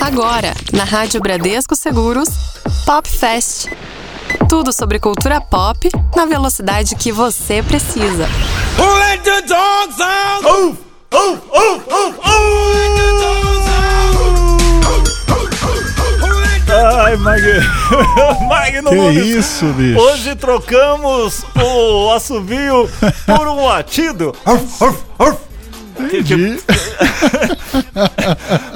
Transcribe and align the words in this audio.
Agora, 0.00 0.54
na 0.72 0.84
Rádio 0.84 1.20
Bradesco 1.20 1.76
Seguros, 1.76 2.28
Pop 2.86 3.08
Fest. 3.08 3.66
Tudo 4.48 4.72
sobre 4.72 4.98
cultura 4.98 5.40
pop 5.40 5.88
na 6.16 6.24
velocidade 6.24 6.94
que 6.96 7.12
você 7.12 7.62
precisa. 7.62 8.28
Let 8.78 9.22
the 9.22 9.42
dogs 9.42 10.00
out! 10.00 10.46
Oof, 10.46 10.78
oof, 11.14 11.40
oof, 11.52 11.84
oof, 11.92 12.20
Ai, 16.72 17.16
Mag... 17.16 17.42
Magno 18.48 18.90
Que 18.90 18.96
Nunes. 18.96 19.26
isso, 19.26 19.66
bicho? 19.72 20.00
Hoje 20.00 20.36
trocamos 20.36 21.44
o 21.56 22.12
assovio 22.12 22.88
por 23.26 23.48
um 23.48 23.66
latido. 23.66 24.34
Entendi. 26.06 26.58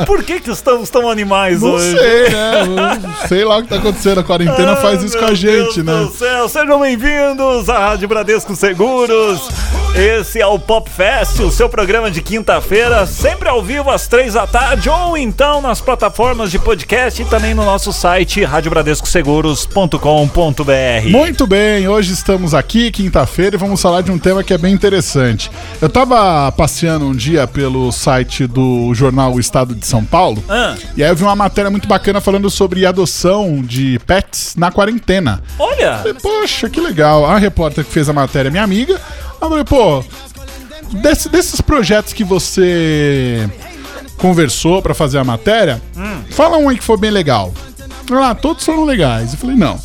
Por 0.07 0.23
que, 0.23 0.41
que 0.41 0.51
estamos 0.51 0.91
tão 0.91 1.09
animais 1.09 1.63
Não 1.63 1.73
hoje? 1.73 1.97
sei, 1.97 2.29
né? 2.31 2.65
Não 2.67 3.29
sei 3.29 3.45
lá 3.45 3.59
o 3.59 3.63
que 3.63 3.69
tá 3.69 3.77
acontecendo. 3.77 4.21
A 4.21 4.25
quarentena 4.25 4.77
faz 4.77 5.03
isso 5.03 5.17
com 5.19 5.25
a 5.25 5.29
Meu 5.29 5.37
gente, 5.37 5.83
Deus 5.83 6.01
né? 6.01 6.05
do 6.05 6.11
céu, 6.13 6.49
sejam 6.49 6.81
bem-vindos 6.81 7.69
à 7.69 7.79
Rádio 7.79 8.09
Bradesco 8.09 8.55
Seguros. 8.55 9.49
Esse 9.95 10.41
é 10.41 10.47
o 10.47 10.59
Pop 10.59 10.91
Fest, 10.91 11.39
o 11.39 11.53
seu 11.53 11.69
programa 11.69 12.11
de 12.11 12.21
quinta-feira, 12.21 13.07
sempre 13.07 13.49
ao 13.49 13.63
vivo 13.63 13.91
às 13.91 14.09
três 14.09 14.35
da 14.35 14.45
tarde, 14.45 14.91
ou 14.91 15.17
então 15.17 15.61
nas 15.61 15.81
plataformas 15.81 16.51
de 16.51 16.59
podcast 16.59 17.23
e 17.23 17.25
também 17.25 17.55
no 17.55 17.65
nosso 17.65 17.93
site 17.93 18.43
radiobradescoseguros.com.br. 18.43 21.09
Muito 21.11 21.47
bem, 21.47 21.87
hoje 21.87 22.13
estamos 22.13 22.55
aqui, 22.55 22.91
quinta-feira, 22.91 23.55
e 23.55 23.59
vamos 23.59 23.81
falar 23.81 24.01
de 24.01 24.11
um 24.11 24.19
tema 24.19 24.43
que 24.43 24.53
é 24.53 24.59
bem 24.59 24.75
interessante. 24.75 25.49
Eu 25.81 25.89
tava 25.89 26.51
passeando 26.51 27.07
um 27.07 27.14
dia 27.15 27.47
pelo 27.47 27.91
site 27.93 28.47
do 28.47 28.93
jornal 28.95 29.33
O 29.35 29.41
Estado 29.41 29.75
de 29.75 29.87
São 29.87 30.05
Paulo, 30.05 30.43
Ah. 30.49 30.77
e 30.97 31.03
aí 31.03 31.11
eu 31.11 31.17
vi 31.17 31.23
uma 31.23 31.37
matéria 31.37 31.71
muito 31.71 31.87
bacana 31.89 32.21
falando 32.21 32.51
sobre 32.51 32.85
adoção 32.87 33.63
de 33.63 33.99
pets 34.07 34.55
na 34.57 34.71
quarentena. 34.71 35.43
Olha, 35.59 35.99
Falei, 35.99 36.15
poxa, 36.15 36.69
que 36.69 36.81
legal. 36.81 37.25
A 37.27 37.39
repórter 37.39 37.85
que 37.85 37.91
fez 37.93 38.09
a 38.09 38.13
matéria 38.13 38.49
é 38.49 38.51
minha 38.51 38.63
amiga. 38.65 39.01
Eu 39.41 39.49
falei, 39.49 39.65
pô, 39.65 40.03
desse- 41.03 41.29
desses 41.29 41.61
projetos 41.61 42.13
que 42.13 42.25
você 42.25 43.49
conversou 44.19 44.81
pra 44.83 44.95
fazer 44.95 45.19
a 45.19 45.25
matéria, 45.25 45.83
fala 46.31 46.57
um 46.57 46.69
aí 46.69 46.77
que 46.79 46.85
foi 46.85 46.97
bem 46.97 47.11
legal. 47.11 47.53
Ah, 48.13 48.35
todos 48.35 48.65
foram 48.65 48.85
legais. 48.85 49.33
Eu 49.33 49.39
falei, 49.39 49.57
não. 49.57 49.79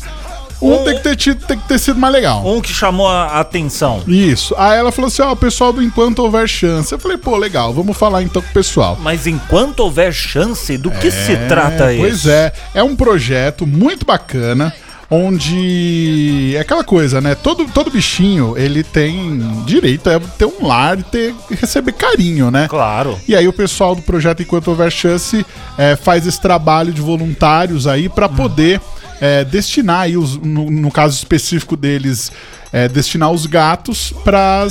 Um 0.62 0.74
Um- 0.74 0.84
tem, 0.84 0.94
que 0.96 1.02
ter 1.02 1.16
tido, 1.16 1.46
tem 1.46 1.58
que 1.58 1.66
ter 1.68 1.78
sido 1.78 1.98
mais 1.98 2.12
legal. 2.12 2.46
um 2.46 2.60
que 2.60 2.72
chamou 2.72 3.08
a 3.08 3.40
atenção. 3.40 4.02
Isso. 4.06 4.54
Aí 4.58 4.78
ela 4.78 4.92
falou 4.92 5.08
assim: 5.08 5.22
ó, 5.22 5.32
o 5.32 5.36
pessoal 5.36 5.72
do 5.72 5.82
Enquanto 5.82 6.18
Houver 6.20 6.46
Chance. 6.46 6.92
Eu 6.92 6.98
falei, 6.98 7.16
pô, 7.16 7.36
legal, 7.36 7.72
vamos 7.72 7.96
falar 7.96 8.22
então 8.22 8.42
com 8.42 8.48
o 8.48 8.52
pessoal. 8.52 8.98
Mas 9.00 9.26
enquanto 9.26 9.80
houver 9.80 10.12
chance, 10.12 10.76
do 10.76 10.90
que 10.90 11.10
se 11.10 11.36
trata 11.48 11.92
É, 11.92 11.94
isso? 11.94 12.02
Pois 12.02 12.26
é, 12.26 12.52
é 12.74 12.82
um 12.82 12.94
projeto 12.94 13.66
muito 13.66 14.04
bacana. 14.04 14.72
Onde 15.12 16.52
é 16.56 16.60
aquela 16.60 16.84
coisa, 16.84 17.20
né? 17.20 17.34
Todo, 17.34 17.64
todo 17.66 17.90
bichinho 17.90 18.54
ele 18.56 18.82
tem 18.84 19.38
direito 19.66 20.08
a 20.08 20.20
ter 20.20 20.44
um 20.44 20.66
lar 20.66 20.98
e 20.98 21.02
ter, 21.02 21.34
receber 21.50 21.92
carinho, 21.92 22.50
né? 22.50 22.66
Claro. 22.68 23.18
E 23.26 23.34
aí 23.34 23.48
o 23.48 23.52
pessoal 23.52 23.94
do 23.94 24.02
projeto 24.02 24.42
Enquanto 24.42 24.68
Houver 24.68 24.90
Chance 24.90 25.44
é, 25.76 25.96
faz 25.96 26.26
esse 26.26 26.40
trabalho 26.40 26.92
de 26.92 27.00
voluntários 27.00 27.86
aí 27.86 28.08
para 28.08 28.28
poder 28.28 28.80
é, 29.20 29.44
destinar 29.44 30.00
aí 30.00 30.16
os, 30.16 30.36
no, 30.36 30.70
no 30.70 30.90
caso 30.90 31.16
específico 31.16 31.76
deles, 31.76 32.32
é, 32.72 32.88
destinar 32.88 33.30
os 33.30 33.46
gatos 33.46 34.12
para 34.24 34.66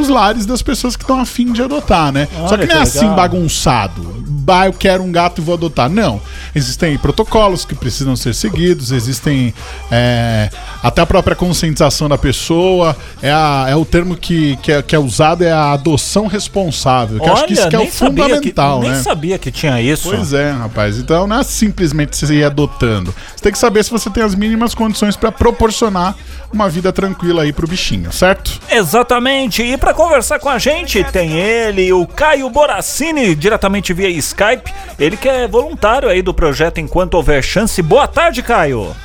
os 0.00 0.08
lares 0.08 0.46
das 0.46 0.62
pessoas 0.62 0.96
que 0.96 1.02
estão 1.02 1.20
afim 1.20 1.52
de 1.52 1.62
adotar, 1.62 2.12
né? 2.12 2.28
Só 2.48 2.54
Olha 2.54 2.66
que 2.66 2.72
não 2.72 2.80
é 2.80 2.82
assim 2.82 3.00
legal. 3.00 3.16
bagunçado. 3.16 4.24
Bah, 4.44 4.66
eu 4.66 4.74
quero 4.74 5.02
um 5.02 5.10
gato 5.10 5.40
e 5.40 5.44
vou 5.44 5.54
adotar. 5.54 5.88
Não. 5.88 6.20
Existem 6.54 6.98
protocolos 6.98 7.64
que 7.64 7.74
precisam 7.74 8.14
ser 8.14 8.34
seguidos, 8.34 8.92
existem 8.92 9.54
é, 9.90 10.50
até 10.82 11.00
a 11.00 11.06
própria 11.06 11.34
conscientização 11.34 12.10
da 12.10 12.18
pessoa. 12.18 12.94
É, 13.22 13.32
a- 13.32 13.64
é 13.68 13.74
o 13.74 13.86
termo 13.86 14.14
que, 14.14 14.56
que, 14.56 14.70
é, 14.70 14.82
que 14.82 14.94
é 14.94 14.98
usado, 14.98 15.42
é 15.44 15.50
a 15.50 15.72
adoção 15.72 16.26
responsável. 16.26 17.20
Que 17.20 17.26
eu 17.28 17.32
acho 17.32 17.46
que 17.46 17.52
isso 17.54 17.68
que 17.70 17.76
é 17.76 17.78
o 17.80 17.86
fundamental, 17.90 18.80
que, 18.80 18.86
né? 18.88 18.94
Nem 18.94 19.02
sabia 19.02 19.38
que 19.38 19.50
tinha 19.50 19.80
isso. 19.80 20.10
Pois 20.10 20.34
é, 20.34 20.50
rapaz. 20.50 20.98
Então 20.98 21.26
não 21.26 21.40
é 21.40 21.42
simplesmente 21.42 22.14
você 22.14 22.34
ir 22.34 22.44
adotando. 22.44 23.14
Você 23.34 23.42
tem 23.44 23.52
que 23.52 23.58
saber 23.58 23.82
se 23.82 23.90
você 23.90 24.10
tem 24.10 24.22
as 24.22 24.34
mínimas 24.34 24.74
condições 24.74 25.16
para 25.16 25.32
proporcionar 25.32 26.14
uma 26.52 26.68
vida 26.68 26.92
tranquila 26.92 27.42
aí 27.44 27.52
pro 27.52 27.66
bichinho, 27.66 28.12
certo? 28.12 28.60
Exatamente. 28.70 29.62
E 29.62 29.76
para 29.84 29.92
conversar 29.92 30.38
com 30.38 30.48
a 30.48 30.58
gente, 30.58 31.04
tem 31.12 31.38
ele, 31.38 31.92
o 31.92 32.06
Caio 32.06 32.48
Boracini, 32.48 33.34
diretamente 33.34 33.92
via 33.92 34.08
Skype. 34.08 34.72
Ele 34.98 35.14
que 35.14 35.28
é 35.28 35.46
voluntário 35.46 36.08
aí 36.08 36.22
do 36.22 36.32
projeto 36.32 36.78
Enquanto 36.80 37.12
Houver 37.12 37.42
Chance. 37.42 37.82
Boa 37.82 38.08
tarde, 38.08 38.42
Caio. 38.42 38.96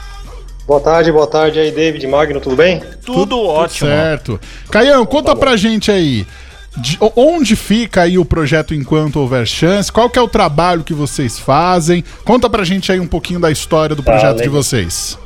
Boa 0.66 0.80
tarde, 0.80 1.12
boa 1.12 1.28
tarde 1.28 1.60
aí, 1.60 1.70
David 1.70 2.08
Magno, 2.08 2.40
tudo 2.40 2.56
bem? 2.56 2.82
Tudo, 3.06 3.42
ótimo. 3.42 3.90
Certo. 3.90 4.40
Caião, 4.72 5.06
conta 5.06 5.36
pra 5.36 5.58
gente 5.58 5.92
aí. 5.92 6.26
de- 6.78 6.98
onde 7.14 7.58
fica 7.58 8.04
aí 8.04 8.18
o 8.18 8.24
projeto 8.24 8.74
Enquanto 8.74 9.20
Houver 9.20 9.46
Chance? 9.46 9.92
Qual 9.92 10.10
que 10.10 10.18
é 10.18 10.22
o 10.22 10.30
trabalho 10.30 10.84
que 10.86 10.94
vocês 10.94 11.38
fazem? 11.38 12.06
Conta 12.24 12.50
pra 12.50 12.64
gente 12.64 12.90
aí 12.90 13.02
um 13.02 13.08
pouquinho 13.08 13.40
da 13.42 13.52
história 13.52 13.94
do 13.98 14.04
projeto 14.04 14.38
de 14.38 14.44
legal. 14.44 14.54
vocês. 14.64 15.18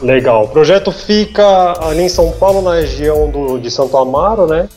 Legal. 0.00 0.44
O 0.44 0.48
projeto 0.48 0.90
fica 0.90 1.44
ali 1.86 2.02
em 2.02 2.08
São 2.08 2.30
Paulo, 2.32 2.62
na 2.62 2.76
região 2.76 3.28
do, 3.30 3.58
de 3.58 3.70
Santo 3.70 3.94
Amaro, 3.98 4.46
né? 4.46 4.68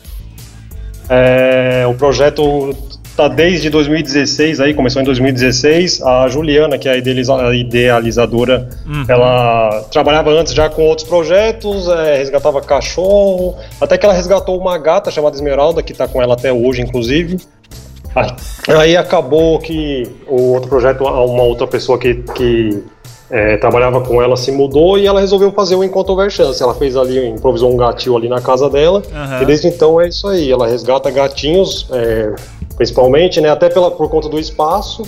É, 1.09 1.85
o 1.87 1.93
projeto 1.95 2.75
tá 3.17 3.27
desde 3.27 3.69
2016 3.69 4.59
aí, 4.61 4.73
começou 4.73 5.01
em 5.01 5.05
2016. 5.05 6.01
A 6.03 6.27
Juliana, 6.29 6.77
que 6.77 6.87
é 6.87 6.93
a 6.93 6.97
idealiza- 6.97 7.35
a 7.35 7.53
idealizadora, 7.55 8.69
ela 9.09 9.85
trabalhava 9.91 10.29
antes 10.31 10.53
já 10.53 10.69
com 10.69 10.83
outros 10.83 11.07
projetos, 11.07 11.87
é, 11.89 12.17
resgatava 12.17 12.61
cachorro, 12.61 13.55
até 13.81 13.97
que 13.97 14.05
ela 14.05 14.13
resgatou 14.15 14.57
uma 14.57 14.77
gata 14.77 15.11
chamada 15.11 15.35
Esmeralda, 15.35 15.83
que 15.83 15.93
tá 15.93 16.07
com 16.07 16.21
ela 16.21 16.33
até 16.35 16.53
hoje, 16.53 16.81
inclusive. 16.81 17.37
Aí, 18.15 18.29
aí 18.75 18.97
acabou 18.97 19.59
que 19.59 20.03
o 20.27 20.53
outro 20.53 20.69
projeto, 20.69 21.03
uma 21.03 21.43
outra 21.43 21.67
pessoa 21.67 21.97
que, 21.99 22.15
que 22.35 22.83
é, 23.29 23.57
trabalhava 23.57 24.01
com 24.01 24.21
ela 24.21 24.35
se 24.35 24.51
mudou 24.51 24.97
e 24.97 25.05
ela 25.05 25.19
resolveu 25.19 25.51
fazer 25.51 25.75
o 25.75 25.83
Enquanto 25.83 26.09
Houver 26.09 26.29
Chance. 26.29 26.61
Ela 26.61 26.73
fez 26.73 26.97
ali, 26.97 27.27
improvisou 27.27 27.71
um 27.71 27.77
gatinho 27.77 28.17
ali 28.17 28.27
na 28.27 28.41
casa 28.41 28.69
dela 28.69 29.03
Aham. 29.13 29.41
e 29.41 29.45
desde 29.45 29.67
então 29.67 30.01
é 30.01 30.07
isso 30.07 30.27
aí. 30.27 30.51
Ela 30.51 30.67
resgata 30.67 31.11
gatinhos, 31.11 31.87
é, 31.91 32.33
principalmente, 32.75 33.39
né, 33.39 33.49
até 33.49 33.69
pela, 33.69 33.91
por 33.91 34.09
conta 34.09 34.27
do 34.27 34.39
espaço 34.39 35.03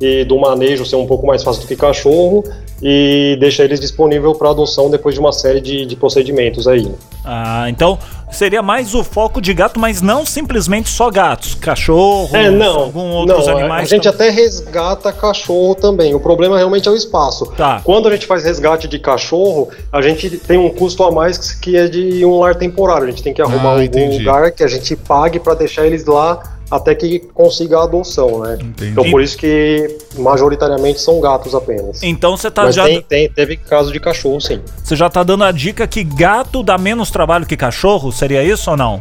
e 0.00 0.24
do 0.24 0.38
manejo 0.38 0.84
ser 0.84 0.96
um 0.96 1.06
pouco 1.06 1.26
mais 1.26 1.42
fácil 1.42 1.62
do 1.62 1.68
que 1.68 1.76
cachorro 1.76 2.42
e 2.82 3.36
deixa 3.40 3.62
eles 3.62 3.78
disponível 3.80 4.34
para 4.34 4.50
adoção 4.50 4.90
depois 4.90 5.14
de 5.14 5.20
uma 5.20 5.32
série 5.32 5.60
de, 5.60 5.84
de 5.84 5.96
procedimentos 5.96 6.66
aí. 6.66 6.90
Ah, 7.24 7.66
então 7.68 7.98
seria 8.30 8.62
mais 8.62 8.94
o 8.94 9.02
foco 9.04 9.40
de 9.40 9.52
gato, 9.52 9.78
mas 9.78 10.00
não 10.00 10.24
simplesmente 10.24 10.88
só 10.88 11.10
gatos. 11.10 11.54
Cachorro, 11.54 12.34
É, 12.34 12.50
não. 12.50 12.78
algum 12.80 13.10
outros 13.10 13.46
não, 13.46 13.58
animais. 13.58 13.82
A 13.92 13.94
gente 13.96 14.08
até 14.08 14.30
resgata 14.30 15.12
cachorro 15.12 15.74
também. 15.74 16.14
O 16.14 16.20
problema 16.20 16.56
realmente 16.56 16.88
é 16.88 16.90
o 16.90 16.96
espaço. 16.96 17.46
Tá. 17.56 17.80
Quando 17.84 18.08
a 18.08 18.12
gente 18.12 18.26
faz 18.26 18.44
resgate 18.44 18.88
de 18.88 18.98
cachorro, 18.98 19.68
a 19.92 20.00
gente 20.00 20.30
tem 20.38 20.56
um 20.56 20.70
custo 20.70 21.02
a 21.04 21.10
mais 21.10 21.52
que 21.52 21.76
é 21.76 21.86
de 21.88 22.24
um 22.24 22.38
lar 22.38 22.54
temporário. 22.54 23.04
A 23.08 23.10
gente 23.10 23.22
tem 23.22 23.34
que 23.34 23.42
arrumar 23.42 23.70
Ah, 23.70 23.72
algum 23.72 23.82
entendi. 23.82 24.18
lugar 24.18 24.50
que 24.52 24.62
a 24.62 24.68
gente 24.68 24.96
pague 24.96 25.38
para 25.38 25.54
deixar 25.54 25.86
eles 25.86 26.06
lá 26.06 26.40
até 26.70 26.94
que 26.94 27.18
consiga 27.18 27.78
a 27.78 27.84
adoção, 27.84 28.40
né? 28.40 28.58
Entendi. 28.60 28.92
Então 28.92 29.10
por 29.10 29.20
isso 29.20 29.36
que 29.36 29.98
majoritariamente 30.16 31.00
são 31.00 31.20
gatos 31.20 31.54
apenas. 31.54 32.02
Então 32.02 32.36
você 32.36 32.50
tá 32.50 32.64
Mas 32.64 32.74
já. 32.74 32.84
tem, 32.84 33.02
tem- 33.02 33.28
teve 33.28 33.56
caso 33.56 33.92
de 33.92 33.98
cachorro, 33.98 34.40
sim. 34.40 34.60
Você 34.82 34.94
já 34.94 35.10
tá 35.10 35.22
dando 35.22 35.44
a 35.44 35.50
dica 35.50 35.86
que 35.86 36.04
gato 36.04 36.62
dá 36.62 36.78
menos 36.78 37.10
trabalho 37.10 37.44
que 37.44 37.56
cachorro? 37.56 38.12
Seria 38.12 38.42
isso 38.44 38.70
ou 38.70 38.76
não? 38.76 38.98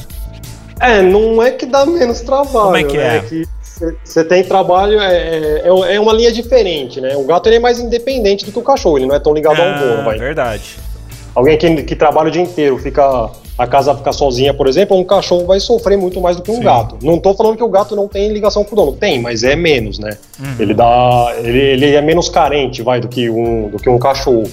É, 0.79 1.01
não 1.01 1.43
é 1.43 1.51
que 1.51 1.65
dá 1.65 1.85
menos 1.85 2.21
trabalho. 2.21 2.49
Como 2.65 2.77
é 2.77 2.83
que 2.83 2.97
né? 2.97 3.17
é? 3.17 3.19
que 3.21 3.47
você 4.03 4.23
tem 4.25 4.43
trabalho, 4.43 4.99
é, 4.99 5.61
é, 5.63 5.95
é 5.95 5.99
uma 5.99 6.11
linha 6.13 6.31
diferente, 6.31 6.99
né? 6.99 7.15
O 7.15 7.23
gato 7.23 7.47
ele 7.47 7.57
é 7.57 7.59
mais 7.59 7.79
independente 7.79 8.45
do 8.45 8.51
que 8.51 8.59
o 8.59 8.63
cachorro, 8.63 8.97
ele 8.97 9.05
não 9.05 9.15
é 9.15 9.19
tão 9.19 9.33
ligado 9.33 9.59
ao 9.61 9.79
dono. 9.79 10.01
Ah, 10.01 10.03
Vai. 10.03 10.17
verdade. 10.17 10.77
Alguém 11.35 11.57
que, 11.57 11.83
que 11.83 11.95
trabalha 11.95 12.27
o 12.29 12.31
dia 12.31 12.41
inteiro, 12.41 12.77
fica 12.77 13.29
a 13.59 13.67
casa 13.67 13.93
fica 13.93 14.13
sozinha, 14.13 14.53
por 14.53 14.67
exemplo, 14.67 14.97
um 14.97 15.03
cachorro 15.03 15.45
vai 15.45 15.59
sofrer 15.59 15.97
muito 15.97 16.21
mais 16.21 16.37
do 16.37 16.41
que 16.41 16.49
um 16.49 16.55
Sim. 16.55 16.63
gato. 16.63 16.97
Não 17.03 17.19
tô 17.19 17.33
falando 17.33 17.57
que 17.57 17.63
o 17.63 17.67
gato 17.67 17.93
não 17.93 18.07
tem 18.07 18.31
ligação 18.31 18.63
com 18.63 18.71
o 18.71 18.75
dono, 18.75 18.93
tem, 18.93 19.21
mas 19.21 19.43
é 19.43 19.53
menos, 19.53 19.99
né? 19.99 20.17
Uhum. 20.39 20.55
Ele 20.57 20.73
dá, 20.73 21.33
ele, 21.43 21.59
ele 21.59 21.93
é 21.93 22.01
menos 22.01 22.29
carente, 22.29 22.81
vai, 22.81 23.01
do 23.01 23.09
que 23.09 23.29
um, 23.29 23.67
do 23.67 23.77
que 23.77 23.89
um 23.89 23.99
cachorro. 23.99 24.49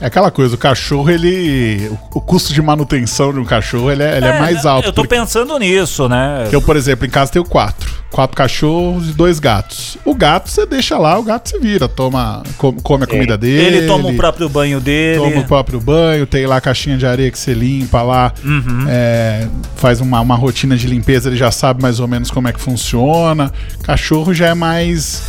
É 0.00 0.06
aquela 0.06 0.30
coisa, 0.30 0.54
o 0.54 0.58
cachorro, 0.58 1.10
ele. 1.10 1.90
O, 2.12 2.20
custo 2.20 2.52
de 2.52 2.60
manutenção 2.60 3.32
de 3.32 3.38
um 3.40 3.44
cachorro 3.46 3.90
ele 3.90 4.02
é, 4.02 4.18
ele 4.18 4.26
é 4.26 4.38
mais 4.38 4.66
alto. 4.66 4.86
Eu 4.88 4.92
tô 4.92 5.02
porque- 5.02 5.14
pensando 5.16 5.58
nisso, 5.58 6.06
né? 6.08 6.48
Eu, 6.52 6.60
por 6.60 6.76
exemplo, 6.76 7.06
em 7.06 7.10
casa 7.10 7.32
tenho 7.32 7.44
quatro. 7.46 7.94
Quatro 8.10 8.36
cachorros 8.36 9.08
e 9.08 9.12
dois 9.12 9.38
gatos. 9.38 9.96
O 10.04 10.14
gato 10.14 10.50
você 10.50 10.66
deixa 10.66 10.98
lá, 10.98 11.18
o 11.18 11.22
gato 11.22 11.48
se 11.48 11.58
vira, 11.58 11.88
toma, 11.88 12.42
come, 12.58 12.80
come 12.82 13.04
a 13.04 13.06
comida 13.06 13.38
dele. 13.38 13.78
Ele 13.78 13.86
toma 13.86 14.08
o 14.10 14.16
próprio 14.16 14.48
banho 14.50 14.80
dele. 14.80 15.18
Toma 15.18 15.40
o 15.40 15.44
próprio 15.46 15.80
banho, 15.80 16.26
tem 16.26 16.46
lá 16.46 16.56
a 16.56 16.60
caixinha 16.60 16.96
de 16.98 17.06
areia 17.06 17.30
que 17.30 17.38
você 17.38 17.52
limpa 17.54 18.02
lá, 18.02 18.32
Uhum. 18.44 18.84
é, 18.88 19.46
faz 19.76 20.00
uma, 20.00 20.20
uma 20.20 20.36
rotina 20.36 20.76
de 20.76 20.86
limpeza, 20.86 21.28
ele 21.30 21.36
já 21.36 21.50
sabe 21.50 21.82
mais 21.82 22.00
ou 22.00 22.06
menos 22.08 22.30
como 22.30 22.48
é 22.48 22.52
que 22.52 22.60
funciona. 22.60 23.50
Cachorro 23.82 24.32
já 24.34 24.48
é 24.48 24.54
mais 24.54 25.22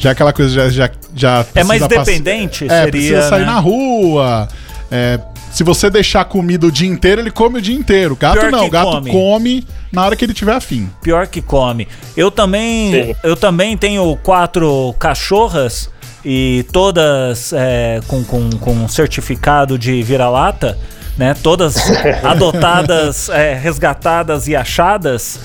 Já 0.00 0.12
aquela 0.12 0.32
coisa 0.32 0.50
já, 0.54 0.68
já, 0.68 0.88
já 1.14 1.44
É 1.54 1.64
mais 1.64 1.80
precisa 1.82 1.88
pass- 1.88 2.06
dependente? 2.06 2.64
É, 2.64 2.68
seria, 2.68 2.90
precisa 2.90 3.22
sair 3.28 3.40
né? 3.40 3.46
na 3.46 3.58
rua. 3.58 4.48
É, 4.90 5.18
se 5.50 5.64
você 5.64 5.88
deixar 5.90 6.24
comida 6.26 6.66
o 6.66 6.72
dia 6.72 6.88
inteiro, 6.88 7.20
ele 7.20 7.30
come 7.30 7.58
o 7.58 7.62
dia 7.62 7.74
inteiro. 7.74 8.14
Gato 8.16 8.38
Pior 8.38 8.50
não, 8.52 8.64
que 8.64 8.70
gato 8.70 8.90
come. 8.90 9.10
come. 9.10 9.66
na 9.92 10.04
hora 10.04 10.14
que 10.16 10.24
ele 10.24 10.34
tiver 10.34 10.52
afim. 10.54 10.88
Pior 11.02 11.26
que 11.26 11.40
come. 11.40 11.88
Eu 12.16 12.30
também, 12.30 12.92
Sim. 12.92 13.14
eu 13.22 13.34
também 13.36 13.76
tenho 13.76 14.16
quatro 14.22 14.94
cachorras 14.98 15.90
e 16.24 16.66
todas 16.72 17.52
é, 17.54 18.00
com, 18.06 18.22
com, 18.24 18.50
com 18.50 18.88
certificado 18.88 19.78
de 19.78 20.02
vira-lata, 20.02 20.76
né? 21.16 21.34
Todas 21.42 21.76
adotadas, 22.22 23.28
é, 23.28 23.54
resgatadas 23.54 24.48
e 24.48 24.54
achadas. 24.56 25.40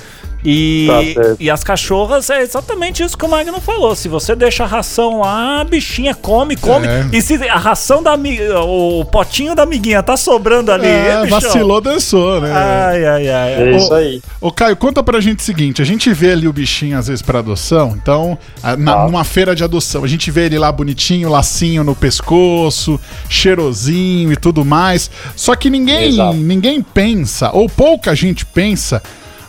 E, 0.46 0.88
Tá 1.16 1.36
e 1.40 1.50
as 1.50 1.64
cachorras 1.64 2.30
é 2.30 2.42
exatamente 2.42 3.02
isso 3.04 3.18
que 3.18 3.26
o 3.26 3.30
Magno 3.30 3.62
falou. 3.62 3.96
Se 3.96 4.08
você 4.08 4.36
deixa 4.36 4.64
a 4.64 4.68
ração 4.68 5.22
lá, 5.22 5.62
a 5.62 5.64
bichinha 5.64 6.14
come, 6.14 6.56
come. 6.58 6.86
É. 6.88 7.08
E 7.14 7.22
se 7.22 7.36
a 7.48 7.58
ração 7.58 8.04
da 8.04 8.12
ami- 8.14 8.40
o 8.52 9.06
potinho 9.06 9.56
da 9.56 9.64
amiguinha 9.64 10.04
tá 10.04 10.18
sobrando 10.18 10.72
ali, 10.72 10.86
É, 10.88 11.26
vacilou, 11.28 11.80
dançou, 11.80 12.42
né? 12.42 12.52
Ai, 12.54 13.06
ai, 13.06 13.30
ai. 13.30 13.54
É 13.54 13.76
isso 13.78 13.94
aí. 13.94 14.22
Ô, 14.42 14.52
Caio, 14.52 14.76
conta 14.76 15.02
pra 15.02 15.22
gente 15.22 15.40
o 15.40 15.44
seguinte: 15.44 15.82
a 15.82 15.86
gente 15.86 16.12
vê 16.14 16.32
ali 16.32 16.48
o 16.48 16.54
bichinho 16.54 16.98
às 16.98 17.08
vezes 17.08 17.22
pra 17.22 17.40
adoção, 17.40 17.98
então, 18.02 18.38
na- 18.78 18.94
Tá. 18.96 19.06
numa 19.06 19.24
feira 19.24 19.56
de 19.56 19.64
adoção, 19.64 20.04
a 20.04 20.08
gente 20.08 20.30
vê 20.30 20.46
ele 20.46 20.58
lá 20.60 20.72
bonitinho, 20.72 21.30
lacinho 21.30 21.84
no 21.84 21.96
pescoço, 21.96 23.00
cheirosinho 23.30 24.32
e 24.32 24.36
tudo 24.36 24.64
mais. 24.66 25.10
Só 25.36 25.56
que 25.56 25.70
ninguém, 25.70 26.10
Exato. 26.10 26.34
ninguém 26.34 26.82
pensa, 26.82 27.50
ou 27.54 27.70
pouca 27.70 28.16
gente 28.16 28.46
pensa, 28.46 29.02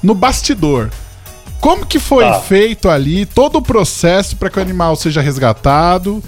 no 0.04 0.14
bastidor. 0.14 0.90
Como 1.60 1.86
que 1.86 1.98
foi 1.98 2.24
Tá. 2.24 2.40
feito 2.40 2.88
ali 2.90 3.24
todo 3.24 3.56
o 3.56 3.62
processo 3.62 4.36
para 4.36 4.50
que 4.50 4.58
o 4.58 4.62
animal 4.62 4.94
seja 4.96 5.22
resgatado, 5.22 6.22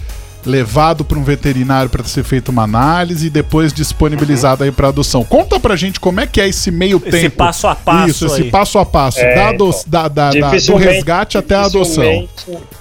levado 0.46 1.04
para 1.04 1.18
um 1.18 1.22
veterinário 1.24 1.90
para 1.90 2.02
ser 2.04 2.24
feita 2.24 2.50
uma 2.50 2.62
análise 2.62 3.26
e 3.26 3.30
depois 3.30 3.70
disponibilizado 3.72 4.64
aí 4.64 4.72
para 4.72 4.88
adoção? 4.88 5.22
Conta 5.24 5.60
pra 5.60 5.76
gente 5.76 6.00
como 6.00 6.20
é 6.20 6.26
que 6.26 6.40
é 6.40 6.48
esse 6.48 6.70
meio 6.70 6.96
Esse 7.04 7.10
tempo. 7.10 7.36
passo 7.36 7.66
a 7.66 7.74
passo 7.74 8.08
Isso, 8.10 8.26
esse 8.26 8.42
aí. 8.44 8.50
passo 8.50 8.78
a 8.78 8.86
passo, 8.86 9.18
É, 9.20 9.34
da, 9.34 9.48
ado- 9.50 9.68
então, 9.68 9.82
da- 9.86 10.08
da- 10.08 10.30
do 10.30 10.76
resgate 10.76 11.36
até 11.36 11.54
a 11.54 11.64
adoção. 11.66 12.02
dificilmente- 12.02 12.76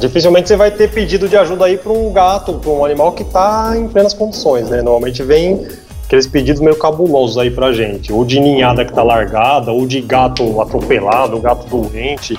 Dificilmente 0.00 0.48
você 0.48 0.56
vai 0.56 0.70
ter 0.70 0.90
pedido 0.90 1.28
de 1.28 1.36
ajuda 1.36 1.66
aí 1.66 1.76
para 1.76 1.92
um 1.92 2.10
gato, 2.12 2.54
para 2.54 2.70
um 2.70 2.82
animal 2.82 3.12
que 3.12 3.22
está 3.22 3.74
em 3.76 3.86
plenas 3.88 4.14
condições, 4.14 4.70
né? 4.70 4.78
Normalmente 4.78 5.22
vem 5.22 5.66
aqueles 6.04 6.26
pedidos 6.26 6.60
meio 6.60 6.76
cabulosos 6.76 7.38
aí 7.38 7.50
pra 7.50 7.72
gente, 7.72 8.12
ou 8.12 8.24
de 8.24 8.38
ninhada 8.40 8.84
que 8.84 8.92
tá 8.92 9.02
largada, 9.02 9.72
ou 9.72 9.86
de 9.86 10.00
gato 10.00 10.60
atropelado, 10.60 11.40
gato 11.40 11.66
doente. 11.68 12.38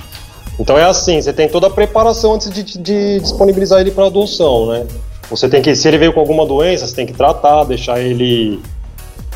Então 0.60 0.77
é 0.77 0.83
assim, 0.83 1.21
você 1.21 1.33
tem 1.33 1.50
toda 1.50 1.68
a 1.68 1.69
preparação 1.69 2.36
antes 2.36 2.50
de, 2.51 2.63
de 2.63 3.19
disponibilizar 3.19 3.81
ele 3.81 3.92
para 3.92 4.06
adoção, 4.06 4.68
né? 4.68 4.86
Você 5.30 5.50
tem 5.50 5.62
que, 5.62 5.75
se 5.75 5.88
ele 5.88 5.98
veio 5.98 6.13
com 6.13 6.19
alguma 6.19 6.45
doença, 6.45 6.86
você 6.86 6.95
tem 6.95 7.06
que 7.06 7.13
tratar, 7.13 7.63
deixar 7.63 8.00
ele 8.00 8.60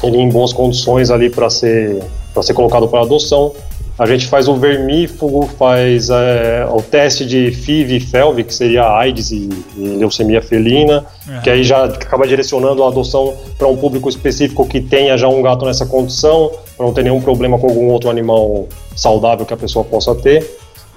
ele 0.03 0.17
em 0.17 0.29
boas 0.29 0.53
condições 0.53 1.09
ali 1.09 1.27
para 1.29 1.49
ser 1.49 2.03
para 2.33 2.43
ser 2.43 2.53
colocado 2.53 2.87
para 2.87 3.01
adoção. 3.01 3.51
A 3.99 4.05
gente 4.05 4.27
faz 4.27 4.47
o 4.47 4.55
vermífugo, 4.55 5.47
faz 5.57 6.09
é, 6.09 6.67
o 6.69 6.81
teste 6.83 7.25
de 7.25 7.51
FIV 7.51 7.97
e 7.97 7.99
FeLV, 7.99 8.43
que 8.43 8.53
seria 8.53 8.87
AIDS 8.87 9.31
e, 9.31 9.49
e 9.75 9.81
leucemia 9.97 10.39
felina, 10.39 11.03
que 11.43 11.49
aí 11.49 11.63
já 11.63 11.85
acaba 11.85 12.27
direcionando 12.27 12.83
a 12.83 12.89
adoção 12.89 13.33
para 13.57 13.67
um 13.67 13.75
público 13.75 14.07
específico 14.07 14.67
que 14.67 14.79
tenha 14.81 15.17
já 15.17 15.27
um 15.27 15.41
gato 15.41 15.65
nessa 15.65 15.85
condição, 15.85 16.51
para 16.75 16.85
não 16.85 16.93
ter 16.93 17.03
nenhum 17.03 17.19
problema 17.19 17.57
com 17.57 17.67
algum 17.67 17.87
outro 17.87 18.07
animal 18.07 18.67
saudável 18.95 19.47
que 19.47 19.53
a 19.53 19.57
pessoa 19.57 19.83
possa 19.83 20.13
ter. 20.13 20.47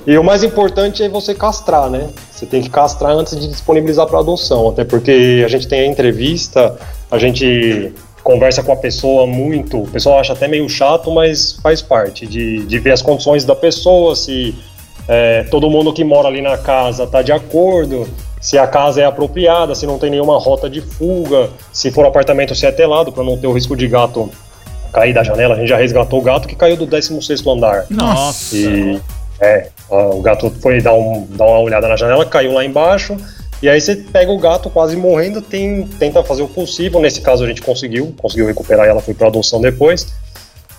E 0.06 0.16
o 0.18 0.24
mais 0.24 0.42
importante 0.42 1.02
é 1.02 1.08
você 1.08 1.34
castrar, 1.34 1.90
né? 1.90 2.08
Você 2.30 2.46
tem 2.46 2.62
que 2.62 2.70
castrar 2.70 3.12
antes 3.12 3.38
de 3.38 3.48
disponibilizar 3.48 4.06
para 4.06 4.18
adoção, 4.18 4.68
até 4.68 4.84
porque 4.84 5.42
a 5.44 5.48
gente 5.48 5.68
tem 5.68 5.80
a 5.80 5.86
entrevista, 5.86 6.76
a 7.10 7.18
gente 7.18 7.92
conversa 8.22 8.62
com 8.62 8.72
a 8.72 8.76
pessoa 8.76 9.26
muito, 9.26 9.82
o 9.82 9.88
pessoal 9.88 10.18
acha 10.18 10.32
até 10.32 10.46
meio 10.46 10.68
chato, 10.68 11.10
mas 11.10 11.58
faz 11.62 11.80
parte 11.80 12.26
de, 12.26 12.64
de 12.64 12.78
ver 12.78 12.92
as 12.92 13.02
condições 13.02 13.44
da 13.44 13.54
pessoa, 13.54 14.14
se 14.14 14.54
é, 15.08 15.44
todo 15.44 15.68
mundo 15.70 15.92
que 15.92 16.04
mora 16.04 16.28
ali 16.28 16.40
na 16.40 16.58
casa 16.58 17.04
está 17.04 17.22
de 17.22 17.32
acordo, 17.32 18.08
se 18.40 18.56
a 18.56 18.66
casa 18.66 19.02
é 19.02 19.04
apropriada, 19.04 19.74
se 19.74 19.86
não 19.86 19.98
tem 19.98 20.10
nenhuma 20.10 20.38
rota 20.38 20.68
de 20.68 20.80
fuga, 20.80 21.50
se 21.72 21.90
for 21.90 22.06
apartamento 22.06 22.54
se 22.54 22.66
é 22.66 22.72
telado 22.72 23.12
para 23.12 23.22
não 23.22 23.36
ter 23.36 23.46
o 23.46 23.52
risco 23.52 23.76
de 23.76 23.86
gato 23.86 24.30
cair 24.92 25.12
da 25.12 25.22
janela. 25.22 25.54
A 25.54 25.58
gente 25.58 25.68
já 25.68 25.76
resgatou 25.76 26.18
o 26.18 26.22
gato 26.22 26.48
que 26.48 26.56
caiu 26.56 26.76
do 26.76 26.86
16º 26.86 27.56
andar. 27.56 27.86
Nossa. 27.90 28.56
E 28.56 29.00
é, 29.40 29.68
o 29.88 30.20
gato 30.20 30.50
foi 30.60 30.80
dar, 30.80 30.94
um, 30.94 31.26
dar 31.30 31.44
uma 31.44 31.60
olhada 31.60 31.88
na 31.88 31.96
janela, 31.96 32.24
caiu 32.24 32.52
lá 32.52 32.64
embaixo. 32.64 33.16
E 33.62 33.68
aí 33.68 33.80
você 33.80 33.94
pega 33.94 34.30
o 34.30 34.38
gato 34.38 34.70
quase 34.70 34.96
morrendo, 34.96 35.42
tem, 35.42 35.86
tenta 35.98 36.22
fazer 36.24 36.42
o 36.42 36.48
possível. 36.48 37.00
Nesse 37.00 37.20
caso 37.20 37.44
a 37.44 37.46
gente 37.46 37.60
conseguiu, 37.60 38.14
conseguiu 38.16 38.46
recuperar 38.46 38.86
ela, 38.86 39.02
foi 39.02 39.12
para 39.12 39.26
adoção 39.26 39.60
depois. 39.60 40.08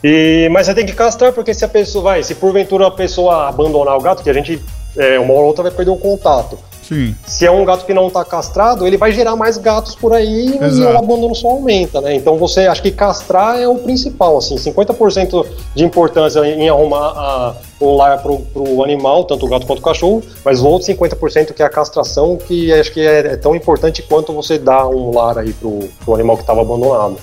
E, 0.03 0.49
mas 0.51 0.65
você 0.65 0.73
tem 0.73 0.85
que 0.85 0.93
castrar, 0.93 1.31
porque 1.31 1.53
se 1.53 1.63
a 1.63 1.67
pessoa 1.67 2.03
vai, 2.03 2.23
se 2.23 2.33
porventura 2.33 2.87
a 2.87 2.91
pessoa 2.91 3.47
abandonar 3.47 3.95
o 3.95 4.01
gato, 4.01 4.23
que 4.23 4.29
a 4.29 4.33
gente 4.33 4.59
é, 4.97 5.19
uma 5.19 5.33
ou 5.33 5.45
outra 5.45 5.63
vai 5.63 5.71
perder 5.71 5.91
o 5.91 5.97
contato. 5.97 6.57
Sim. 6.91 7.15
Se 7.25 7.45
é 7.45 7.51
um 7.51 7.63
gato 7.63 7.85
que 7.85 7.93
não 7.93 8.07
está 8.07 8.25
castrado, 8.25 8.85
ele 8.85 8.97
vai 8.97 9.13
gerar 9.13 9.37
mais 9.37 9.57
gatos 9.57 9.95
por 9.95 10.11
aí 10.11 10.59
e 10.59 10.61
Exato. 10.61 10.93
o 10.93 10.97
abandono 10.97 11.33
só 11.33 11.47
aumenta, 11.47 12.01
né? 12.01 12.15
Então 12.15 12.37
você 12.37 12.67
acha 12.67 12.81
que 12.81 12.91
castrar 12.91 13.57
é 13.57 13.65
o 13.65 13.75
principal, 13.75 14.37
assim, 14.37 14.55
50% 14.55 15.45
de 15.73 15.85
importância 15.85 16.41
em 16.45 16.67
arrumar 16.67 17.13
a, 17.15 17.55
um 17.79 17.95
lar 17.95 18.21
pro, 18.21 18.39
pro 18.39 18.83
animal, 18.83 19.23
tanto 19.23 19.45
o 19.45 19.49
gato 19.49 19.65
quanto 19.65 19.79
o 19.79 19.81
cachorro, 19.81 20.21
mas 20.43 20.59
o 20.59 20.67
outro 20.67 20.93
50% 20.93 21.53
que 21.53 21.63
é 21.63 21.65
a 21.65 21.69
castração, 21.69 22.35
que 22.35 22.73
acho 22.73 22.91
que 22.91 22.99
é, 22.99 23.19
é 23.19 23.37
tão 23.37 23.55
importante 23.55 24.03
quanto 24.03 24.33
você 24.33 24.59
dar 24.59 24.85
um 24.89 25.15
lar 25.15 25.37
aí 25.37 25.53
pro, 25.53 25.79
pro 26.03 26.15
animal 26.15 26.35
que 26.35 26.43
estava 26.43 26.59
abandonado. 26.59 27.15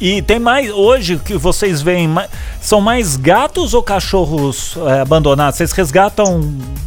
E 0.00 0.20
tem 0.22 0.38
mais, 0.38 0.70
hoje 0.70 1.16
que 1.18 1.36
vocês 1.36 1.80
veem, 1.80 2.08
são 2.60 2.80
mais 2.80 3.16
gatos 3.16 3.74
ou 3.74 3.82
cachorros 3.82 4.76
é, 4.86 5.00
abandonados? 5.00 5.56
Vocês 5.56 5.72
resgatam 5.72 6.40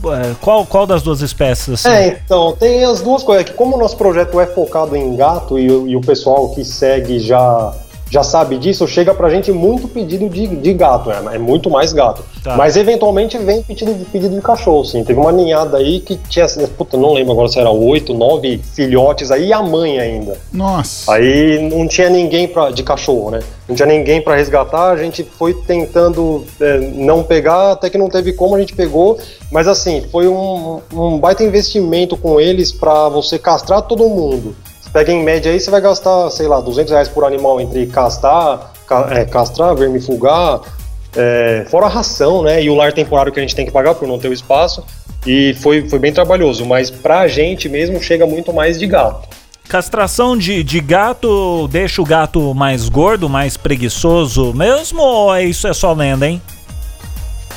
é, 0.05 0.35
qual, 0.41 0.65
qual 0.65 0.85
das 0.85 1.01
duas 1.01 1.21
espécies? 1.21 1.85
Assim? 1.85 1.89
É, 1.89 2.07
então, 2.23 2.55
tem 2.59 2.83
as 2.83 3.01
duas 3.01 3.23
coisas. 3.23 3.45
Que 3.45 3.53
como 3.53 3.75
o 3.75 3.79
nosso 3.79 3.97
projeto 3.97 4.39
é 4.39 4.45
focado 4.45 4.95
em 4.95 5.15
gato 5.15 5.57
e, 5.57 5.65
e 5.65 5.95
o 5.95 6.01
pessoal 6.01 6.49
que 6.49 6.63
segue 6.63 7.19
já, 7.19 7.73
já 8.13 8.21
sabe 8.21 8.59
disso, 8.59 8.87
chega 8.87 9.11
pra 9.11 9.27
gente 9.27 9.51
muito 9.51 9.87
pedido 9.87 10.29
de, 10.29 10.45
de 10.45 10.73
gato, 10.73 11.09
né? 11.09 11.19
é 11.33 11.39
muito 11.39 11.67
mais 11.67 11.91
gato. 11.91 12.23
Tá. 12.43 12.55
Mas 12.55 12.77
eventualmente 12.77 13.39
vem 13.39 13.63
pedido 13.63 13.91
de, 13.91 14.05
pedido 14.05 14.35
de 14.35 14.41
cachorro, 14.41 14.85
sim. 14.85 15.03
Teve 15.03 15.19
uma 15.19 15.31
ninhada 15.31 15.77
aí 15.77 15.99
que 15.99 16.15
tinha, 16.29 16.45
puta, 16.77 16.95
não 16.95 17.11
lembro 17.11 17.31
agora 17.31 17.47
se 17.47 17.57
era 17.57 17.71
oito, 17.71 18.13
nove 18.13 18.61
filhotes 18.75 19.31
aí 19.31 19.47
e 19.47 19.53
a 19.53 19.63
mãe 19.63 19.99
ainda. 19.99 20.37
Nossa. 20.53 21.11
Aí 21.11 21.67
não 21.67 21.87
tinha 21.87 22.07
ninguém 22.07 22.47
pra, 22.47 22.69
de 22.69 22.83
cachorro, 22.83 23.31
né? 23.31 23.39
Não 23.67 23.75
tinha 23.75 23.87
ninguém 23.87 24.21
para 24.21 24.35
resgatar, 24.35 24.91
a 24.91 24.97
gente 24.97 25.23
foi 25.23 25.55
tentando 25.55 26.45
é, 26.61 26.77
não 26.77 27.23
pegar, 27.23 27.71
até 27.71 27.89
que 27.89 27.97
não 27.97 28.09
teve 28.09 28.33
como, 28.33 28.55
a 28.55 28.59
gente 28.59 28.75
pegou. 28.75 29.17
Mas 29.51 29.67
assim, 29.67 30.03
foi 30.11 30.27
um, 30.27 30.81
um 30.93 31.17
baita 31.17 31.43
investimento 31.43 32.15
com 32.15 32.39
eles 32.39 32.71
para 32.71 33.09
você 33.09 33.39
castrar 33.39 33.81
todo 33.81 34.07
mundo. 34.07 34.55
Pega 34.93 35.11
em 35.11 35.23
média 35.23 35.51
aí, 35.51 35.59
você 35.59 35.71
vai 35.71 35.81
gastar, 35.81 36.29
sei 36.29 36.47
lá, 36.47 36.61
200 36.61 36.91
reais 36.91 37.07
por 37.09 37.25
animal 37.25 37.59
entre 37.59 37.87
castar, 37.87 38.71
ca- 38.87 39.07
é, 39.11 39.25
castrar, 39.25 39.75
vermifugar, 39.75 40.61
é, 41.15 41.65
fora 41.69 41.87
a 41.87 41.89
ração, 41.89 42.43
né? 42.43 42.61
E 42.63 42.69
o 42.69 42.75
lar 42.75 42.93
temporário 42.93 43.31
que 43.31 43.39
a 43.39 43.41
gente 43.41 43.55
tem 43.55 43.65
que 43.65 43.71
pagar 43.71 43.95
por 43.95 44.07
não 44.07 44.19
ter 44.19 44.27
o 44.27 44.33
espaço. 44.33 44.83
E 45.25 45.55
foi, 45.55 45.89
foi 45.89 45.97
bem 45.99 46.13
trabalhoso, 46.13 46.65
mas 46.65 46.91
pra 46.91 47.27
gente 47.27 47.67
mesmo 47.67 47.99
chega 48.01 48.25
muito 48.27 48.53
mais 48.53 48.77
de 48.77 48.85
gato. 48.85 49.27
Castração 49.67 50.37
de, 50.37 50.61
de 50.63 50.79
gato 50.81 51.67
deixa 51.69 52.01
o 52.01 52.05
gato 52.05 52.53
mais 52.53 52.87
gordo, 52.89 53.27
mais 53.29 53.55
preguiçoso 53.57 54.53
mesmo? 54.53 55.01
Ou 55.01 55.33
é 55.33 55.43
isso 55.43 55.67
é 55.67 55.73
só 55.73 55.93
lenda, 55.93 56.27
hein? 56.27 56.41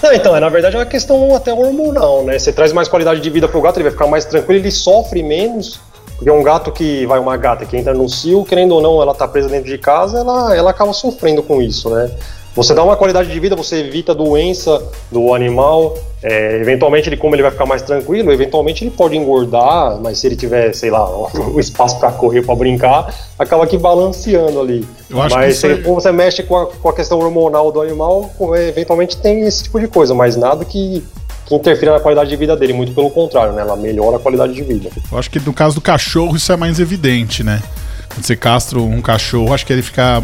Não, 0.03 0.13
então, 0.13 0.37
é, 0.37 0.41
na 0.41 0.49
verdade 0.49 0.77
é 0.77 0.79
uma 0.79 0.87
questão 0.87 1.35
até 1.35 1.53
hormonal, 1.53 2.23
né? 2.25 2.39
Você 2.39 2.53
traz 2.53 2.73
mais 2.73 2.87
qualidade 2.87 3.21
de 3.21 3.29
vida 3.29 3.49
pro 3.49 3.61
gato, 3.61 3.77
ele 3.79 3.85
vai 3.85 3.93
ficar 3.93 4.07
mais 4.07 4.25
tranquilo, 4.25 4.61
ele 4.61 4.71
sofre 4.71 5.23
menos, 5.23 5.81
porque 6.17 6.31
um 6.31 6.43
gato 6.43 6.73
que 6.73 7.05
vai, 7.07 7.19
uma 7.19 7.37
gata 7.37 7.65
que 7.67 7.77
entra 7.77 7.93
no 7.95 8.09
cio, 8.09 8.45
querendo 8.45 8.73
ou 8.73 8.81
não, 8.81 9.01
ela 9.03 9.15
tá 9.15 9.29
presa 9.29 9.49
dentro 9.49 9.69
de 9.69 9.79
casa, 9.79 10.19
ela, 10.19 10.57
ela 10.57 10.71
acaba 10.71 10.93
sofrendo 10.93 11.43
com 11.43 11.61
isso, 11.61 11.91
né? 11.91 12.11
Você 12.55 12.73
dá 12.73 12.83
uma 12.83 12.97
qualidade 12.97 13.31
de 13.31 13.39
vida, 13.39 13.55
você 13.55 13.81
evita 13.81 14.13
a 14.13 14.15
doença 14.15 14.83
do 15.13 15.35
animal, 15.35 15.95
é, 16.23 16.57
eventualmente 16.59 17.07
ele, 17.07 17.19
como 17.19 17.35
ele 17.35 17.43
vai 17.43 17.51
ficar 17.51 17.67
mais 17.67 17.83
tranquilo, 17.83 18.33
eventualmente 18.33 18.83
ele 18.83 18.91
pode 18.91 19.15
engordar, 19.15 20.01
mas 20.01 20.19
se 20.19 20.27
ele 20.27 20.37
tiver, 20.37 20.73
sei 20.75 20.91
lá, 20.91 21.07
o 21.53 21.61
espaço 21.61 22.01
para 22.01 22.11
correr, 22.13 22.41
para 22.41 22.55
brincar, 22.55 23.15
acaba 23.39 23.67
que 23.67 23.77
balanceando 23.77 24.59
ali. 24.59 24.89
Mas 25.11 25.59
se, 25.59 25.67
é- 25.67 25.77
como 25.83 26.01
você 26.01 26.11
mexe 26.11 26.43
com 26.45 26.57
a, 26.57 26.67
com 26.67 26.89
a 26.89 26.95
questão 26.95 27.19
hormonal 27.19 27.71
do 27.71 27.79
animal, 27.83 28.31
é, 28.55 28.69
eventualmente 28.69 29.19
tem 29.19 29.41
esse 29.43 29.65
tipo 29.65 29.79
de 29.79 29.87
coisa, 29.87 30.15
mas 30.15 30.35
nada 30.35 30.65
que, 30.65 31.05
que 31.47 31.55
interfira 31.55 31.93
na 31.93 32.01
qualidade 32.01 32.29
de 32.29 32.37
vida 32.37 32.57
dele, 32.57 32.73
muito 32.73 32.93
pelo 32.93 33.11
contrário, 33.11 33.53
né? 33.53 33.63
Ela 33.63 33.77
melhora 33.77 34.17
a 34.17 34.19
qualidade 34.21 34.53
de 34.53 34.63
vida. 34.63 34.91
Eu 35.11 35.19
acho 35.19 35.31
que 35.31 35.39
no 35.41 35.53
caso 35.53 35.77
do 35.77 35.81
cachorro 35.81 36.37
isso 36.37 36.51
é 36.53 36.57
mais 36.57 36.81
evidente, 36.81 37.43
né? 37.45 37.63
Quando 38.09 38.25
você 38.25 38.37
castra 38.37 38.79
um 38.81 39.01
cachorro, 39.01 39.53
acho 39.55 39.65
que 39.67 39.73
ele 39.73 39.83
fica. 39.83 40.23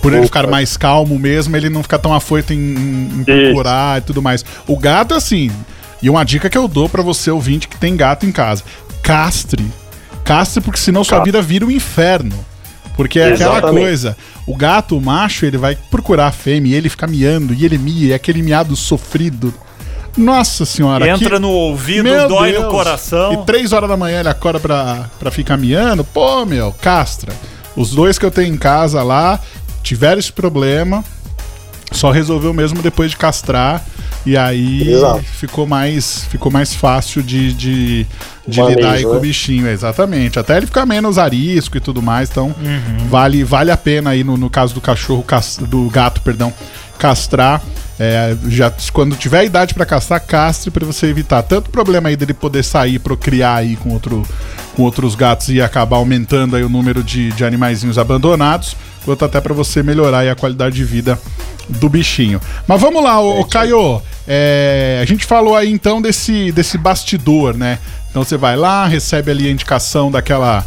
Por 0.00 0.12
ele 0.12 0.24
ficar 0.24 0.46
mais 0.46 0.76
calmo 0.76 1.18
mesmo, 1.18 1.56
ele 1.56 1.68
não 1.68 1.82
fica 1.82 1.98
tão 1.98 2.14
afoito 2.14 2.52
em, 2.52 2.56
em- 2.58 3.24
procurar 3.24 3.98
e 3.98 4.00
tudo 4.02 4.22
mais. 4.22 4.44
O 4.66 4.76
gato, 4.76 5.14
assim. 5.14 5.50
E 6.02 6.08
uma 6.10 6.24
dica 6.24 6.48
que 6.50 6.56
eu 6.58 6.68
dou 6.68 6.88
pra 6.88 7.02
você 7.02 7.30
ouvinte 7.30 7.68
que 7.68 7.76
tem 7.76 7.96
gato 7.96 8.24
em 8.26 8.32
casa: 8.32 8.62
castre. 9.02 9.64
Castre, 10.24 10.60
porque 10.60 10.78
senão 10.80 11.04
sua 11.04 11.22
vida 11.22 11.40
vira 11.42 11.64
um 11.64 11.70
inferno. 11.70 12.34
Porque 12.96 13.20
é 13.20 13.32
aquela 13.34 13.58
Exatamente. 13.58 13.80
coisa, 13.82 14.16
o 14.46 14.56
gato, 14.56 14.96
o 14.96 15.00
macho, 15.00 15.44
ele 15.44 15.58
vai 15.58 15.76
procurar 15.90 16.28
a 16.28 16.32
fêmea 16.32 16.70
e 16.72 16.74
ele 16.74 16.88
fica 16.88 17.06
miando, 17.06 17.52
e 17.52 17.62
ele 17.64 17.76
mia, 17.76 18.08
e 18.08 18.14
aquele 18.14 18.40
miado 18.42 18.74
sofrido. 18.74 19.52
Nossa 20.16 20.64
senhora. 20.64 21.08
Entra 21.08 21.30
que- 21.36 21.38
no 21.38 21.50
ouvido, 21.50 22.04
Meu 22.04 22.28
dói 22.28 22.52
no 22.52 22.60
Deus. 22.60 22.70
coração. 22.72 23.32
E 23.34 23.36
três 23.44 23.72
horas 23.72 23.88
da 23.88 23.96
manhã 23.96 24.20
ele 24.20 24.28
acorda 24.28 24.58
pra, 24.58 25.10
pra 25.18 25.30
ficar 25.30 25.56
miando. 25.56 26.04
Pô, 26.04 26.44
meu, 26.46 26.72
castra. 26.80 27.32
Os 27.76 27.90
dois 27.90 28.18
que 28.18 28.24
eu 28.24 28.30
tenho 28.30 28.54
em 28.54 28.56
casa 28.56 29.02
lá 29.02 29.38
tiveram 29.82 30.18
esse 30.18 30.32
problema. 30.32 31.04
Só 31.92 32.10
resolveu 32.10 32.52
mesmo 32.52 32.82
depois 32.82 33.10
de 33.10 33.16
castrar. 33.16 33.84
E 34.24 34.36
aí 34.36 34.88
Exato. 34.90 35.22
ficou 35.22 35.66
mais, 35.68 36.24
ficou 36.28 36.50
mais 36.50 36.74
fácil 36.74 37.22
de, 37.22 37.52
de, 37.52 38.06
de 38.48 38.60
Manejo, 38.60 38.76
lidar 38.78 38.92
aí 38.94 39.02
com 39.04 39.10
o 39.10 39.14
né? 39.14 39.20
bichinho. 39.20 39.68
Exatamente. 39.68 40.36
Até 40.38 40.56
ele 40.56 40.66
ficar 40.66 40.84
menos 40.84 41.16
arisco 41.16 41.76
e 41.76 41.80
tudo 41.80 42.02
mais. 42.02 42.28
Então 42.30 42.46
Uhum. 42.48 43.06
vale, 43.08 43.44
vale 43.44 43.70
a 43.70 43.76
pena 43.76 44.10
aí 44.10 44.24
no, 44.24 44.36
no 44.36 44.50
caso 44.50 44.74
do 44.74 44.80
cachorro, 44.80 45.24
do 45.68 45.88
gato, 45.90 46.20
perdão, 46.22 46.52
castrar. 46.98 47.62
É, 47.98 48.36
já, 48.48 48.70
quando 48.92 49.16
tiver 49.16 49.44
idade 49.44 49.72
para 49.72 49.86
castrar, 49.86 50.20
castre 50.20 50.70
para 50.70 50.84
você 50.84 51.06
evitar 51.06 51.42
tanto 51.42 51.70
problema 51.70 52.10
aí 52.10 52.16
dele 52.16 52.34
poder 52.34 52.62
sair 52.62 52.98
procriar 52.98 53.58
aí 53.58 53.76
com, 53.76 53.90
outro, 53.90 54.22
com 54.74 54.82
outros 54.82 55.14
gatos 55.14 55.48
e 55.48 55.62
acabar 55.62 55.96
aumentando 55.96 56.56
aí 56.56 56.62
o 56.62 56.68
número 56.68 57.02
de, 57.02 57.32
de 57.32 57.44
animaizinhos 57.44 57.98
abandonados, 57.98 58.76
quanto 59.04 59.24
até 59.24 59.40
para 59.40 59.54
você 59.54 59.82
melhorar 59.82 60.18
aí 60.18 60.28
a 60.28 60.34
qualidade 60.34 60.76
de 60.76 60.84
vida 60.84 61.18
do 61.68 61.88
bichinho. 61.88 62.40
Mas 62.68 62.80
vamos 62.80 63.02
lá, 63.02 63.18
ô, 63.18 63.40
ô 63.40 63.44
Caio. 63.44 64.02
é, 64.28 64.98
a 65.02 65.04
gente 65.06 65.24
falou 65.24 65.56
aí 65.56 65.72
então 65.72 66.02
desse, 66.02 66.52
desse 66.52 66.76
bastidor, 66.76 67.56
né? 67.56 67.78
Então 68.10 68.22
você 68.22 68.36
vai 68.36 68.56
lá, 68.56 68.86
recebe 68.86 69.30
ali 69.30 69.48
a 69.48 69.50
indicação 69.50 70.10
daquela 70.10 70.66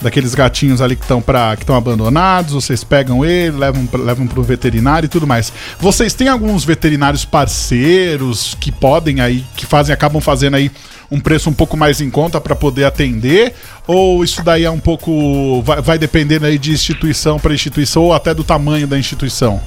daqueles 0.00 0.34
gatinhos 0.34 0.80
ali 0.80 0.96
que 0.96 1.02
estão 1.02 1.20
para 1.20 1.56
que 1.56 1.62
estão 1.62 1.76
abandonados, 1.76 2.52
vocês 2.52 2.84
pegam 2.84 3.24
ele, 3.24 3.56
levam 3.56 3.88
levam 3.92 4.26
pro 4.26 4.42
veterinário 4.42 5.06
e 5.06 5.08
tudo 5.08 5.26
mais. 5.26 5.52
Vocês 5.78 6.14
têm 6.14 6.28
alguns 6.28 6.64
veterinários 6.64 7.24
parceiros 7.24 8.56
que 8.60 8.70
podem 8.70 9.20
aí 9.20 9.44
que 9.56 9.66
fazem 9.66 9.92
acabam 9.92 10.20
fazendo 10.20 10.54
aí 10.54 10.70
um 11.10 11.20
preço 11.20 11.48
um 11.48 11.54
pouco 11.54 11.76
mais 11.76 12.00
em 12.00 12.10
conta 12.10 12.40
para 12.40 12.54
poder 12.54 12.84
atender 12.84 13.54
ou 13.86 14.22
isso 14.22 14.42
daí 14.42 14.64
é 14.64 14.70
um 14.70 14.80
pouco 14.80 15.62
vai, 15.62 15.80
vai 15.80 15.98
dependendo 15.98 16.46
aí 16.46 16.58
de 16.58 16.72
instituição 16.72 17.38
para 17.38 17.54
instituição 17.54 18.04
ou 18.04 18.12
até 18.12 18.34
do 18.34 18.44
tamanho 18.44 18.86
da 18.86 18.98
instituição? 18.98 19.60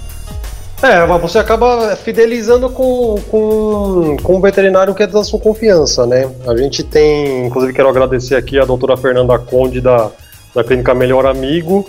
É, 0.83 1.05
mas 1.05 1.21
você 1.21 1.37
acaba 1.37 1.95
fidelizando 1.95 2.67
com, 2.69 3.15
com, 3.29 4.17
com 4.23 4.35
o 4.37 4.41
veterinário 4.41 4.95
que 4.95 5.03
é 5.03 5.07
da 5.07 5.23
sua 5.23 5.39
confiança, 5.39 6.07
né? 6.07 6.27
A 6.47 6.57
gente 6.57 6.83
tem, 6.83 7.45
inclusive 7.45 7.71
quero 7.71 7.87
agradecer 7.87 8.35
aqui 8.35 8.59
a 8.59 8.65
doutora 8.65 8.97
Fernanda 8.97 9.37
Conde 9.37 9.79
da, 9.79 10.09
da 10.55 10.63
Clínica 10.63 10.95
Melhor 10.95 11.27
Amigo. 11.27 11.87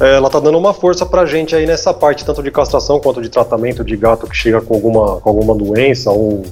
Ela 0.00 0.30
tá 0.30 0.40
dando 0.40 0.56
uma 0.56 0.72
força 0.72 1.04
pra 1.04 1.26
gente 1.26 1.54
aí 1.54 1.66
nessa 1.66 1.92
parte, 1.92 2.24
tanto 2.24 2.42
de 2.42 2.50
castração 2.50 2.98
quanto 2.98 3.20
de 3.20 3.28
tratamento 3.28 3.84
de 3.84 3.94
gato 3.94 4.26
que 4.26 4.34
chega 4.34 4.62
com 4.62 4.72
alguma, 4.72 5.20
com 5.20 5.28
alguma 5.28 5.54
doença 5.54 6.10
ou, 6.10 6.42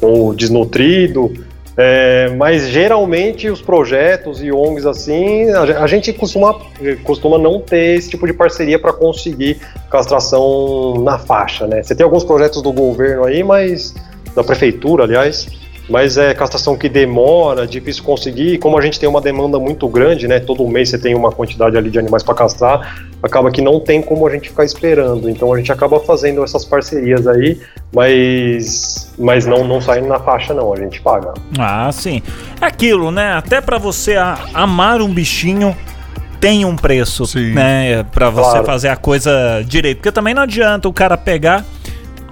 ou 0.00 0.34
desnutrido. 0.34 1.32
É, 1.76 2.28
mas 2.36 2.68
geralmente 2.68 3.48
os 3.48 3.62
projetos 3.62 4.42
e 4.42 4.52
ONGs 4.52 4.84
assim, 4.84 5.50
a, 5.50 5.64
ge- 5.64 5.72
a 5.72 5.86
gente 5.86 6.12
costuma, 6.12 6.54
costuma 7.02 7.38
não 7.38 7.60
ter 7.60 7.96
esse 7.96 8.10
tipo 8.10 8.26
de 8.26 8.34
parceria 8.34 8.78
para 8.78 8.92
conseguir 8.92 9.58
castração 9.90 10.94
na 11.02 11.18
faixa, 11.18 11.66
né? 11.66 11.82
Você 11.82 11.94
tem 11.94 12.04
alguns 12.04 12.24
projetos 12.24 12.60
do 12.60 12.72
governo 12.72 13.24
aí, 13.24 13.42
mas 13.42 13.94
da 14.34 14.44
prefeitura, 14.44 15.04
aliás, 15.04 15.46
mas 15.88 16.16
é 16.16 16.32
castração 16.34 16.76
que 16.76 16.88
demora, 16.88 17.66
difícil 17.66 18.02
conseguir. 18.04 18.54
E 18.54 18.58
como 18.58 18.78
a 18.78 18.80
gente 18.80 18.98
tem 19.00 19.08
uma 19.08 19.20
demanda 19.20 19.58
muito 19.58 19.86
grande, 19.88 20.26
né? 20.28 20.38
Todo 20.40 20.66
mês 20.66 20.88
você 20.90 20.98
tem 20.98 21.14
uma 21.14 21.30
quantidade 21.32 21.76
ali 21.76 21.90
de 21.90 21.98
animais 21.98 22.22
para 22.22 22.34
castrar, 22.34 23.02
acaba 23.22 23.50
que 23.50 23.60
não 23.60 23.78
tem 23.80 24.00
como 24.00 24.26
a 24.26 24.30
gente 24.30 24.48
ficar 24.48 24.64
esperando. 24.64 25.28
Então 25.28 25.52
a 25.52 25.56
gente 25.58 25.70
acaba 25.72 25.98
fazendo 26.00 26.42
essas 26.44 26.64
parcerias 26.64 27.26
aí, 27.26 27.60
mas 27.94 29.12
mas 29.18 29.46
não 29.46 29.64
não 29.64 29.80
saindo 29.80 30.08
na 30.08 30.18
faixa 30.18 30.54
não, 30.54 30.72
a 30.72 30.76
gente 30.76 31.00
paga. 31.00 31.34
Ah, 31.58 31.90
sim. 31.92 32.22
É 32.60 32.66
aquilo, 32.66 33.10
né? 33.10 33.32
Até 33.34 33.60
pra 33.60 33.78
você 33.78 34.16
a- 34.16 34.38
amar 34.54 35.00
um 35.00 35.12
bichinho 35.12 35.76
tem 36.40 36.64
um 36.64 36.74
preço, 36.74 37.24
Sim. 37.24 37.52
né? 37.52 38.02
Pra 38.10 38.28
você 38.28 38.50
Claro. 38.50 38.66
fazer 38.66 38.88
a 38.88 38.96
coisa 38.96 39.62
direito. 39.64 39.98
Porque 39.98 40.10
também 40.10 40.34
não 40.34 40.42
adianta 40.42 40.88
o 40.88 40.92
cara 40.92 41.16
pegar. 41.16 41.64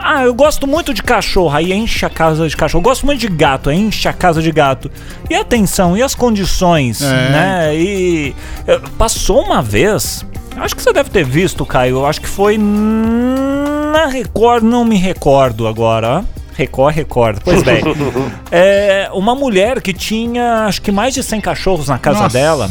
Ah, 0.02 0.25
eu 0.25 0.33
gosto 0.33 0.66
muito 0.66 0.95
de 0.95 1.02
cachorro, 1.02 1.54
aí 1.54 1.73
enche 1.73 2.07
a 2.07 2.11
casa 2.11 2.49
de 2.49 2.57
cachorro. 2.57 2.80
Eu 2.80 2.85
gosto 2.85 3.04
muito 3.04 3.21
de 3.21 3.28
gato, 3.28 3.69
aí 3.69 3.78
enche 3.78 4.09
a 4.09 4.12
casa 4.14 4.40
de 4.40 4.50
gato. 4.50 4.90
E 5.28 5.35
a 5.35 5.42
atenção, 5.42 5.95
e 5.97 6.02
as 6.02 6.14
condições, 6.14 7.02
É. 7.02 7.07
né? 7.30 7.76
E 7.76 8.35
eh, 8.66 8.80
passou 8.97 9.42
uma 9.45 9.61
vez, 9.61 10.25
acho 10.57 10.75
que 10.75 10.83
você 10.83 10.92
deve 10.92 11.11
ter 11.11 11.25
visto, 11.25 11.66
Caio. 11.66 12.07
Acho 12.07 12.21
que 12.21 12.26
foi 12.28 12.57
na 12.59 14.07
Record, 14.07 14.62
não 14.64 14.85
me 14.85 14.97
recordo 14.97 15.66
agora. 15.66 16.25
Record, 16.54 16.95
Record. 16.95 17.38
Pois 17.45 17.62
bem. 17.62 17.83
É, 18.52 19.09
uma 19.12 19.35
mulher 19.35 19.80
que 19.80 19.92
tinha 19.92 20.64
acho 20.66 20.83
que 20.83 20.90
mais 20.90 21.14
de 21.14 21.23
100 21.23 21.40
cachorros 21.40 21.88
na 21.88 21.99
casa 21.99 22.23
Nossa. 22.25 22.33
dela. 22.33 22.71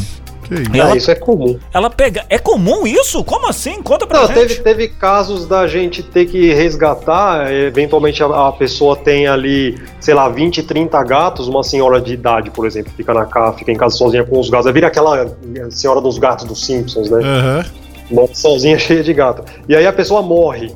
Que 0.56 0.62
isso? 0.62 0.70
Ela- 0.76 0.92
Ah, 0.92 0.96
isso 0.96 1.10
é 1.10 1.14
comum. 1.14 1.58
Ela 1.72 1.88
pega. 1.88 2.24
É 2.28 2.38
comum 2.38 2.86
isso? 2.86 3.22
Como 3.24 3.48
assim? 3.48 3.80
Conta 3.82 4.06
pra 4.06 4.20
Não, 4.22 4.26
gente. 4.26 4.36
teve, 4.36 4.54
teve 4.62 4.88
casos 4.88 5.46
da 5.46 5.66
gente 5.68 6.02
ter 6.02 6.26
que 6.26 6.52
resgatar, 6.52 7.52
eventualmente 7.52 8.22
a, 8.22 8.48
a 8.48 8.52
pessoa 8.52 8.96
tem 8.96 9.26
ali, 9.28 9.78
sei 10.00 10.12
lá, 10.14 10.28
20, 10.28 10.62
30 10.62 11.02
gatos, 11.04 11.46
uma 11.48 11.62
senhora 11.62 12.00
de 12.00 12.12
idade, 12.14 12.50
por 12.50 12.66
exemplo, 12.66 12.92
fica 12.96 13.14
na 13.14 13.24
casa, 13.26 13.58
fica 13.58 13.70
em 13.70 13.76
casa 13.76 13.96
sozinha 13.96 14.24
com 14.24 14.38
os 14.40 14.50
gatos. 14.50 14.66
Aí 14.66 14.72
Vira 14.72 14.88
aquela 14.88 15.26
senhora 15.70 16.00
dos 16.00 16.18
gatos 16.18 16.44
dos 16.44 16.64
Simpsons, 16.66 17.08
né? 17.10 17.20
Aham. 17.22 17.64
Uma 18.10 18.26
sozinha 18.34 18.76
cheia 18.80 19.02
de 19.04 19.12
gato. 19.14 19.44
E 19.68 19.76
aí 19.76 19.86
a 19.86 19.92
pessoa 19.92 20.20
morre. 20.20 20.74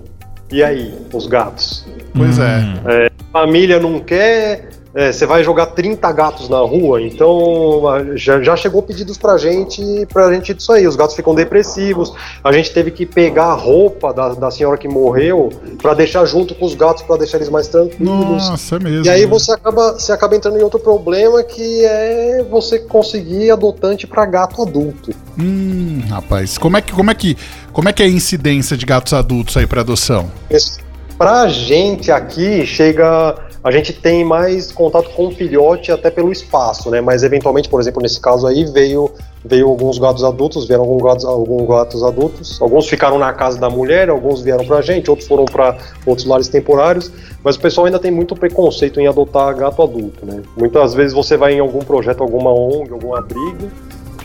E 0.53 0.63
aí, 0.63 0.95
os 1.13 1.27
gatos? 1.27 1.85
Pois 2.17 2.39
Hum. 2.39 2.43
é. 2.45 3.11
família 3.33 3.81
não 3.81 3.99
quer, 3.99 4.69
é, 4.95 5.11
você 5.13 5.27
vai 5.27 5.43
jogar 5.43 5.67
30 5.67 6.11
gatos 6.13 6.49
na 6.49 6.59
rua, 6.59 7.03
então 7.03 7.83
já, 8.15 8.41
já 8.43 8.57
chegou 8.57 8.81
pedidos 8.83 9.19
pra 9.19 9.37
gente, 9.37 9.83
pra 10.13 10.33
gente 10.33 10.55
disso 10.55 10.73
aí. 10.73 10.87
Os 10.87 10.95
gatos 10.97 11.17
ficam 11.17 11.35
depressivos, 11.35 12.13
a 12.43 12.53
gente 12.53 12.73
teve 12.73 12.91
que 12.91 13.05
pegar 13.05 13.47
a 13.47 13.55
roupa 13.55 14.13
da, 14.15 14.29
da 14.35 14.51
senhora 14.51 14.79
que 14.79 14.87
morreu 14.89 15.51
pra 15.83 15.95
deixar 15.95 16.25
junto 16.27 16.55
com 16.55 16.65
os 16.65 16.75
gatos, 16.75 17.03
pra 17.03 17.17
deixar 17.17 17.39
eles 17.39 17.49
mais 17.49 17.67
tranquilos. 17.69 17.99
Nossa, 18.09 18.77
é 18.77 18.79
mesmo. 18.79 19.07
E 19.07 19.09
aí 19.11 19.27
você 19.27 19.53
acaba, 19.53 19.93
você 19.95 20.13
acaba 20.13 20.37
entrando 20.37 20.59
em 20.59 20.63
outro 20.63 20.79
problema 20.79 21.43
que 21.43 21.85
é 21.85 22.45
você 22.49 22.79
conseguir 22.79 23.51
adotante 23.51 24.07
pra 24.07 24.25
gato 24.27 24.63
adulto. 24.63 25.11
Hum, 25.39 26.03
rapaz, 26.09 26.57
como 26.57 26.77
é 26.77 26.81
que 26.81 26.93
como 26.93 27.11
é 27.11 27.15
que 27.15 27.37
como 27.73 27.89
é 27.89 27.93
que 27.93 28.03
é 28.03 28.07
a 28.07 28.09
incidência 28.09 28.77
de 28.77 28.87
gatos 28.87 29.13
adultos 29.13 29.57
aí 29.57 29.67
para 29.67 29.81
adoção? 29.81 30.31
Esse- 30.49 30.85
Pra 31.17 31.47
gente 31.49 32.11
aqui, 32.11 32.67
chega. 32.67 33.37
A 33.65 33.71
gente 33.71 33.95
tem 33.95 34.23
mais 34.23 34.71
contato 34.71 35.09
com 35.15 35.29
o 35.29 35.31
filhote 35.31 35.91
até 35.91 36.11
pelo 36.11 36.31
espaço, 36.31 36.91
né? 36.91 37.01
Mas 37.01 37.23
eventualmente, 37.23 37.67
por 37.67 37.81
exemplo, 37.81 38.03
nesse 38.03 38.21
caso 38.21 38.47
aí, 38.47 38.67
veio, 38.67 39.11
veio 39.43 39.71
alguns 39.71 39.97
gatos 39.97 40.23
adultos, 40.23 40.69
vieram 40.69 40.85
alguns 40.85 41.03
gatos, 41.03 41.25
alguns 41.25 41.67
gatos 41.67 42.03
adultos. 42.03 42.61
Alguns 42.61 42.87
ficaram 42.87 43.19
na 43.19 43.33
casa 43.33 43.59
da 43.59 43.71
mulher, 43.71 44.11
alguns 44.11 44.43
vieram 44.43 44.67
pra 44.67 44.83
gente, 44.83 45.09
outros 45.09 45.27
foram 45.27 45.47
para 45.47 45.79
outros 46.05 46.27
lares 46.27 46.49
temporários. 46.49 47.11
Mas 47.43 47.57
o 47.57 47.61
pessoal 47.61 47.87
ainda 47.87 47.99
tem 47.99 48.11
muito 48.11 48.37
preconceito 48.37 49.01
em 49.01 49.07
adotar 49.07 49.57
gato 49.57 49.83
adulto, 49.83 50.27
né? 50.27 50.43
Muitas 50.59 50.93
vezes 50.93 51.15
você 51.15 51.35
vai 51.35 51.55
em 51.55 51.61
algum 51.61 51.81
projeto, 51.81 52.23
alguma 52.23 52.53
ONG, 52.53 52.93
algum 52.93 53.17
abrigo, 53.17 53.71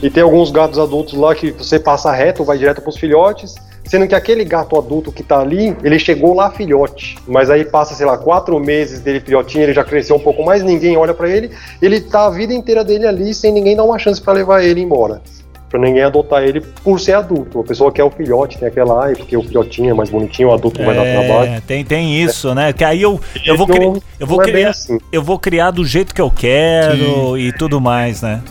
e 0.03 0.09
tem 0.09 0.21
alguns 0.21 0.51
gatos 0.51 0.77
adultos 0.77 1.13
lá 1.13 1.33
que 1.33 1.51
você 1.51 1.79
passa 1.79 2.11
reto, 2.11 2.43
vai 2.43 2.57
direto 2.57 2.81
pros 2.81 2.97
filhotes, 2.97 3.55
sendo 3.89 4.07
que 4.07 4.13
aquele 4.13 4.45
gato 4.45 4.77
adulto 4.77 5.11
que 5.11 5.23
tá 5.23 5.39
ali, 5.39 5.75
ele 5.83 5.97
chegou 5.97 6.35
lá 6.35 6.51
filhote, 6.51 7.17
mas 7.27 7.49
aí 7.49 7.65
passa, 7.65 7.95
sei 7.95 8.05
lá, 8.05 8.17
quatro 8.19 8.59
meses 8.59 8.99
dele 8.99 9.19
filhotinho, 9.19 9.63
ele 9.63 9.73
já 9.73 9.83
cresceu 9.83 10.15
um 10.15 10.19
pouco 10.19 10.45
mais, 10.45 10.61
ninguém 10.63 10.95
olha 10.95 11.13
pra 11.13 11.27
ele, 11.27 11.49
ele 11.81 11.99
tá 11.99 12.27
a 12.27 12.29
vida 12.29 12.53
inteira 12.53 12.83
dele 12.83 13.07
ali 13.07 13.33
sem 13.33 13.51
ninguém 13.51 13.75
dar 13.75 13.83
uma 13.83 13.97
chance 13.97 14.21
pra 14.21 14.31
levar 14.33 14.63
ele 14.63 14.79
embora. 14.79 15.21
Pra 15.69 15.79
ninguém 15.79 16.03
adotar 16.03 16.43
ele 16.43 16.61
por 16.83 16.99
ser 16.99 17.13
adulto. 17.13 17.59
A 17.59 17.63
pessoa 17.63 17.91
quer 17.91 18.03
o 18.03 18.09
filhote, 18.09 18.57
tem 18.57 18.67
aquela, 18.67 19.05
ai, 19.05 19.15
porque 19.15 19.37
o 19.37 19.43
filhotinho 19.43 19.91
é 19.91 19.93
mais 19.93 20.09
bonitinho, 20.09 20.49
o 20.49 20.53
adulto 20.53 20.83
vai 20.83 20.95
dar 20.95 21.03
trabalho. 21.03 21.51
É, 21.51 21.61
tem, 21.61 21.83
tem 21.83 22.19
isso, 22.21 22.55
né? 22.55 22.73
Que 22.73 22.83
aí 22.83 23.01
eu, 23.01 23.19
eu 23.45 23.55
vou, 23.55 23.67
Não- 23.67 24.01
eu 24.19 24.25
vou 24.27 24.41
é 24.41 24.45
criar. 24.45 24.69
assim. 24.71 24.97
Eu 25.11 25.21
vou 25.23 25.37
criar 25.37 25.69
do 25.69 25.85
jeito 25.85 26.13
que 26.13 26.21
eu 26.21 26.31
quero 26.31 27.37
e 27.37 27.51
tudo 27.53 27.79
mais, 27.79 28.23
né? 28.23 28.41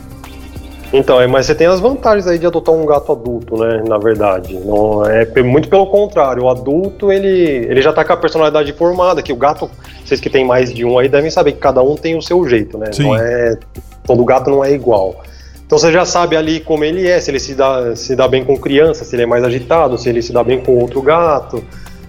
Então, 0.92 1.20
é, 1.20 1.26
mas 1.26 1.46
você 1.46 1.54
tem 1.54 1.66
as 1.66 1.80
vantagens 1.80 2.26
aí 2.26 2.38
de 2.38 2.46
adotar 2.46 2.74
um 2.74 2.86
gato 2.86 3.12
adulto, 3.12 3.56
né? 3.58 3.82
Na 3.86 3.98
verdade. 3.98 4.54
Não, 4.54 5.04
é 5.04 5.26
muito 5.42 5.68
pelo 5.68 5.86
contrário. 5.86 6.44
O 6.44 6.48
adulto, 6.48 7.12
ele, 7.12 7.28
ele 7.28 7.82
já 7.82 7.92
tá 7.92 8.04
com 8.04 8.12
a 8.12 8.16
personalidade 8.16 8.72
formada, 8.72 9.22
que 9.22 9.32
o 9.32 9.36
gato, 9.36 9.70
vocês 10.04 10.18
que 10.18 10.30
tem 10.30 10.46
mais 10.46 10.72
de 10.72 10.84
um 10.84 10.98
aí 10.98 11.08
devem 11.08 11.30
saber 11.30 11.52
que 11.52 11.58
cada 11.58 11.82
um 11.82 11.94
tem 11.94 12.16
o 12.16 12.22
seu 12.22 12.46
jeito, 12.48 12.78
né? 12.78 12.90
Sim. 12.92 13.02
Não 13.02 13.16
é, 13.16 13.58
todo 14.04 14.24
gato 14.24 14.50
não 14.50 14.64
é 14.64 14.72
igual. 14.72 15.22
Então 15.66 15.76
você 15.76 15.92
já 15.92 16.06
sabe 16.06 16.34
ali 16.34 16.60
como 16.60 16.82
ele 16.82 17.06
é, 17.06 17.20
se 17.20 17.30
ele 17.30 17.38
se 17.38 17.54
dá, 17.54 17.94
se 17.94 18.16
dá 18.16 18.26
bem 18.26 18.42
com 18.42 18.56
criança, 18.56 19.04
se 19.04 19.14
ele 19.14 19.24
é 19.24 19.26
mais 19.26 19.44
agitado, 19.44 19.98
se 19.98 20.08
ele 20.08 20.22
se 20.22 20.32
dá 20.32 20.42
bem 20.42 20.60
com 20.60 20.78
outro 20.78 21.02
gato. 21.02 21.62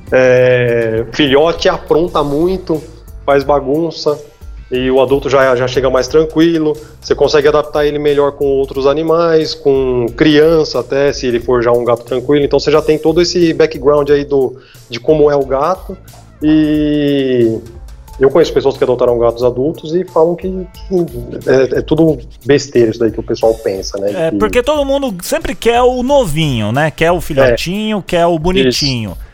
É, 0.09 1.03
filhote 1.11 1.67
apronta 1.67 2.23
muito, 2.23 2.81
faz 3.25 3.43
bagunça. 3.43 4.17
E 4.71 4.89
o 4.91 5.01
adulto 5.01 5.29
já, 5.29 5.55
já 5.55 5.67
chega 5.67 5.89
mais 5.89 6.07
tranquilo. 6.07 6.77
Você 7.01 7.15
consegue 7.15 7.47
adaptar 7.47 7.85
ele 7.85 7.97
melhor 7.97 8.33
com 8.33 8.45
outros 8.45 8.85
animais, 8.85 9.55
com 9.55 10.05
criança 10.15 10.79
até, 10.79 11.11
se 11.11 11.25
ele 11.25 11.39
for 11.39 11.63
já 11.63 11.71
um 11.71 11.83
gato 11.83 12.03
tranquilo. 12.03 12.45
Então 12.45 12.59
você 12.59 12.71
já 12.71 12.81
tem 12.81 12.97
todo 12.97 13.21
esse 13.21 13.51
background 13.53 14.09
aí 14.11 14.23
do, 14.23 14.57
de 14.89 14.99
como 14.99 15.29
é 15.31 15.35
o 15.35 15.45
gato. 15.45 15.97
E 16.41 17.59
eu 18.19 18.29
conheço 18.29 18.53
pessoas 18.53 18.77
que 18.77 18.83
adotaram 18.83 19.17
gatos 19.17 19.43
adultos 19.43 19.95
e 19.95 20.03
falam 20.03 20.35
que, 20.35 20.47
que 20.47 21.49
é, 21.49 21.79
é, 21.79 21.81
tudo 21.81 22.19
besteira 22.45 22.91
isso 22.91 22.99
daí 22.99 23.11
que 23.11 23.19
o 23.19 23.23
pessoal 23.23 23.53
pensa, 23.55 23.97
né? 23.97 24.27
É, 24.27 24.31
que... 24.31 24.37
porque 24.37 24.61
todo 24.61 24.85
mundo 24.85 25.15
sempre 25.23 25.55
quer 25.55 25.81
o 25.81 26.03
novinho, 26.03 26.71
né? 26.71 26.91
Quer 26.91 27.11
o 27.11 27.21
filhotinho, 27.21 27.99
é. 27.99 28.03
quer 28.05 28.25
o 28.27 28.37
bonitinho. 28.37 29.11
É, 29.11 29.28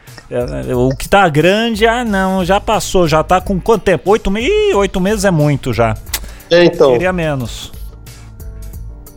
o 0.75 0.95
que 0.95 1.07
tá 1.07 1.27
grande, 1.29 1.85
ah 1.85 2.03
não, 2.03 2.43
já 2.43 2.59
passou, 2.59 3.07
já 3.07 3.23
tá 3.23 3.39
com 3.39 3.59
quanto 3.59 3.83
tempo? 3.83 4.09
Oito 4.11 4.31
meses? 4.31 4.73
Oito 4.73 4.99
meses 4.99 5.25
é 5.25 5.31
muito 5.31 5.73
já. 5.73 5.95
É, 6.49 6.63
então. 6.65 6.91
Queria 6.93 7.13
menos. 7.13 7.71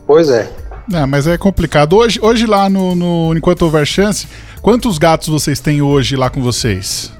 Pois 0.05 0.29
é. 0.29 0.51
É, 0.91 1.05
mas 1.05 1.27
é 1.27 1.37
complicado. 1.37 1.95
Hoje, 1.95 2.19
hoje 2.21 2.45
lá 2.45 2.69
no, 2.69 2.95
no 2.95 3.37
Enquanto 3.37 3.61
Houver 3.63 3.85
Chance, 3.85 4.27
quantos 4.61 4.97
gatos 4.97 5.27
vocês 5.27 5.59
têm 5.59 5.81
hoje 5.81 6.15
lá 6.15 6.29
com 6.29 6.41
vocês? 6.41 7.11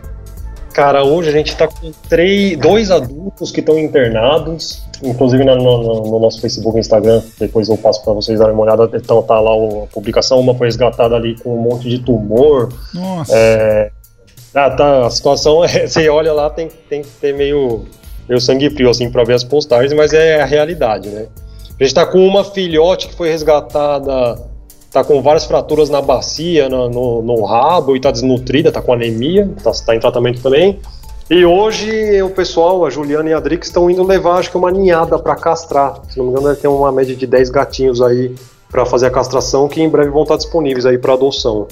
Cara, 0.79 1.03
hoje 1.03 1.27
a 1.27 1.33
gente 1.33 1.53
tá 1.57 1.67
com 1.67 1.91
três, 2.07 2.57
dois 2.57 2.89
adultos 2.89 3.51
que 3.51 3.59
estão 3.59 3.77
internados, 3.77 4.81
inclusive 5.03 5.43
no, 5.43 5.57
no, 5.57 6.03
no, 6.03 6.19
nosso 6.21 6.39
Facebook 6.39 6.77
e 6.77 6.79
Instagram, 6.79 7.21
depois 7.37 7.67
eu 7.67 7.77
passo 7.77 8.01
para 8.01 8.13
vocês 8.13 8.39
darem 8.39 8.53
uma 8.53 8.63
olhada, 8.63 8.89
então 8.93 9.21
tá 9.21 9.37
lá 9.41 9.51
a 9.51 9.87
publicação, 9.87 10.39
uma 10.39 10.55
foi 10.55 10.67
resgatada 10.67 11.17
ali 11.17 11.37
com 11.37 11.53
um 11.53 11.61
monte 11.61 11.89
de 11.89 11.99
tumor. 11.99 12.69
Nossa. 12.93 13.35
É, 13.35 13.91
ah, 14.55 14.69
tá, 14.69 15.05
a 15.05 15.09
situação 15.09 15.61
é, 15.67 15.85
você 15.85 16.07
olha 16.07 16.31
lá, 16.31 16.49
tem, 16.49 16.69
tem 16.89 17.01
que 17.01 17.09
ter 17.09 17.35
meio, 17.35 17.83
meio 18.29 18.39
sangue 18.39 18.69
frio 18.69 18.89
assim 18.89 19.11
para 19.11 19.25
ver 19.25 19.33
as 19.33 19.43
postagens, 19.43 19.91
mas 19.91 20.13
é 20.13 20.41
a 20.41 20.45
realidade, 20.45 21.09
né? 21.09 21.27
A 21.77 21.83
gente 21.83 21.93
tá 21.93 22.05
com 22.05 22.25
uma 22.25 22.45
filhote 22.45 23.09
que 23.09 23.15
foi 23.15 23.27
resgatada 23.27 24.48
tá 24.91 25.03
com 25.03 25.21
várias 25.21 25.45
fraturas 25.45 25.89
na 25.89 26.01
bacia, 26.01 26.67
no, 26.67 26.89
no, 26.89 27.21
no 27.21 27.43
rabo 27.45 27.95
e 27.95 27.99
tá 27.99 28.11
desnutrida, 28.11 28.71
tá 28.71 28.81
com 28.81 28.93
anemia, 28.93 29.49
tá, 29.63 29.71
tá, 29.71 29.95
em 29.95 29.99
tratamento 29.99 30.41
também. 30.41 30.79
E 31.29 31.45
hoje 31.45 32.21
o 32.23 32.29
pessoal, 32.31 32.83
a 32.85 32.89
Juliana 32.89 33.29
e 33.29 33.33
a 33.33 33.37
Adrix, 33.37 33.67
estão 33.67 33.89
indo 33.89 34.03
levar, 34.03 34.37
acho 34.37 34.49
que 34.49 34.57
uma 34.57 34.71
ninhada 34.71 35.19
para 35.19 35.35
castrar. 35.35 36.01
Se 36.09 36.17
não 36.17 36.25
me 36.25 36.31
engano, 36.31 36.47
deve 36.47 36.59
ter 36.59 36.67
uma 36.67 36.91
média 36.91 37.15
de 37.15 37.27
10 37.27 37.51
gatinhos 37.51 38.01
aí 38.01 38.33
para 38.71 38.85
fazer 38.85 39.07
a 39.07 39.11
castração, 39.11 39.67
que 39.67 39.81
em 39.81 39.89
breve 39.89 40.09
vão 40.09 40.23
estar 40.23 40.37
disponíveis 40.37 40.85
aí 40.85 40.97
para 40.97 41.13
adoção. 41.13 41.67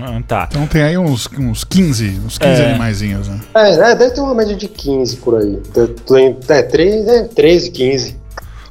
Ah, 0.00 0.20
tá. 0.26 0.48
Então 0.50 0.66
tem 0.66 0.82
aí 0.82 0.98
uns, 0.98 1.28
uns 1.38 1.62
15, 1.62 2.20
uns 2.26 2.38
15 2.38 2.60
é. 2.60 2.70
animaizinhos, 2.70 3.28
né? 3.28 3.40
É, 3.54 3.70
é, 3.70 3.94
deve 3.94 4.10
ter 4.10 4.20
uma 4.20 4.34
média 4.34 4.56
de 4.56 4.66
15 4.66 5.16
por 5.18 5.36
aí. 5.36 5.60
Tem, 6.06 6.36
é, 6.48 6.62
3, 6.62 7.08
é, 7.08 7.22
13, 7.24 7.70
15. 7.70 8.16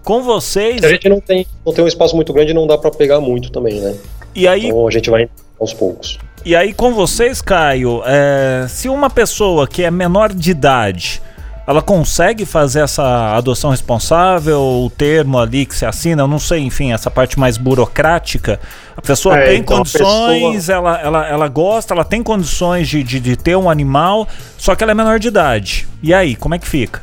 Com 0.05 0.21
vocês. 0.21 0.83
A 0.83 0.89
gente 0.89 1.09
não 1.09 1.19
tem, 1.19 1.47
não 1.65 1.73
tem 1.73 1.83
um 1.83 1.87
espaço 1.87 2.15
muito 2.15 2.31
grande, 2.31 2.53
não 2.53 2.67
dá 2.67 2.77
para 2.77 2.91
pegar 2.91 3.19
muito 3.19 3.51
também, 3.51 3.81
né? 3.81 3.95
E 4.35 4.47
aí. 4.47 4.67
Então 4.67 4.87
a 4.87 4.91
gente 4.91 5.09
vai 5.09 5.27
aos 5.59 5.73
poucos. 5.73 6.19
E 6.45 6.55
aí, 6.55 6.73
com 6.73 6.93
vocês, 6.93 7.41
Caio, 7.41 8.03
é, 8.05 8.67
se 8.69 8.87
uma 8.87 9.09
pessoa 9.09 9.67
que 9.67 9.83
é 9.83 9.89
menor 9.89 10.31
de 10.31 10.51
idade, 10.51 11.19
ela 11.65 11.81
consegue 11.81 12.45
fazer 12.45 12.81
essa 12.81 13.35
adoção 13.35 13.71
responsável, 13.71 14.61
o 14.61 14.91
termo 14.91 15.39
ali 15.39 15.65
que 15.65 15.75
se 15.75 15.87
assina, 15.87 16.21
eu 16.21 16.27
não 16.27 16.37
sei, 16.37 16.59
enfim, 16.59 16.93
essa 16.93 17.09
parte 17.09 17.39
mais 17.39 17.57
burocrática. 17.57 18.59
A 18.95 19.01
pessoa 19.01 19.39
é, 19.39 19.47
tem 19.47 19.61
então 19.61 19.77
condições, 19.77 20.67
pessoa... 20.67 20.77
ela, 20.77 21.01
ela, 21.01 21.27
ela 21.27 21.47
gosta, 21.47 21.95
ela 21.95 22.03
tem 22.03 22.21
condições 22.21 22.87
de, 22.87 23.01
de, 23.01 23.19
de 23.19 23.35
ter 23.35 23.55
um 23.55 23.67
animal, 23.67 24.27
só 24.55 24.75
que 24.75 24.83
ela 24.83 24.91
é 24.91 24.95
menor 24.95 25.17
de 25.17 25.29
idade. 25.29 25.87
E 26.03 26.13
aí, 26.13 26.35
como 26.35 26.53
é 26.53 26.59
que 26.59 26.67
fica? 26.67 27.01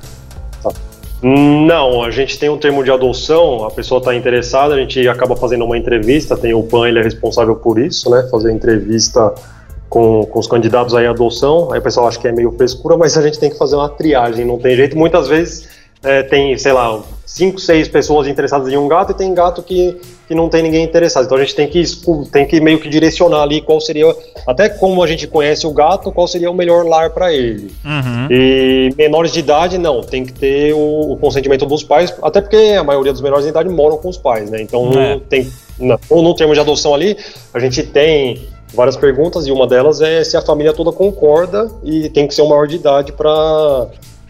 Não, 1.22 2.02
a 2.02 2.10
gente 2.10 2.36
tem 2.36 2.48
um 2.48 2.58
termo 2.58 2.82
de 2.82 2.90
adoção, 2.90 3.64
a 3.64 3.70
pessoa 3.70 3.98
está 3.98 4.12
interessada, 4.12 4.74
a 4.74 4.78
gente 4.78 5.06
acaba 5.06 5.36
fazendo 5.36 5.64
uma 5.64 5.78
entrevista, 5.78 6.36
tem 6.36 6.52
o 6.52 6.64
PAN, 6.64 6.88
ele 6.88 6.98
é 6.98 7.02
responsável 7.02 7.54
por 7.54 7.78
isso, 7.78 8.10
né? 8.10 8.26
Fazer 8.28 8.50
entrevista 8.50 9.32
com, 9.88 10.26
com 10.26 10.40
os 10.40 10.48
candidatos 10.48 10.96
aí 10.96 11.06
à 11.06 11.10
adoção. 11.10 11.72
Aí 11.72 11.78
o 11.78 11.82
pessoal 11.82 12.08
acha 12.08 12.18
que 12.18 12.26
é 12.26 12.32
meio 12.32 12.50
frescura, 12.52 12.96
mas 12.96 13.16
a 13.16 13.22
gente 13.22 13.38
tem 13.38 13.50
que 13.50 13.56
fazer 13.56 13.76
uma 13.76 13.88
triagem, 13.88 14.44
não 14.44 14.58
tem 14.58 14.74
jeito. 14.74 14.98
Muitas 14.98 15.28
vezes 15.28 15.68
é, 16.02 16.22
tem, 16.22 16.56
sei 16.58 16.72
lá, 16.72 17.02
cinco, 17.24 17.58
seis 17.58 17.88
pessoas 17.88 18.26
interessadas 18.26 18.70
em 18.70 18.76
um 18.76 18.88
gato 18.88 19.12
e 19.12 19.14
tem 19.14 19.32
gato 19.32 19.62
que, 19.62 19.96
que 20.28 20.34
não 20.34 20.48
tem 20.48 20.62
ninguém 20.62 20.84
interessado. 20.84 21.24
Então 21.24 21.38
a 21.38 21.40
gente 21.40 21.54
tem 21.54 21.68
que, 21.68 21.82
tem 22.30 22.46
que 22.46 22.60
meio 22.60 22.78
que 22.78 22.88
direcionar 22.88 23.42
ali 23.42 23.60
qual 23.60 23.80
seria, 23.80 24.14
até 24.46 24.68
como 24.68 25.02
a 25.02 25.06
gente 25.06 25.26
conhece 25.26 25.66
o 25.66 25.70
gato, 25.72 26.12
qual 26.12 26.26
seria 26.28 26.50
o 26.50 26.54
melhor 26.54 26.84
lar 26.84 27.10
para 27.10 27.32
ele. 27.32 27.72
Uhum. 27.84 28.28
E 28.30 28.94
menores 28.98 29.32
de 29.32 29.40
idade, 29.40 29.78
não, 29.78 30.02
tem 30.02 30.24
que 30.24 30.32
ter 30.32 30.74
o, 30.74 31.12
o, 31.12 31.16
consentimento 31.16 31.64
dos 31.64 31.82
pais, 31.82 32.12
até 32.22 32.40
porque 32.40 32.74
a 32.78 32.84
maioria 32.84 33.12
dos 33.12 33.22
menores 33.22 33.44
de 33.44 33.50
idade 33.50 33.68
moram 33.68 33.96
com 33.96 34.08
os 34.08 34.18
pais, 34.18 34.50
né? 34.50 34.60
Então 34.60 34.90
é. 34.92 35.20
tem, 35.28 35.50
no, 35.78 35.98
no 36.22 36.34
termo 36.34 36.52
de 36.52 36.60
adoção 36.60 36.94
ali, 36.94 37.16
a 37.54 37.58
gente 37.60 37.82
tem 37.82 38.48
várias 38.74 38.96
perguntas 38.96 39.46
e 39.46 39.52
uma 39.52 39.66
delas 39.66 40.00
é 40.00 40.24
se 40.24 40.36
a 40.36 40.42
família 40.42 40.72
toda 40.72 40.90
concorda 40.92 41.70
e 41.84 42.08
tem 42.08 42.26
que 42.26 42.34
ser 42.34 42.42
um 42.42 42.48
maior 42.48 42.66
de 42.66 42.76
idade 42.76 43.12
para 43.12 43.88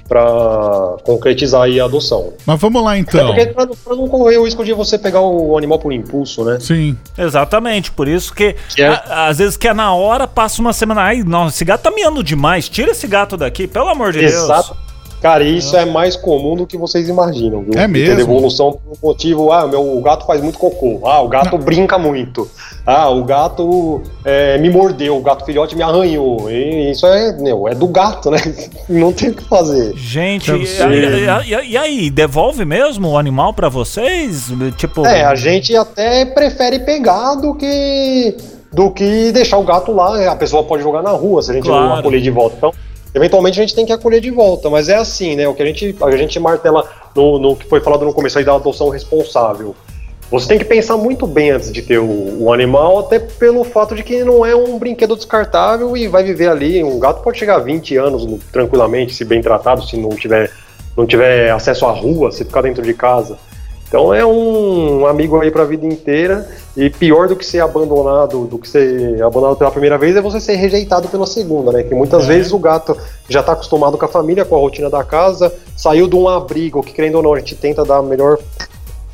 para 0.08 0.96
concretizar 1.04 1.62
aí 1.62 1.80
a 1.80 1.84
adoção. 1.84 2.32
Mas 2.46 2.60
vamos 2.60 2.82
lá 2.82 2.98
então. 2.98 3.34
É 3.34 3.46
porque 3.46 3.74
para 3.74 3.96
não 3.96 4.08
correr 4.08 4.38
o 4.38 4.44
risco 4.44 4.64
de 4.64 4.72
você 4.72 4.98
pegar 4.98 5.20
o 5.20 5.56
animal 5.56 5.78
por 5.78 5.92
impulso, 5.92 6.44
né? 6.44 6.58
Sim. 6.60 6.96
Exatamente, 7.16 7.90
por 7.92 8.08
isso 8.08 8.34
que, 8.34 8.54
que 8.74 8.82
é... 8.82 8.88
a, 8.88 9.28
às 9.28 9.38
vezes 9.38 9.56
que 9.56 9.68
é 9.68 9.74
na 9.74 9.94
hora, 9.94 10.26
passa 10.26 10.60
uma 10.60 10.72
semana, 10.72 11.02
ai, 11.02 11.22
não, 11.22 11.48
esse 11.48 11.64
gato 11.64 11.82
tá 11.82 11.90
miando 11.90 12.22
demais, 12.22 12.68
tira 12.68 12.90
esse 12.90 13.06
gato 13.06 13.36
daqui, 13.36 13.66
pelo 13.66 13.88
amor 13.88 14.12
de 14.12 14.20
Exato. 14.24 14.74
Deus. 14.74 14.91
Cara, 15.22 15.44
isso 15.44 15.76
é 15.76 15.84
mais 15.84 16.16
comum 16.16 16.56
do 16.56 16.66
que 16.66 16.76
vocês 16.76 17.08
imaginam, 17.08 17.62
viu? 17.62 17.80
É 17.80 17.86
mesmo? 17.86 18.08
Ter 18.08 18.16
devolução 18.16 18.72
por 18.72 18.80
um 18.90 19.06
motivo, 19.06 19.52
ah, 19.52 19.68
meu, 19.68 19.96
o 19.96 20.02
gato 20.02 20.26
faz 20.26 20.42
muito 20.42 20.58
cocô, 20.58 21.00
ah, 21.04 21.20
o 21.20 21.28
gato 21.28 21.56
Não. 21.56 21.64
brinca 21.64 21.96
muito, 21.96 22.50
ah, 22.84 23.08
o 23.08 23.22
gato 23.22 24.02
é, 24.24 24.58
me 24.58 24.68
mordeu, 24.68 25.16
o 25.16 25.20
gato 25.20 25.44
filhote 25.44 25.76
me 25.76 25.82
arranhou. 25.82 26.50
E 26.50 26.90
isso 26.90 27.06
é, 27.06 27.36
meu, 27.36 27.68
é 27.68 27.74
do 27.74 27.86
gato, 27.86 28.32
né? 28.32 28.38
Não 28.90 29.12
tem 29.12 29.30
o 29.30 29.34
que 29.34 29.44
fazer. 29.44 29.92
Gente, 29.96 30.50
e, 30.50 30.64
e, 30.64 31.70
e, 31.70 31.76
aí, 31.76 32.10
devolve 32.10 32.64
mesmo 32.64 33.10
o 33.10 33.16
animal 33.16 33.54
para 33.54 33.68
vocês? 33.68 34.50
Tipo... 34.76 35.06
É, 35.06 35.24
a 35.24 35.36
gente 35.36 35.76
até 35.76 36.24
prefere 36.24 36.80
pegar 36.80 37.36
do 37.36 37.54
que 37.54 38.36
do 38.72 38.90
que 38.90 39.30
deixar 39.32 39.58
o 39.58 39.62
gato 39.62 39.92
lá, 39.92 40.32
a 40.32 40.34
pessoa 40.34 40.64
pode 40.64 40.82
jogar 40.82 41.02
na 41.02 41.10
rua 41.10 41.42
se 41.42 41.50
a 41.50 41.54
gente 41.54 41.64
claro. 41.64 41.88
não 41.88 41.94
acolher 41.96 42.22
de 42.22 42.30
volta. 42.30 42.56
Então, 42.56 42.72
eventualmente 43.14 43.58
a 43.58 43.62
gente 43.62 43.74
tem 43.74 43.86
que 43.86 43.92
acolher 43.92 44.20
de 44.20 44.30
volta, 44.30 44.70
mas 44.70 44.88
é 44.88 44.96
assim, 44.96 45.36
né? 45.36 45.46
O 45.48 45.54
que 45.54 45.62
a 45.62 45.66
gente, 45.66 45.94
a 46.00 46.16
gente 46.16 46.38
martela 46.40 46.88
no, 47.14 47.38
no 47.38 47.56
que 47.56 47.66
foi 47.66 47.80
falado 47.80 48.04
no 48.04 48.12
começo 48.12 48.38
aí 48.38 48.44
da 48.44 48.54
adoção 48.54 48.88
responsável. 48.88 49.74
Você 50.30 50.48
tem 50.48 50.58
que 50.58 50.64
pensar 50.64 50.96
muito 50.96 51.26
bem 51.26 51.50
antes 51.50 51.70
de 51.70 51.82
ter 51.82 51.98
o, 51.98 52.44
o, 52.44 52.52
animal, 52.54 53.00
até 53.00 53.18
pelo 53.18 53.64
fato 53.64 53.94
de 53.94 54.02
que 54.02 54.24
não 54.24 54.46
é 54.46 54.56
um 54.56 54.78
brinquedo 54.78 55.14
descartável 55.14 55.94
e 55.94 56.08
vai 56.08 56.24
viver 56.24 56.48
ali. 56.48 56.82
Um 56.82 56.98
gato 56.98 57.22
pode 57.22 57.38
chegar 57.38 57.56
a 57.56 57.58
20 57.58 57.98
anos 57.98 58.40
tranquilamente, 58.50 59.14
se 59.14 59.26
bem 59.26 59.42
tratado, 59.42 59.86
se 59.86 59.94
não 59.94 60.08
tiver, 60.10 60.50
não 60.96 61.06
tiver 61.06 61.50
acesso 61.50 61.84
à 61.84 61.92
rua, 61.92 62.32
se 62.32 62.46
ficar 62.46 62.62
dentro 62.62 62.82
de 62.82 62.94
casa. 62.94 63.36
Então 63.92 64.14
é 64.14 64.24
um 64.24 65.06
amigo 65.06 65.38
aí 65.38 65.50
para 65.50 65.64
a 65.64 65.66
vida 65.66 65.84
inteira 65.84 66.48
e 66.74 66.88
pior 66.88 67.28
do 67.28 67.36
que 67.36 67.44
ser 67.44 67.60
abandonado, 67.60 68.46
do 68.46 68.58
que 68.58 68.66
ser 68.66 69.22
abandonado 69.22 69.58
pela 69.58 69.70
primeira 69.70 69.98
vez 69.98 70.16
é 70.16 70.20
você 70.22 70.40
ser 70.40 70.54
rejeitado 70.54 71.08
pela 71.08 71.26
segunda, 71.26 71.70
né? 71.70 71.82
Que 71.82 71.94
muitas 71.94 72.24
é. 72.24 72.28
vezes 72.28 72.54
o 72.54 72.58
gato 72.58 72.96
já 73.28 73.40
está 73.40 73.52
acostumado 73.52 73.98
com 73.98 74.04
a 74.06 74.08
família, 74.08 74.46
com 74.46 74.56
a 74.56 74.58
rotina 74.58 74.88
da 74.88 75.04
casa, 75.04 75.52
saiu 75.76 76.08
de 76.08 76.16
um 76.16 76.26
abrigo, 76.26 76.82
que 76.82 76.94
querendo 76.94 77.16
ou 77.16 77.22
não 77.22 77.34
a 77.34 77.38
gente 77.38 77.54
tenta 77.54 77.84
dar 77.84 77.98
a 77.98 78.02
melhor 78.02 78.38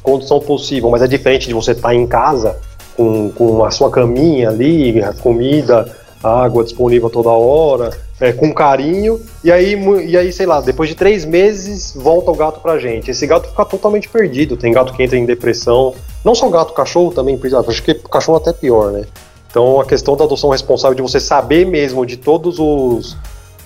condição 0.00 0.38
possível, 0.38 0.90
mas 0.90 1.02
é 1.02 1.08
diferente 1.08 1.48
de 1.48 1.54
você 1.54 1.72
estar 1.72 1.88
tá 1.88 1.94
em 1.96 2.06
casa 2.06 2.56
com, 2.96 3.32
com 3.32 3.64
a 3.64 3.72
sua 3.72 3.90
caminha 3.90 4.48
ali, 4.50 5.02
comida, 5.24 5.92
água 6.22 6.64
disponível 6.64 7.08
toda 7.08 7.30
hora, 7.30 7.90
é, 8.20 8.32
com 8.32 8.52
carinho, 8.52 9.20
e 9.44 9.52
aí, 9.52 9.74
e 10.06 10.16
aí, 10.16 10.32
sei 10.32 10.46
lá, 10.46 10.60
depois 10.60 10.88
de 10.88 10.96
três 10.96 11.24
meses 11.24 11.94
volta 11.94 12.30
o 12.30 12.34
gato 12.34 12.60
pra 12.60 12.78
gente. 12.78 13.10
Esse 13.10 13.26
gato 13.26 13.48
fica 13.48 13.64
totalmente 13.64 14.08
perdido. 14.08 14.56
Tem 14.56 14.72
gato 14.72 14.92
que 14.92 15.02
entra 15.02 15.16
em 15.16 15.24
depressão. 15.24 15.94
Não 16.24 16.34
só 16.34 16.48
gato, 16.48 16.72
cachorro 16.72 17.12
também, 17.12 17.38
acho 17.68 17.82
que 17.82 17.94
cachorro 17.94 18.38
até 18.38 18.52
pior, 18.52 18.90
né? 18.90 19.04
Então 19.50 19.80
a 19.80 19.84
questão 19.84 20.16
da 20.16 20.24
adoção 20.24 20.50
responsável, 20.50 20.94
de 20.94 21.02
você 21.02 21.20
saber 21.20 21.64
mesmo 21.66 22.04
de 22.04 22.16
todos 22.16 22.58
os. 22.58 23.16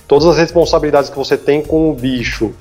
todas 0.07 0.27
as 0.27 0.37
responsabilidades 0.37 1.09
que 1.09 1.17
você 1.17 1.35
tem 1.35 1.61
com 1.61 1.89
o 1.89 1.93
bicho 1.93 2.51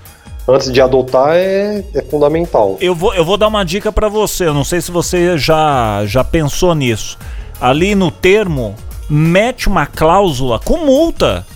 antes 0.48 0.72
de 0.72 0.80
adotar 0.80 1.34
é, 1.34 1.84
é 1.94 2.02
fundamental. 2.02 2.76
Eu 2.80 2.94
vou, 2.94 3.14
eu 3.14 3.24
vou 3.24 3.36
dar 3.36 3.48
uma 3.48 3.64
dica 3.64 3.92
para 3.92 4.08
você, 4.08 4.46
eu 4.46 4.54
não 4.54 4.64
sei 4.64 4.80
se 4.80 4.90
você 4.90 5.38
já, 5.38 6.04
já 6.06 6.24
pensou 6.24 6.74
nisso. 6.74 7.16
Ali 7.60 7.94
no 7.94 8.10
termo 8.10 8.74
mete 9.08 9.68
uma 9.68 9.86
cláusula 9.86 10.58
com 10.58 10.78
multa. 10.78 11.46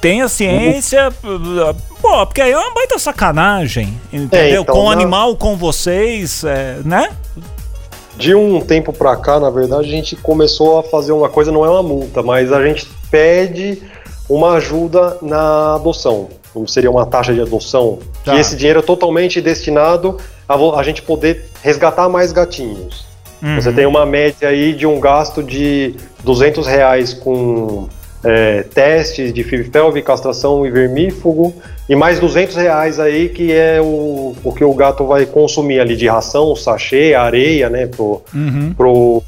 Tenha 0.00 0.28
ciência. 0.28 1.12
Pô, 2.00 2.24
porque 2.26 2.40
aí 2.40 2.52
é 2.52 2.58
uma 2.58 2.72
baita 2.72 2.98
sacanagem. 2.98 4.00
Entendeu? 4.12 4.38
É, 4.38 4.50
então, 4.60 4.64
com 4.74 4.84
o 4.84 4.90
animal, 4.90 5.36
com 5.36 5.56
vocês, 5.56 6.44
é, 6.44 6.78
né? 6.84 7.10
De 8.16 8.34
um 8.34 8.60
tempo 8.60 8.92
pra 8.92 9.16
cá, 9.16 9.38
na 9.40 9.50
verdade, 9.50 9.88
a 9.88 9.90
gente 9.90 10.16
começou 10.16 10.78
a 10.78 10.82
fazer 10.82 11.12
uma 11.12 11.28
coisa, 11.28 11.52
não 11.52 11.64
é 11.64 11.70
uma 11.70 11.82
multa, 11.82 12.22
mas 12.22 12.52
a 12.52 12.64
gente 12.64 12.88
pede 13.10 13.82
uma 14.28 14.54
ajuda 14.54 15.18
na 15.22 15.74
adoção. 15.74 16.28
seria 16.66 16.90
uma 16.90 17.06
taxa 17.06 17.32
de 17.32 17.40
adoção, 17.40 18.00
Tá. 18.24 18.34
que 18.34 18.40
esse 18.40 18.56
dinheiro 18.56 18.80
é 18.80 18.82
totalmente 18.82 19.40
destinado 19.40 20.16
a, 20.48 20.54
a 20.54 20.82
gente 20.82 21.02
poder 21.02 21.48
resgatar 21.62 22.08
mais 22.08 22.32
gatinhos. 22.32 23.07
Você 23.56 23.72
tem 23.72 23.86
uma 23.86 24.04
média 24.04 24.48
aí 24.48 24.72
de 24.72 24.86
um 24.86 24.98
gasto 24.98 25.42
de 25.42 25.94
200 26.24 26.66
reais 26.66 27.14
com 27.14 27.88
é, 28.24 28.62
testes 28.64 29.32
de 29.32 29.44
FIV-FeLV, 29.44 30.02
castração 30.02 30.66
e 30.66 30.70
vermífugo, 30.70 31.54
e 31.88 31.94
mais 31.94 32.18
200 32.18 32.56
reais 32.56 32.98
aí 32.98 33.28
que 33.28 33.52
é 33.52 33.80
o, 33.80 34.34
o 34.42 34.52
que 34.52 34.64
o 34.64 34.74
gato 34.74 35.06
vai 35.06 35.24
consumir 35.24 35.78
ali 35.78 35.96
de 35.96 36.08
ração, 36.08 36.54
sachê, 36.56 37.14
areia, 37.14 37.70
né, 37.70 37.86
pro, 37.86 38.20
Uhum. 38.34 38.74
pro, 38.76 39.22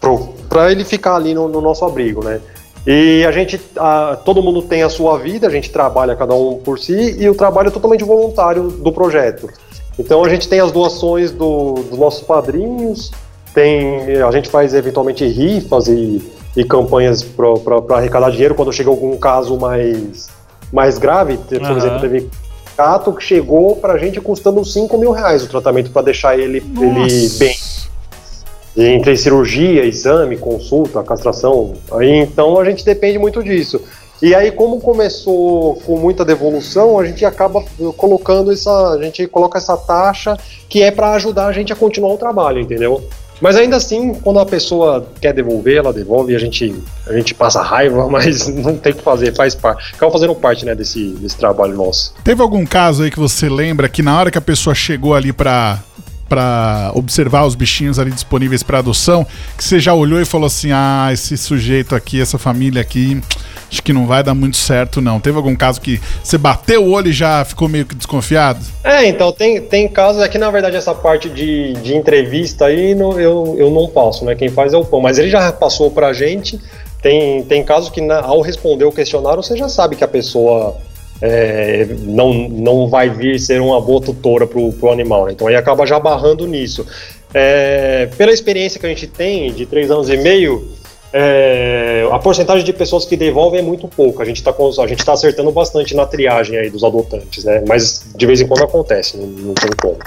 pro, 0.00 0.18
pra 0.48 0.70
ele 0.70 0.84
ficar 0.84 1.16
ali 1.16 1.34
no, 1.34 1.48
no 1.48 1.60
nosso 1.60 1.84
abrigo, 1.84 2.22
né. 2.24 2.40
E 2.86 3.24
a 3.26 3.32
gente, 3.32 3.60
a- 3.76 4.16
todo 4.24 4.40
mundo 4.42 4.62
tem 4.62 4.82
a 4.84 4.88
sua 4.88 5.18
vida, 5.18 5.46
a 5.48 5.50
gente 5.50 5.70
trabalha 5.70 6.14
cada 6.14 6.32
um 6.34 6.58
por 6.58 6.78
si, 6.78 7.16
e 7.18 7.28
o 7.28 7.34
trabalho 7.34 7.68
é 7.68 7.70
totalmente 7.72 8.04
voluntário 8.04 8.68
do 8.70 8.92
projeto. 8.92 9.48
Então 9.98 10.24
a 10.24 10.28
gente 10.28 10.48
tem 10.48 10.60
as 10.60 10.70
doações 10.70 11.32
do- 11.32 11.74
dos 11.90 11.98
nossos 11.98 12.22
padrinhos, 12.22 13.10
tem, 13.58 14.22
a 14.22 14.30
gente 14.30 14.48
faz 14.48 14.72
eventualmente 14.72 15.26
rifas 15.26 15.88
e, 15.88 16.22
e 16.56 16.62
campanhas 16.62 17.24
para 17.24 17.96
arrecadar 17.96 18.30
dinheiro 18.30 18.54
quando 18.54 18.72
chega 18.72 18.88
algum 18.88 19.16
caso 19.16 19.58
mais, 19.58 20.28
mais 20.72 20.96
grave. 20.96 21.36
Por 21.36 21.60
Aham. 21.60 21.76
exemplo, 21.76 22.00
teve 22.00 22.30
gato 22.76 23.12
que 23.12 23.24
chegou 23.24 23.74
pra 23.74 23.98
gente 23.98 24.20
custando 24.20 24.64
5 24.64 24.96
mil 24.96 25.10
reais 25.10 25.42
o 25.42 25.48
tratamento 25.48 25.90
para 25.90 26.02
deixar 26.02 26.38
ele, 26.38 26.58
ele 26.58 27.28
bem. 27.36 27.56
Entre 28.76 29.16
cirurgia, 29.16 29.84
exame, 29.84 30.36
consulta, 30.36 31.02
castração. 31.02 31.72
Aí 31.90 32.14
então 32.14 32.60
a 32.60 32.64
gente 32.64 32.84
depende 32.84 33.18
muito 33.18 33.42
disso. 33.42 33.80
E 34.20 34.34
aí, 34.34 34.50
como 34.50 34.80
começou 34.80 35.76
com 35.86 35.96
muita 35.96 36.24
devolução, 36.24 36.98
a 36.98 37.06
gente 37.06 37.24
acaba 37.24 37.62
colocando 37.96 38.52
essa. 38.52 38.90
A 38.90 39.02
gente 39.02 39.26
coloca 39.28 39.58
essa 39.58 39.76
taxa 39.76 40.36
que 40.68 40.82
é 40.82 40.90
para 40.90 41.12
ajudar 41.12 41.46
a 41.46 41.52
gente 41.52 41.72
a 41.72 41.76
continuar 41.76 42.14
o 42.14 42.18
trabalho, 42.18 42.60
entendeu? 42.60 43.02
Mas 43.40 43.56
ainda 43.56 43.76
assim, 43.76 44.14
quando 44.14 44.38
a 44.38 44.46
pessoa 44.46 45.06
quer 45.20 45.32
devolver, 45.32 45.76
ela 45.76 45.92
devolve 45.92 46.32
e 46.32 46.36
a 46.36 46.38
gente, 46.38 46.74
a 47.06 47.12
gente 47.12 47.34
passa 47.34 47.62
raiva, 47.62 48.06
mas 48.10 48.48
não 48.48 48.76
tem 48.76 48.92
o 48.92 48.96
que 48.96 49.02
fazer, 49.02 49.34
faz 49.34 49.54
parte. 49.54 49.94
Acaba 49.94 50.12
fazendo 50.12 50.34
parte 50.34 50.64
né, 50.64 50.74
desse, 50.74 51.10
desse 51.12 51.36
trabalho 51.36 51.76
nosso. 51.76 52.14
Teve 52.24 52.42
algum 52.42 52.64
caso 52.64 53.02
aí 53.02 53.10
que 53.10 53.18
você 53.18 53.48
lembra 53.48 53.88
que 53.88 54.02
na 54.02 54.18
hora 54.18 54.30
que 54.30 54.38
a 54.38 54.42
pessoa 54.42 54.74
chegou 54.74 55.14
ali 55.14 55.32
pra, 55.32 55.82
pra 56.28 56.90
observar 56.94 57.44
os 57.46 57.54
bichinhos 57.54 57.98
ali 57.98 58.10
disponíveis 58.10 58.62
pra 58.62 58.78
adoção, 58.78 59.26
que 59.56 59.64
você 59.64 59.80
já 59.80 59.94
olhou 59.94 60.20
e 60.20 60.24
falou 60.24 60.46
assim: 60.46 60.70
ah, 60.72 61.08
esse 61.12 61.36
sujeito 61.36 61.94
aqui, 61.94 62.20
essa 62.20 62.38
família 62.38 62.80
aqui, 62.82 63.20
acho 63.70 63.82
que 63.82 63.92
não 63.92 64.06
vai 64.06 64.22
dar 64.22 64.34
muito 64.34 64.56
certo, 64.56 65.00
não. 65.00 65.18
Teve 65.20 65.36
algum 65.36 65.56
caso 65.56 65.80
que 65.80 66.00
você 66.22 66.36
bateu 66.36 66.84
o 66.84 66.90
olho 66.92 67.08
e 67.08 67.12
já 67.12 67.44
ficou 67.44 67.68
meio 67.68 67.86
que 67.86 67.94
desconfiado? 67.94 68.60
É, 68.84 69.06
então, 69.06 69.32
tem, 69.32 69.60
tem 69.60 69.88
casos 69.88 70.22
aqui, 70.22 70.38
na 70.38 70.50
verdade, 70.50 70.76
essa 70.76 70.94
parte 70.94 71.28
de, 71.28 71.72
de 71.74 71.94
entrevista 71.94 72.66
aí 72.66 72.94
não- 72.94 73.18
eu, 73.18 73.56
eu 73.58 73.70
não 73.70 73.88
passo, 73.88 74.24
né? 74.24 74.34
Quem 74.34 74.48
faz 74.48 74.72
é 74.72 74.76
o 74.76 74.84
pão. 74.84 75.00
Mas 75.00 75.18
ele 75.18 75.30
já 75.30 75.50
passou 75.52 75.90
pra 75.90 76.12
gente. 76.12 76.60
Tem, 77.00 77.44
tem 77.44 77.62
casos 77.62 77.90
que, 77.90 78.00
na- 78.00 78.20
ao 78.22 78.40
responder 78.40 78.84
o 78.84 78.90
questionário, 78.92 79.40
você 79.42 79.56
já 79.56 79.68
sabe 79.68 79.94
que 79.94 80.02
a 80.02 80.08
pessoa 80.08 80.76
é, 81.20 81.86
não, 82.02 82.32
não 82.48 82.88
vai 82.88 83.08
vir 83.10 83.38
ser 83.40 83.60
uma 83.60 83.80
boa 83.80 84.00
tutora 84.00 84.46
pro, 84.46 84.72
pro 84.72 84.92
animal, 84.92 85.26
né? 85.26 85.32
Então 85.32 85.46
aí 85.46 85.54
acaba 85.56 85.86
já 85.86 85.98
barrando 85.98 86.46
nisso. 86.46 86.86
É, 87.34 88.08
pela 88.16 88.32
experiência 88.32 88.78
que 88.80 88.86
a 88.86 88.88
gente 88.88 89.06
tem, 89.06 89.52
de 89.52 89.66
três 89.66 89.90
anos 89.90 90.08
e 90.08 90.16
meio, 90.16 90.68
é, 91.12 92.06
a 92.12 92.18
porcentagem 92.18 92.64
de 92.64 92.72
pessoas 92.72 93.04
que 93.04 93.16
devolvem 93.16 93.60
é 93.60 93.62
muito 93.62 93.88
pouco. 93.88 94.22
A 94.22 94.24
gente 94.24 94.36
está 94.38 94.52
tá 94.52 95.12
acertando 95.12 95.50
bastante 95.50 95.94
na 95.94 96.06
triagem 96.06 96.56
aí 96.56 96.70
dos 96.70 96.84
adotantes, 96.84 97.44
né? 97.44 97.62
Mas 97.66 98.04
de 98.16 98.26
vez 98.26 98.40
em 98.40 98.46
quando 98.46 98.62
acontece, 98.64 99.16
não 99.16 99.54
tem 99.54 99.70
como. 99.80 99.98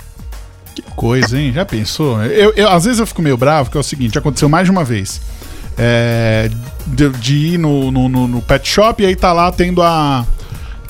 Que 0.73 0.81
coisa, 0.95 1.37
hein? 1.37 1.51
Já 1.53 1.65
pensou? 1.65 2.23
Eu, 2.23 2.53
eu- 2.55 2.69
às 2.69 2.85
vezes 2.85 2.99
eu 2.99 3.05
fico 3.05 3.21
meio 3.21 3.35
bravo, 3.35 3.69
que 3.69 3.77
é 3.77 3.79
o 3.79 3.83
seguinte, 3.83 4.17
aconteceu 4.17 4.47
mais 4.47 4.65
de 4.65 4.71
uma 4.71 4.83
vez. 4.85 5.19
É, 5.77 6.49
de, 6.87 7.09
de 7.09 7.35
ir 7.53 7.57
no, 7.57 7.91
no, 7.91 8.07
no- 8.09 8.27
no 8.27 8.41
pet 8.41 8.67
shop 8.67 9.01
e 9.01 9.05
aí 9.05 9.15
tá 9.15 9.33
lá 9.33 9.51
tendo 9.51 9.81
a, 9.81 10.25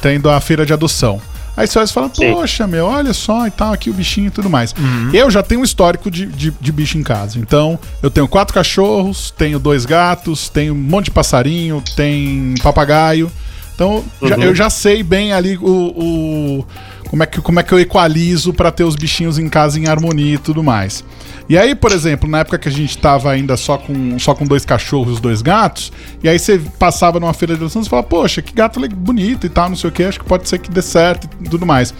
tendo 0.01 0.29
a 0.29 0.39
feira 0.41 0.65
de 0.65 0.73
adoção. 0.73 1.21
Aí 1.55 1.67
você 1.67 1.77
olha 1.79 1.85
e 1.85 1.89
fala, 1.91 2.09
poxa, 2.33 2.65
meu, 2.65 2.85
olha 2.85 3.13
só 3.13 3.45
e 3.45 3.51
tal, 3.51 3.73
aqui 3.73 3.89
o 3.89 3.93
bichinho 3.93 4.27
e 4.27 4.31
tudo 4.31 4.49
mais. 4.49 4.73
Eu 5.13 5.29
já 5.29 5.43
tenho 5.43 5.59
um 5.61 5.63
histórico 5.65 6.09
de, 6.09 6.25
de, 6.25 6.49
de 6.59 6.71
bicho 6.71 6.97
em 6.97 7.03
casa. 7.03 7.37
Então, 7.37 7.77
eu 8.01 8.09
tenho 8.09 8.27
quatro 8.27 8.53
cachorros, 8.53 9.31
tenho 9.37 9.59
dois 9.59 9.85
gatos, 9.85 10.47
tenho 10.47 10.73
um 10.73 10.77
monte 10.77 11.05
de 11.05 11.11
passarinho, 11.11 11.83
tem 11.95 12.55
papagaio. 12.63 13.29
Então, 13.75 14.03
já- 14.29 14.35
eu 14.45 14.55
já 14.55 14.69
sei 14.69 15.03
bem 15.03 15.33
ali 15.33 15.57
o, 15.57 15.65
o- 15.69 16.65
como, 17.11 17.23
é 17.23 17.25
que, 17.25 17.41
como 17.41 17.59
é 17.59 17.63
que 17.63 17.73
eu 17.73 17.79
equalizo 17.79 18.53
pra 18.53 18.71
ter 18.71 18.85
os 18.85 18.95
bichinhos 18.95 19.37
em 19.37 19.49
casa 19.49 19.77
em 19.77 19.85
harmonia 19.85 20.35
e 20.35 20.37
tudo 20.37 20.63
mais. 20.63 21.03
E 21.49 21.57
aí, 21.57 21.75
por 21.75 21.91
exemplo, 21.91 22.29
na 22.29 22.39
época 22.39 22.57
que 22.57 22.69
a 22.69 22.71
gente 22.71 22.97
tava 22.97 23.29
ainda 23.29 23.57
só 23.57 23.77
com, 23.77 24.17
só 24.17 24.33
com 24.33 24.45
dois 24.45 24.63
cachorros 24.63 25.17
e 25.17 25.21
dois 25.21 25.41
gatos, 25.41 25.91
e 26.23 26.29
aí 26.29 26.39
você 26.39 26.57
passava 26.79 27.19
numa 27.19 27.33
feira 27.33 27.53
de 27.53 27.59
adoção 27.59 27.81
e 27.81 27.89
falava, 27.89 28.07
poxa, 28.07 28.41
que 28.41 28.53
gato 28.53 28.79
bonito 28.95 29.45
e 29.45 29.49
tal, 29.49 29.67
não 29.67 29.75
sei 29.75 29.89
o 29.89 29.93
que, 29.93 30.03
acho 30.03 30.19
que 30.21 30.25
pode 30.25 30.47
ser 30.47 30.59
que 30.59 30.71
dê 30.71 30.81
certo 30.81 31.27
e 31.41 31.49
tudo 31.49 31.65
mais. 31.65 31.93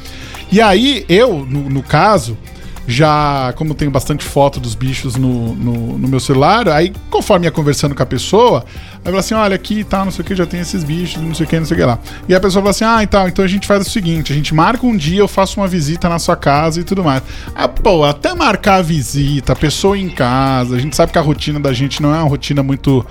E 0.49 0.61
aí, 0.61 1.05
eu, 1.09 1.45
no, 1.45 1.69
no 1.69 1.83
caso, 1.83 2.37
já, 2.87 3.53
como 3.55 3.73
tenho 3.73 3.91
bastante 3.91 4.25
foto 4.25 4.59
dos 4.59 4.75
bichos 4.75 5.15
no, 5.15 5.55
no, 5.55 5.97
no 5.97 6.07
meu 6.07 6.19
celular, 6.19 6.67
aí 6.67 6.91
conforme 7.09 7.45
ia 7.45 7.51
conversando 7.51 7.93
com 7.93 8.01
a 8.01 8.05
pessoa, 8.05 8.65
aí 8.97 9.05
fala 9.05 9.19
assim: 9.19 9.33
olha, 9.33 9.55
aqui 9.55 9.79
e 9.79 9.83
tal, 9.83 10.05
não 10.05 10.11
sei 10.11 10.23
o 10.23 10.25
que, 10.25 10.35
já 10.35 10.45
tem 10.45 10.59
esses 10.59 10.83
bichos, 10.83 11.21
não 11.21 11.33
sei 11.33 11.45
o 11.45 11.49
que, 11.49 11.59
não 11.59 11.65
sei 11.65 11.77
o 11.77 11.79
que 11.79 11.85
lá. 11.85 11.99
E 12.27 12.35
a 12.35 12.39
pessoa 12.39 12.61
fala 12.61 12.71
assim: 12.71 12.83
ah, 12.83 13.03
então, 13.03 13.27
então 13.27 13.45
a 13.45 13.47
gente 13.47 13.67
faz 13.67 13.85
o 13.85 13.89
seguinte: 13.89 14.31
a 14.31 14.35
gente 14.35 14.53
marca 14.53 14.85
um 14.85 14.95
dia, 14.95 15.19
eu 15.19 15.27
faço 15.27 15.59
uma 15.59 15.67
visita 15.67 16.09
na 16.09 16.19
sua 16.19 16.35
casa 16.35 16.79
e 16.79 16.83
tudo 16.83 17.03
mais. 17.03 17.21
Ah, 17.55 17.67
pô, 17.67 18.03
até 18.03 18.33
marcar 18.33 18.75
a 18.75 18.81
visita, 18.81 19.53
a 19.53 19.55
pessoa 19.55 19.97
em 19.97 20.09
casa, 20.09 20.75
a 20.75 20.79
gente 20.79 20.95
sabe 20.95 21.11
que 21.11 21.17
a 21.17 21.21
rotina 21.21 21.59
da 21.59 21.73
gente 21.73 22.01
não 22.01 22.13
é 22.13 22.17
uma 22.17 22.29
rotina 22.29 22.63
muito 22.63 23.05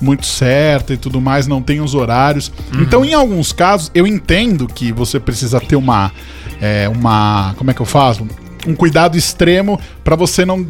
muito 0.00 0.26
certa 0.26 0.92
e 0.92 0.96
tudo 0.96 1.20
mais, 1.20 1.46
não 1.46 1.62
tem 1.62 1.80
os 1.80 1.94
horários. 1.94 2.52
Então, 2.74 3.04
em 3.04 3.14
alguns 3.14 3.52
casos, 3.52 3.90
eu 3.94 4.06
entendo 4.06 4.66
que 4.66 4.92
você 4.92 5.18
precisa 5.18 5.60
ter 5.60 5.76
uma. 5.76 6.12
é, 6.60 6.88
uma. 6.88 7.54
Como 7.56 7.70
é 7.70 7.74
que 7.74 7.80
eu 7.80 7.86
faço? 7.86 8.26
Um 8.66 8.74
cuidado 8.74 9.16
extremo 9.16 9.78
pra 10.02 10.16
você 10.16 10.44
não 10.44 10.66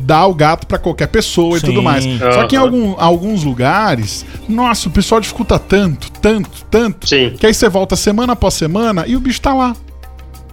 dar 0.00 0.26
o 0.26 0.34
gato 0.34 0.66
pra 0.66 0.78
qualquer 0.78 1.08
pessoa 1.08 1.58
e 1.58 1.60
Sim. 1.60 1.66
tudo 1.66 1.82
mais. 1.82 2.04
Só 2.32 2.46
que 2.46 2.56
em 2.56 2.58
algum- 2.58 2.94
alguns 2.98 3.44
lugares, 3.44 4.24
nossa, 4.48 4.88
o 4.88 4.90
pessoal 4.92 5.20
dificulta 5.20 5.58
tanto, 5.58 6.10
tanto, 6.12 6.64
tanto, 6.70 7.06
Sim. 7.08 7.34
que 7.38 7.46
aí 7.46 7.52
você 7.52 7.68
volta 7.68 7.94
semana 7.94 8.32
após 8.32 8.54
semana 8.54 9.04
e 9.06 9.14
o 9.16 9.20
bicho 9.20 9.40
tá 9.40 9.52
lá. 9.52 9.76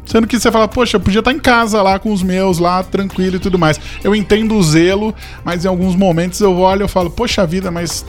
Sendo 0.05 0.27
que 0.27 0.37
você 0.39 0.51
fala, 0.51 0.67
poxa, 0.67 0.97
eu 0.97 0.99
podia 1.01 1.19
estar 1.19 1.31
em 1.31 1.39
casa 1.39 1.81
lá 1.81 1.97
com 1.97 2.11
os 2.13 2.21
meus, 2.21 2.59
lá, 2.59 2.83
tranquilo 2.83 3.37
e 3.37 3.39
tudo 3.39 3.57
mais. 3.57 3.79
Eu 4.03 4.13
entendo 4.13 4.55
o 4.55 4.61
zelo, 4.61 5.15
mas 5.43 5.65
em 5.65 5.67
alguns 5.67 5.95
momentos 5.95 6.39
eu 6.41 6.55
olho 6.59 6.85
e 6.85 6.87
falo, 6.87 7.09
poxa 7.09 7.45
vida, 7.47 7.71
mas. 7.71 8.05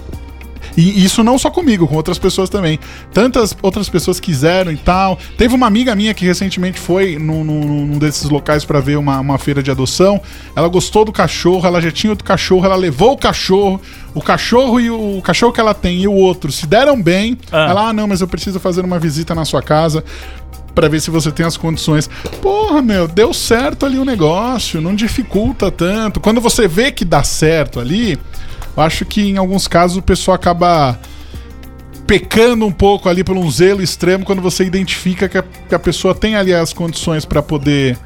E 0.76 1.04
isso 1.04 1.22
não 1.22 1.38
só 1.38 1.50
comigo, 1.50 1.86
com 1.86 1.96
outras 1.96 2.18
pessoas 2.18 2.48
também. 2.48 2.78
Tantas 3.12 3.56
outras 3.62 3.88
pessoas 3.88 4.20
quiseram 4.20 4.70
e 4.72 4.76
tal. 4.76 5.18
Teve 5.36 5.54
uma 5.54 5.66
amiga 5.66 5.94
minha 5.94 6.14
que 6.14 6.24
recentemente 6.24 6.78
foi 6.78 7.18
num, 7.18 7.44
num- 7.44 7.86
num 7.86 7.98
desses 7.98 8.28
locais 8.28 8.64
para 8.64 8.80
ver 8.80 8.96
uma, 8.96 9.18
uma 9.20 9.38
feira 9.38 9.62
de 9.62 9.70
adoção. 9.70 10.20
Ela 10.54 10.68
gostou 10.68 11.04
do 11.04 11.12
cachorro, 11.12 11.66
ela 11.66 11.80
já 11.80 11.90
tinha 11.90 12.10
outro 12.10 12.24
cachorro, 12.24 12.64
ela 12.64 12.76
levou 12.76 13.12
o 13.12 13.18
cachorro. 13.18 13.80
O 14.14 14.22
cachorro 14.22 14.80
e 14.80 14.90
o, 14.90 15.18
o 15.18 15.22
cachorro 15.22 15.52
que 15.52 15.60
ela 15.60 15.74
tem 15.74 16.00
e 16.00 16.08
o 16.08 16.12
outro 16.12 16.50
se 16.50 16.66
deram 16.66 17.00
bem. 17.00 17.36
Ah. 17.52 17.66
Ela, 17.70 17.88
ah, 17.88 17.92
não, 17.92 18.06
mas 18.06 18.20
eu 18.20 18.28
preciso 18.28 18.58
fazer 18.58 18.84
uma 18.84 18.98
visita 18.98 19.34
na 19.34 19.44
sua 19.44 19.62
casa 19.62 20.02
Pra 20.74 20.88
ver 20.88 21.00
se 21.00 21.10
você 21.10 21.32
tem 21.32 21.46
as 21.46 21.56
condições. 21.56 22.06
Porra, 22.42 22.82
meu, 22.82 23.08
deu 23.08 23.32
certo 23.32 23.86
ali 23.86 23.98
o 23.98 24.04
negócio, 24.04 24.78
não 24.78 24.94
dificulta 24.94 25.70
tanto. 25.70 26.20
Quando 26.20 26.38
você 26.38 26.68
vê 26.68 26.92
que 26.92 27.02
dá 27.02 27.22
certo 27.22 27.80
ali, 27.80 28.18
eu 28.76 28.82
acho 28.82 29.04
que 29.04 29.30
em 29.30 29.36
alguns 29.36 29.66
casos 29.66 29.96
o 29.96 30.02
pessoal 30.02 30.34
acaba 30.34 30.98
pecando 32.06 32.64
um 32.64 32.72
pouco 32.72 33.08
ali 33.08 33.24
por 33.24 33.36
um 33.36 33.50
zelo 33.50 33.82
extremo 33.82 34.24
quando 34.24 34.40
você 34.40 34.64
identifica 34.64 35.28
que 35.28 35.38
a, 35.38 35.42
que 35.42 35.74
a 35.74 35.78
pessoa 35.78 36.14
tem 36.14 36.36
ali 36.36 36.54
as 36.54 36.72
condições 36.72 37.24
pra 37.24 37.42
poder 37.42 37.98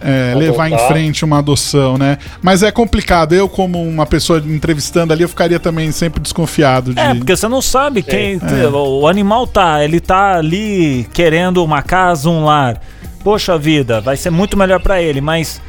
é, 0.00 0.34
levar 0.36 0.70
em 0.70 0.78
frente 0.86 1.24
uma 1.24 1.38
adoção, 1.38 1.98
né? 1.98 2.18
Mas 2.42 2.62
é 2.62 2.70
complicado. 2.70 3.34
Eu, 3.34 3.48
como 3.48 3.82
uma 3.82 4.06
pessoa 4.06 4.38
entrevistando 4.38 5.12
ali, 5.12 5.22
eu 5.22 5.28
ficaria 5.28 5.58
também 5.58 5.90
sempre 5.92 6.20
desconfiado 6.20 6.94
de. 6.94 7.00
É, 7.00 7.14
porque 7.14 7.36
você 7.36 7.48
não 7.48 7.62
sabe 7.62 8.02
quem. 8.02 8.40
O 8.72 9.06
animal 9.06 9.46
tá, 9.46 9.82
ele 9.84 10.00
tá 10.00 10.36
ali 10.36 11.08
querendo 11.12 11.64
uma 11.64 11.82
casa, 11.82 12.28
um 12.28 12.44
lar. 12.44 12.80
Poxa 13.22 13.58
vida, 13.58 14.00
vai 14.00 14.16
ser 14.16 14.30
muito 14.30 14.56
melhor 14.56 14.80
pra 14.80 15.02
ele, 15.02 15.20
mas 15.20 15.60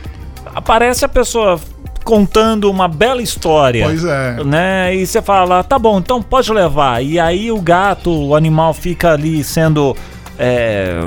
aparece 0.54 1.04
a 1.04 1.10
pessoa 1.10 1.60
contando 2.10 2.72
uma 2.72 2.88
bela 2.88 3.22
história. 3.22 3.86
Pois 3.86 4.04
é. 4.04 4.44
Né? 4.44 4.96
E 4.96 5.06
você 5.06 5.22
fala, 5.22 5.64
tá 5.64 5.78
bom, 5.78 6.00
então 6.00 6.24
pode 6.24 6.52
levar. 6.52 7.04
E 7.04 7.20
aí 7.20 7.52
o 7.52 7.62
gato, 7.62 8.10
o 8.10 8.34
animal 8.36 8.74
fica 8.74 9.14
ali 9.14 9.44
sendo. 9.44 9.96
é, 10.40 11.02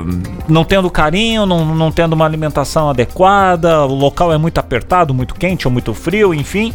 não 0.47 0.63
tendo 0.63 0.89
carinho, 0.89 1.45
não, 1.45 1.65
não 1.75 1.91
tendo 1.91 2.13
uma 2.13 2.23
alimentação 2.23 2.89
adequada, 2.89 3.81
o 3.81 3.93
local 3.93 4.31
é 4.31 4.37
muito 4.37 4.59
apertado, 4.59 5.13
muito 5.13 5.35
quente 5.35 5.67
ou 5.67 5.73
muito 5.73 5.93
frio, 5.93 6.33
enfim. 6.33 6.73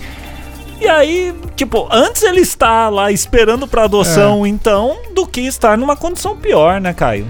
E 0.78 0.86
aí, 0.86 1.34
tipo, 1.56 1.88
antes 1.90 2.22
ele 2.22 2.40
está 2.42 2.90
lá 2.90 3.10
esperando 3.10 3.66
pra 3.66 3.84
adoção, 3.84 4.46
então, 4.46 4.98
do 5.14 5.26
que 5.26 5.40
estar 5.40 5.78
numa 5.78 5.96
condição 5.96 6.36
pior, 6.36 6.82
né, 6.82 6.92
Caio? 6.92 7.26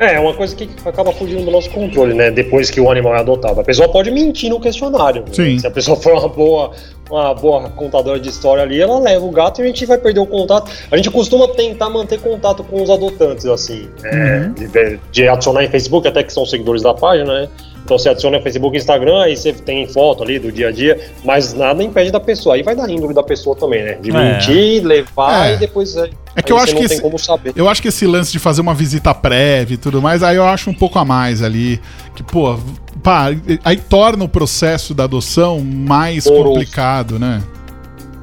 É, 0.00 0.14
é 0.14 0.18
uma 0.20 0.32
coisa 0.32 0.56
que 0.56 0.66
acaba 0.86 1.12
fugindo 1.12 1.44
do 1.44 1.50
nosso 1.50 1.70
controle, 1.70 2.14
né? 2.14 2.30
Depois 2.30 2.70
que 2.70 2.80
o 2.80 2.90
animal 2.90 3.14
é 3.14 3.18
adotado. 3.20 3.60
A 3.60 3.64
pessoa 3.64 3.86
pode 3.86 4.10
mentir 4.10 4.48
no 4.48 4.58
questionário. 4.58 5.20
né? 5.20 5.28
Sim. 5.30 5.58
Se 5.58 5.66
a 5.66 5.70
pessoa 5.70 5.94
for 5.94 6.14
uma 6.14 6.26
boa, 6.26 6.70
uma 7.10 7.34
boa 7.34 7.68
contadora 7.68 8.18
de 8.18 8.30
história 8.30 8.62
ali, 8.62 8.80
ela 8.80 8.98
leva 8.98 9.26
o 9.26 9.30
gato 9.30 9.60
e 9.60 9.64
a 9.64 9.66
gente 9.66 9.84
vai 9.84 9.98
perder 9.98 10.20
o 10.20 10.26
contato. 10.26 10.72
A 10.90 10.96
gente 10.96 11.10
costuma 11.10 11.46
tentar 11.48 11.90
manter 11.90 12.18
contato 12.18 12.64
com 12.64 12.82
os 12.82 12.88
adotantes, 12.88 13.44
assim. 13.44 13.90
é, 14.02 14.48
de, 14.48 15.00
de 15.12 15.28
adicionar 15.28 15.64
em 15.64 15.68
Facebook, 15.68 16.08
até 16.08 16.22
que 16.22 16.32
são 16.32 16.46
seguidores 16.46 16.80
da 16.80 16.94
página, 16.94 17.42
né? 17.42 17.48
Então 17.84 17.98
você 17.98 18.08
adiciona 18.08 18.36
no 18.38 18.42
Facebook 18.42 18.76
e 18.76 18.78
Instagram, 18.78 19.22
aí 19.22 19.36
você 19.36 19.52
tem 19.52 19.86
foto 19.88 20.22
ali 20.22 20.38
do 20.38 20.52
dia 20.52 20.68
a 20.68 20.70
dia, 20.72 21.00
mas 21.24 21.52
nada 21.54 21.82
impede 21.82 22.10
da 22.12 22.20
pessoa. 22.20 22.54
Aí 22.54 22.62
vai 22.62 22.76
da 22.76 22.88
índole 22.88 23.12
da 23.12 23.22
pessoa 23.22 23.56
também, 23.56 23.82
né? 23.82 23.94
De 24.00 24.10
É. 24.10 24.12
mentir, 24.12 24.84
levar 24.84 25.50
É. 25.50 25.54
e 25.54 25.56
depois. 25.56 25.96
É, 25.96 26.08
É 26.36 26.42
que 26.42 26.52
eu 26.52 26.58
acho 26.58 26.74
que 26.76 26.84
esse- 26.84 27.00
como 27.02 27.18
saber. 27.18 27.52
Eu 27.56 27.68
acho 27.68 27.82
que 27.82 27.88
esse 27.88 28.06
lance 28.06 28.30
de 28.30 28.38
fazer 28.38 28.60
uma 28.60 28.74
visita 28.74 29.12
prévia 29.12 29.74
e 29.74 29.76
tudo 29.76 30.00
mais, 30.00 30.22
aí 30.22 30.36
eu 30.36 30.44
acho 30.44 30.70
um 30.70 30.74
pouco 30.74 30.98
a 31.00 31.04
mais 31.04 31.42
ali. 31.42 31.80
Que, 32.14 32.22
pô, 32.22 32.56
pá, 33.02 33.26
aí 33.64 33.76
torna 33.76 34.24
o 34.24 34.28
processo 34.28 34.94
da 34.94 35.04
adoção 35.04 35.58
mais 35.60 36.26
Moroso. 36.26 36.44
complicado, 36.44 37.18
né? 37.18 37.42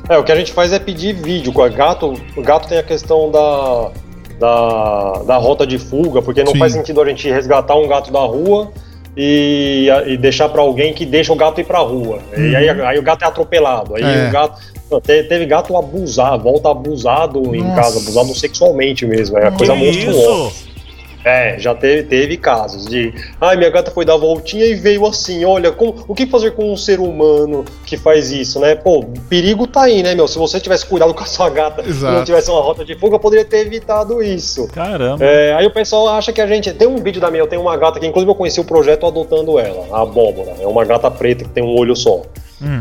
É, 0.07 0.17
o 0.17 0.23
que 0.23 0.31
a 0.31 0.35
gente 0.37 0.53
faz 0.53 0.71
é 0.71 0.79
pedir 0.79 1.13
vídeo. 1.13 1.51
Com 1.51 1.61
a 1.61 1.67
gato, 1.67 2.13
o 2.37 2.41
gato 2.41 2.69
tem 2.69 2.77
a 2.77 2.83
questão 2.83 3.29
da, 3.29 3.91
da, 4.39 5.23
da 5.25 5.37
rota 5.37 5.67
de 5.67 5.77
fuga, 5.77 6.21
porque 6.21 6.43
não 6.43 6.53
Sim. 6.53 6.59
faz 6.59 6.71
sentido 6.71 7.01
a 7.01 7.05
gente 7.09 7.29
resgatar 7.29 7.75
um 7.75 7.87
gato 7.87 8.09
da 8.11 8.21
rua 8.21 8.71
e, 9.19 9.87
e 10.05 10.15
deixar 10.15 10.47
pra 10.49 10.61
alguém 10.61 10.93
que 10.93 11.03
deixa 11.05 11.33
o 11.33 11.35
gato 11.35 11.59
ir 11.59 11.63
pra 11.63 11.79
rua. 11.79 12.19
E 12.37 12.55
aí, 12.55 12.69
aí 12.69 12.99
o 12.99 13.01
gato 13.01 13.23
é 13.23 13.27
atropelado. 13.27 13.95
Aí 13.95 14.03
Uhum. 14.03 14.09
É. 14.09 14.29
o 14.29 14.31
gato. 14.31 14.61
Teve 15.03 15.45
gato 15.45 15.75
abusado, 15.75 16.43
volta 16.43 16.69
abusado 16.71 17.53
em 17.53 17.61
Nossa. 17.61 17.75
casa, 17.81 17.99
abusado 17.99 18.33
sexualmente 18.35 19.05
mesmo. 19.05 19.37
É 19.37 19.47
a 19.47 19.51
coisa 19.51 19.75
monstruosa. 19.75 20.19
isso? 20.49 20.76
É, 21.23 21.59
já 21.59 21.75
teve, 21.75 22.03
teve 22.03 22.37
casos 22.37 22.85
de. 22.85 23.13
Ai, 23.41 23.57
minha 23.57 23.69
gata 23.69 23.91
foi 23.91 24.05
dar 24.05 24.17
voltinha 24.17 24.65
e 24.65 24.75
veio 24.75 25.05
assim. 25.05 25.43
Olha, 25.43 25.71
como, 25.71 25.95
o 26.07 26.15
que 26.15 26.25
fazer 26.25 26.51
com 26.51 26.71
um 26.71 26.77
ser 26.77 26.99
humano 26.99 27.65
que 27.85 27.97
faz 27.97 28.31
isso, 28.31 28.59
né? 28.59 28.75
Pô, 28.75 29.03
perigo 29.29 29.67
tá 29.67 29.83
aí, 29.83 30.03
né, 30.03 30.15
meu? 30.15 30.27
Se 30.27 30.37
você 30.37 30.59
tivesse 30.59 30.85
cuidado 30.85 31.13
com 31.13 31.23
a 31.23 31.25
sua 31.25 31.49
gata 31.49 31.81
e 31.81 31.89
Exato. 31.89 32.13
não 32.13 32.23
tivesse 32.23 32.49
uma 32.49 32.61
rota 32.61 32.85
de 32.85 32.95
fuga, 32.95 33.19
poderia 33.19 33.45
ter 33.45 33.65
evitado 33.65 34.21
isso. 34.23 34.67
Caramba. 34.67 35.23
É, 35.23 35.53
aí 35.53 35.65
o 35.65 35.71
pessoal 35.71 36.09
acha 36.09 36.31
que 36.31 36.41
a 36.41 36.47
gente. 36.47 36.71
Tem 36.73 36.87
um 36.87 36.97
vídeo 36.97 37.19
da 37.19 37.29
minha, 37.29 37.43
eu 37.43 37.47
tenho 37.47 37.61
uma 37.61 37.75
gata 37.75 37.99
que, 37.99 38.05
inclusive, 38.05 38.31
eu 38.31 38.35
conheci 38.35 38.59
o 38.59 38.65
projeto 38.65 39.05
adotando 39.05 39.59
ela, 39.59 39.85
a 39.91 40.01
abóbora. 40.03 40.53
É 40.59 40.67
uma 40.67 40.85
gata 40.85 41.09
preta 41.09 41.43
que 41.43 41.49
tem 41.49 41.63
um 41.63 41.77
olho 41.77 41.95
só. 41.95 42.23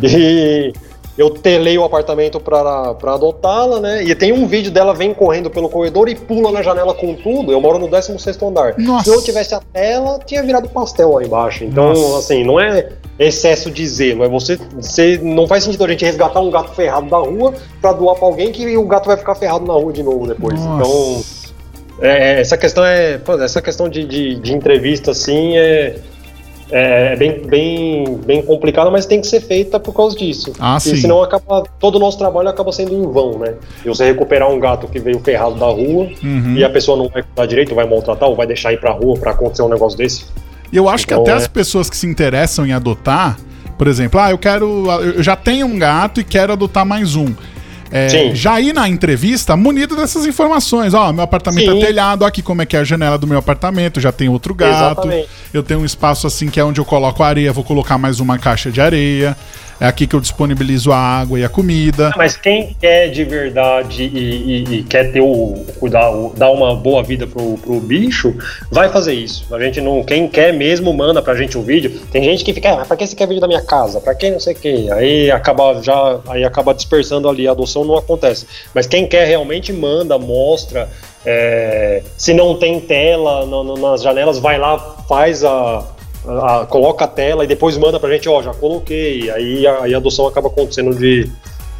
E 0.03 0.73
eu 1.17 1.31
telei 1.31 1.79
o 1.79 1.85
apartamento 1.85 2.39
pra, 2.39 2.95
pra 2.95 3.15
adotá-la, 3.15 3.81
né? 3.81 4.05
E 4.05 4.15
tem 4.15 4.33
um 4.33 4.47
vídeo 4.47 4.71
dela 4.71 4.93
vem 4.93 5.15
correndo 5.15 5.49
pelo 5.49 5.69
corredor 5.69 6.09
e 6.09 6.15
pula 6.15 6.53
na 6.53 6.63
janela 6.63 6.93
com 6.93 7.15
tudo. 7.15 7.51
Eu 7.53 7.61
moro 7.61 7.79
no 7.79 7.89
16 7.89 8.43
andar. 8.43 8.75
Nossa. 8.79 9.05
Se 9.05 9.17
eu 9.17 9.23
tivesse 9.23 9.55
a 9.55 9.61
tela, 9.73 10.19
tinha 10.27 10.43
virado 10.43 10.69
pastel 10.69 11.13
lá 11.13 11.23
embaixo. 11.23 11.65
Então, 11.65 11.95
Nossa. 11.95 12.19
assim, 12.19 12.45
não 12.45 12.61
é 12.61 12.91
excesso 13.19 13.71
de 13.71 13.87
zelo. 13.87 14.25
É 14.25 14.29
você, 14.29 14.59
você. 14.75 15.19
Não 15.23 15.47
faz 15.47 15.65
sentido 15.65 15.85
a 15.85 15.89
gente 15.89 16.05
resgatar 16.05 16.41
um 16.41 16.51
gato 16.51 16.75
ferrado 16.75 17.09
da 17.09 17.17
rua 17.17 17.55
pra 17.81 17.93
doar 17.93 18.17
pra 18.17 18.27
alguém 18.27 18.53
que 18.53 18.77
o 18.77 18.87
gato 18.87 19.07
vai 19.07 19.17
ficar 19.17 19.35
ferrado 19.35 19.65
na 19.65 19.73
rua 19.73 19.93
de 19.93 20.03
novo 20.03 20.27
depois. 20.27 20.61
Então. 20.61 20.79
Nossa. 20.79 21.47
É, 22.01 22.41
essa 22.41 22.59
questão 22.59 22.85
é. 22.85 23.19
essa 23.43 23.63
questão 23.63 23.89
de, 23.89 24.05
de, 24.05 24.35
de 24.35 24.53
entrevista, 24.53 25.13
assim, 25.13 25.57
é. 25.57 25.97
É 26.71 27.15
bem, 27.15 27.43
bem, 27.47 28.17
bem 28.27 28.43
complicada, 28.43 28.91
mas 28.91 29.07
tem 29.07 29.21
que 29.21 29.27
ser 29.29 29.41
feita 29.41 29.79
por 29.79 29.95
causa 29.95 30.17
disso. 30.17 30.53
Ah, 30.59 30.81
sim. 30.81 30.97
senão 30.97 31.23
acaba, 31.23 31.63
todo 31.79 31.95
o 31.95 31.99
nosso 32.01 32.19
trabalho 32.19 32.49
acaba 32.49 32.73
sendo 32.73 32.93
em 32.93 33.03
vão, 33.13 33.39
né? 33.39 33.55
E 33.85 33.89
você 33.89 34.05
recuperar 34.05 34.51
um 34.51 34.59
gato 34.59 34.89
que 34.89 34.99
veio 34.99 35.21
ferrado 35.21 35.55
da 35.55 35.67
rua 35.67 36.09
Uhum. 36.23 36.55
e 36.57 36.65
a 36.65 36.69
pessoa 36.71 36.97
não 36.99 37.09
vai 37.09 37.23
cuidar 37.23 37.47
direito, 37.47 37.75
vai 37.75 37.89
maltratar 37.89 38.29
ou 38.29 38.35
vai 38.35 38.47
deixar 38.49 38.73
ir 38.73 38.81
pra 38.81 38.91
rua 38.91 39.17
pra 39.17 39.31
acontecer 39.31 39.63
um 39.63 39.69
negócio 39.69 39.97
desse. 39.97 40.25
E 40.73 40.77
eu 40.77 40.89
acho 40.89 41.07
que 41.07 41.13
Então, 41.15 41.23
até 41.23 41.33
é. 41.33 41.37
as 41.37 41.47
pessoas 41.47 41.89
que 41.89 41.97
se 41.97 42.07
interessam 42.07 42.67
em 42.67 42.73
adotar, 42.73 43.39
por 43.79 43.87
exemplo, 43.87 44.19
ah, 44.19 44.31
eu 44.33 44.39
quero. 44.39 44.87
Eu 45.15 45.23
já 45.23 45.37
tenho 45.37 45.67
um 45.67 45.79
gato 45.79 46.21
e 46.21 46.25
quero 46.25 46.53
adotar 46.53 46.85
mais 46.85 47.15
um. 47.15 47.33
É, 47.97 48.35
já 48.35 48.61
ir 48.61 48.73
na 48.73 48.89
entrevista 48.89 49.57
munido 49.57 49.97
dessas 49.97 50.27
informações. 50.27 50.95
Ó, 50.95 51.13
meu 51.13 51.25
apartamento 51.25 51.71
Sim. 51.71 51.83
é 51.83 51.87
telhado, 51.87 52.25
aqui 52.25 52.43
como 52.43 52.63
é 52.63 52.67
que 52.67 52.77
é 52.77 52.81
a 52.81 52.85
janela 52.85 53.17
do 53.17 53.27
meu 53.27 53.39
apartamento, 53.39 54.01
já 54.01 54.13
tem 54.13 54.29
outro 54.29 54.55
gato. 54.55 55.01
Exatamente. 55.01 55.29
Eu 55.53 55.63
tenho 55.63 55.81
um 55.81 55.85
espaço 55.85 56.27
assim 56.27 56.49
que 56.49 56.61
é 56.61 56.65
onde 56.65 56.81
eu 56.81 56.85
coloco 56.85 57.23
areia, 57.23 57.53
vou 57.53 57.65
colocar 57.65 57.99
mais 57.99 58.21
uma 58.21 58.39
caixa 58.39 58.71
de 58.71 58.81
areia. 58.81 59.37
É 59.79 59.87
aqui 59.87 60.07
que 60.07 60.17
eu 60.17 60.21
disponibilizo 60.21 60.91
a 60.93 60.97
água 60.97 61.39
e 61.39 61.45
a 61.45 61.49
comida. 61.49 62.13
Mas 62.17 62.37
quem 62.37 62.75
quer 62.81 63.09
de 63.11 63.25
verdade 63.25 64.05
e, 64.05 64.65
e- 64.65 64.75
e 64.79 64.83
quer 64.85 65.13
ter 65.13 65.21
o 65.21 65.65
cuidar, 65.79 66.11
o- 66.11 66.33
dar 66.37 66.51
uma 66.51 66.75
boa 66.75 67.03
vida 67.03 67.27
pro, 67.27 67.59
pro 67.59 67.79
bicho, 67.81 68.35
vai 68.71 68.89
fazer 68.89 69.13
isso. 69.13 69.47
A 69.55 69.61
gente 69.63 69.81
não, 69.81 70.03
quem 70.03 70.29
quer 70.29 70.53
mesmo 70.53 70.93
manda 70.95 71.21
pra 71.21 71.35
gente 71.35 71.59
um 71.59 71.63
vídeo. 71.63 72.01
Tem 72.11 72.23
gente 72.25 72.43
que 72.43 72.55
fica, 72.55 72.73
ah, 72.73 72.85
pra 72.87 72.97
que 72.97 73.07
você 73.07 73.15
quer 73.15 73.27
vídeo 73.29 73.41
da 73.41 73.49
minha 73.49 73.61
casa? 73.63 74.01
Pra 74.01 74.15
que 74.15 74.31
não 74.31 74.41
sei 74.41 74.55
o 74.55 74.57
que? 74.57 74.91
Aí 74.93 75.31
acaba 75.31 75.81
já, 75.83 76.21
aí 76.29 76.43
acaba 76.45 76.73
dispersando 76.75 77.29
ali, 77.29 77.47
a 77.47 77.51
adoção 77.53 77.85
não 77.85 77.97
acontece. 77.99 78.47
Mas 78.75 78.87
quem 78.87 79.07
quer 79.07 79.27
realmente 79.27 79.73
manda, 79.73 80.19
mostra. 80.19 80.89
é, 81.29 82.03
se 82.17 82.33
não 82.33 82.55
tem 82.57 82.79
tela 82.79 83.45
no- 83.47 83.65
no- 83.65 83.77
nas 83.77 84.01
janelas, 84.01 84.39
vai 84.39 84.59
lá, 84.59 84.79
faz 85.09 85.43
a, 85.43 85.83
a- 86.29 86.67
coloca 86.67 87.05
a 87.05 87.09
tela 87.09 87.45
e 87.45 87.47
depois 87.47 87.77
manda 87.77 87.99
pra 88.01 88.11
gente, 88.11 88.29
ó, 88.29 88.43
já 88.43 88.53
coloquei. 88.53 89.31
Aí 89.31 89.67
a, 89.67 89.83
aí 89.85 89.95
a 89.95 89.99
adoção 89.99 90.27
acaba 90.27 90.49
acontecendo 90.49 90.95
de, 90.95 91.31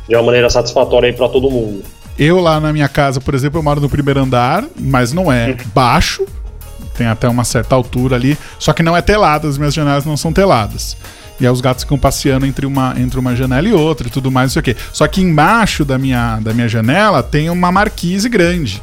de 0.09 0.15
uma 0.15 0.23
maneira 0.23 0.49
satisfatória 0.51 1.09
aí 1.09 1.13
pra 1.13 1.29
todo 1.29 1.51
mundo. 1.51 1.83
Eu 2.19 2.41
lá 2.41 2.59
na 2.61 2.73
minha 2.73 2.89
casa, 2.89 3.21
por 3.21 3.35
exemplo, 3.35 3.59
eu 3.59 3.63
moro 3.63 3.81
no 3.81 3.89
primeiro 3.89 4.21
andar, 4.21 4.65
mas 4.79 5.13
não 5.13 5.31
é 5.31 5.55
baixo. 5.75 6.25
Tem 6.97 7.07
até 7.07 7.29
uma 7.29 7.45
certa 7.45 7.75
altura 7.75 8.17
ali. 8.17 8.39
Só 8.59 8.73
que 8.73 8.83
não 8.83 8.97
é 8.97 9.03
telada, 9.03 9.47
as 9.47 9.59
minhas 9.59 9.75
janelas 9.75 10.07
não 10.07 10.17
são 10.17 10.33
teladas. 10.33 10.97
E 11.39 11.45
aí 11.47 11.53
os 11.53 11.61
gatos 11.61 11.85
ficam 11.85 11.99
passeando 11.99 12.47
entre 12.47 12.65
uma, 12.65 12.95
entre 12.99 13.19
uma 13.21 13.37
janela 13.37 13.69
e 13.69 13.73
outra 13.75 14.09
e 14.09 14.11
tudo 14.11 14.31
mais, 14.31 14.49
não 14.49 14.53
sei 14.55 14.61
o 14.61 14.63
quê. 14.63 14.77
Só 14.95 15.07
que 15.07 15.21
embaixo 15.21 15.85
da 15.85 15.99
minha, 15.99 16.39
da 16.41 16.55
minha 16.55 16.67
janela 16.67 17.23
tem 17.23 17.51
uma 17.51 17.71
marquise 17.71 18.27
grande. 18.31 18.83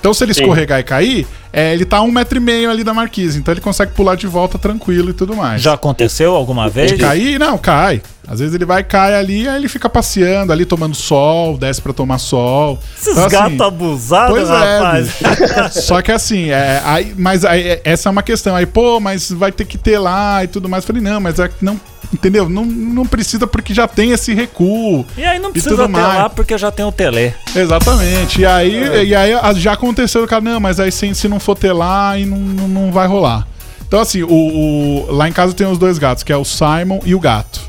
Então 0.00 0.14
se 0.14 0.24
ele 0.24 0.32
Sim. 0.34 0.40
escorregar 0.42 0.80
e 0.80 0.82
cair, 0.82 1.26
é, 1.52 1.74
ele 1.74 1.84
tá 1.84 1.98
a 1.98 2.02
um 2.02 2.10
metro 2.10 2.38
e 2.38 2.40
meio 2.40 2.70
ali 2.70 2.82
da 2.82 2.94
marquise. 2.94 3.38
Então 3.38 3.52
ele 3.52 3.60
consegue 3.60 3.92
pular 3.92 4.14
de 4.16 4.26
volta 4.26 4.58
tranquilo 4.58 5.10
e 5.10 5.12
tudo 5.12 5.36
mais. 5.36 5.60
Já 5.60 5.74
aconteceu 5.74 6.34
alguma 6.34 6.68
vez? 6.70 6.90
De 6.92 6.96
cair? 6.96 7.38
Não, 7.38 7.58
cai. 7.58 8.00
Às 8.26 8.38
vezes 8.40 8.54
ele 8.54 8.64
vai, 8.64 8.82
cai 8.82 9.14
ali, 9.14 9.46
aí 9.48 9.56
ele 9.56 9.68
fica 9.68 9.90
passeando 9.90 10.52
ali, 10.52 10.64
tomando 10.64 10.94
sol, 10.94 11.58
desce 11.58 11.82
pra 11.82 11.92
tomar 11.92 12.18
sol. 12.18 12.78
Esses 12.96 13.08
Então, 13.08 13.24
assim, 13.26 13.36
gatos 13.36 13.60
abusados, 13.60 14.30
Pois 14.38 14.48
é, 14.48 14.78
rapaz. 14.78 15.06
bicho. 15.08 15.82
Só 15.82 16.00
que 16.00 16.12
assim, 16.12 16.50
é, 16.50 16.80
aí, 16.84 17.12
mas 17.18 17.44
aí, 17.44 17.68
é, 17.68 17.80
essa 17.84 18.08
é 18.08 18.10
uma 18.12 18.22
questão. 18.22 18.54
Aí, 18.56 18.66
pô, 18.66 19.00
mas 19.00 19.30
vai 19.30 19.52
ter 19.52 19.64
que 19.64 19.76
ter 19.76 19.98
lá 19.98 20.42
e 20.44 20.46
tudo 20.46 20.68
mais. 20.68 20.84
Eu 20.84 20.86
Falei, 20.86 21.02
não, 21.02 21.20
mas 21.20 21.38
é 21.38 21.50
não. 21.60 21.78
Entendeu? 22.12 22.48
Não, 22.48 22.64
não 22.64 23.06
precisa 23.06 23.46
porque 23.46 23.72
já 23.72 23.86
tem 23.86 24.10
esse 24.10 24.34
recuo. 24.34 25.06
E 25.16 25.24
aí 25.24 25.38
não 25.38 25.52
precisa 25.52 25.76
ter 25.76 25.88
mais. 25.88 26.18
lá 26.18 26.28
porque 26.28 26.58
já 26.58 26.70
tem 26.70 26.84
o 26.84 26.90
Tele. 26.90 27.32
Exatamente. 27.54 28.40
E 28.40 28.46
aí, 28.46 28.76
É. 28.76 29.04
e 29.04 29.14
aí 29.14 29.32
já 29.56 29.72
aconteceu, 29.74 30.26
cara, 30.26 30.42
não, 30.42 30.58
mas 30.58 30.80
aí 30.80 30.90
se, 30.90 31.14
se 31.14 31.28
não 31.28 31.38
for 31.38 31.56
lá, 31.74 32.10
aí 32.10 32.26
não, 32.26 32.36
não, 32.38 32.66
não 32.68 32.92
vai 32.92 33.06
rolar. 33.06 33.46
Então, 33.86 34.00
assim, 34.00 34.22
o, 34.22 34.28
o- 34.28 35.06
lá 35.12 35.28
em 35.28 35.32
casa 35.32 35.52
tem 35.54 35.66
os 35.66 35.78
dois 35.78 35.98
gatos, 35.98 36.22
que 36.22 36.32
é 36.32 36.36
o 36.36 36.44
Simon 36.44 37.00
e 37.04 37.14
o 37.14 37.20
gato. 37.20 37.60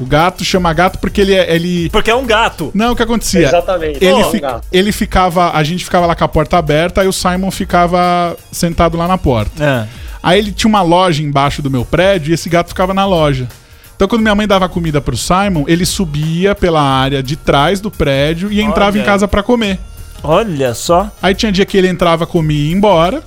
O 0.00 0.06
gato 0.06 0.42
chama 0.44 0.72
gato 0.72 0.98
porque 0.98 1.20
ele 1.20 1.34
é. 1.34 1.54
Ele... 1.54 1.88
Porque 1.90 2.10
é 2.10 2.14
um 2.14 2.24
gato. 2.26 2.70
Não, 2.74 2.92
o 2.92 2.96
que 2.96 3.02
acontecia? 3.02 3.46
Exatamente. 3.46 4.02
Ele, 4.02 4.24
fi- 4.24 4.40
gato. 4.40 4.66
ele 4.72 4.90
ficava. 4.90 5.50
A 5.52 5.62
gente 5.62 5.84
ficava 5.84 6.06
lá 6.06 6.14
com 6.16 6.24
a 6.24 6.28
porta 6.28 6.56
aberta 6.56 7.04
e 7.04 7.08
o 7.08 7.12
Simon 7.12 7.50
ficava 7.50 8.36
sentado 8.50 8.96
lá 8.96 9.06
na 9.06 9.16
porta. 9.18 9.62
É. 9.62 9.86
Aí 10.22 10.38
ele 10.38 10.50
tinha 10.50 10.68
uma 10.68 10.82
loja 10.82 11.22
embaixo 11.22 11.60
do 11.62 11.70
meu 11.70 11.84
prédio 11.84 12.30
e 12.30 12.34
esse 12.34 12.48
gato 12.48 12.68
ficava 12.68 12.92
na 12.94 13.04
loja. 13.06 13.46
Então, 14.02 14.08
quando 14.08 14.22
minha 14.22 14.34
mãe 14.34 14.48
dava 14.48 14.68
comida 14.68 15.00
pro 15.00 15.16
Simon, 15.16 15.62
ele 15.68 15.86
subia 15.86 16.56
pela 16.56 16.82
área 16.82 17.22
de 17.22 17.36
trás 17.36 17.80
do 17.80 17.88
prédio 17.88 18.50
e 18.50 18.60
entrava 18.60 18.96
Olha. 18.96 19.00
em 19.00 19.04
casa 19.06 19.28
pra 19.28 19.44
comer. 19.44 19.78
Olha 20.24 20.74
só. 20.74 21.08
Aí 21.22 21.36
tinha 21.36 21.52
dia 21.52 21.64
que 21.64 21.76
ele 21.76 21.86
entrava, 21.86 22.26
comia 22.26 22.58
e 22.58 22.70
ia 22.70 22.74
embora. 22.74 23.22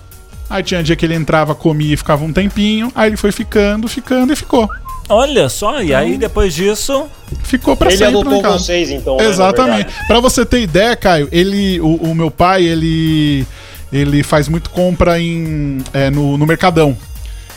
Aí 0.49 0.61
tinha 0.61 0.83
dia 0.83 0.93
que 0.93 1.05
ele 1.05 1.15
entrava, 1.15 1.55
comia 1.55 1.93
e 1.93 1.95
ficava 1.95 2.25
um 2.25 2.33
tempinho. 2.33 2.91
Aí 2.93 3.07
ele 3.09 3.15
foi 3.15 3.31
ficando, 3.31 3.87
ficando 3.87 4.33
e 4.33 4.35
ficou. 4.35 4.69
Olha 5.07 5.47
só. 5.47 5.81
E 5.81 5.93
aí 5.93 6.17
depois 6.17 6.53
disso. 6.53 7.05
Ficou 7.45 7.77
pra 7.77 7.87
Ele 7.87 7.97
sempre 7.97 8.15
em 8.15 8.19
adotou 8.19 8.51
vocês, 8.51 8.89
então. 8.89 9.15
né, 9.15 9.27
Exatamente. 9.27 9.85
verdade. 9.85 10.07
Pra 10.09 10.19
você 10.19 10.45
ter 10.45 10.59
ideia, 10.59 10.93
Caio, 10.97 11.29
ele, 11.31 11.79
o, 11.79 11.95
o 11.95 12.13
meu 12.13 12.29
pai, 12.29 12.65
ele, 12.65 13.47
ele 13.93 14.23
faz 14.23 14.49
muito 14.49 14.69
compra 14.69 15.21
em, 15.21 15.77
é, 15.93 16.09
no, 16.09 16.37
no 16.37 16.45
Mercadão. 16.45 16.97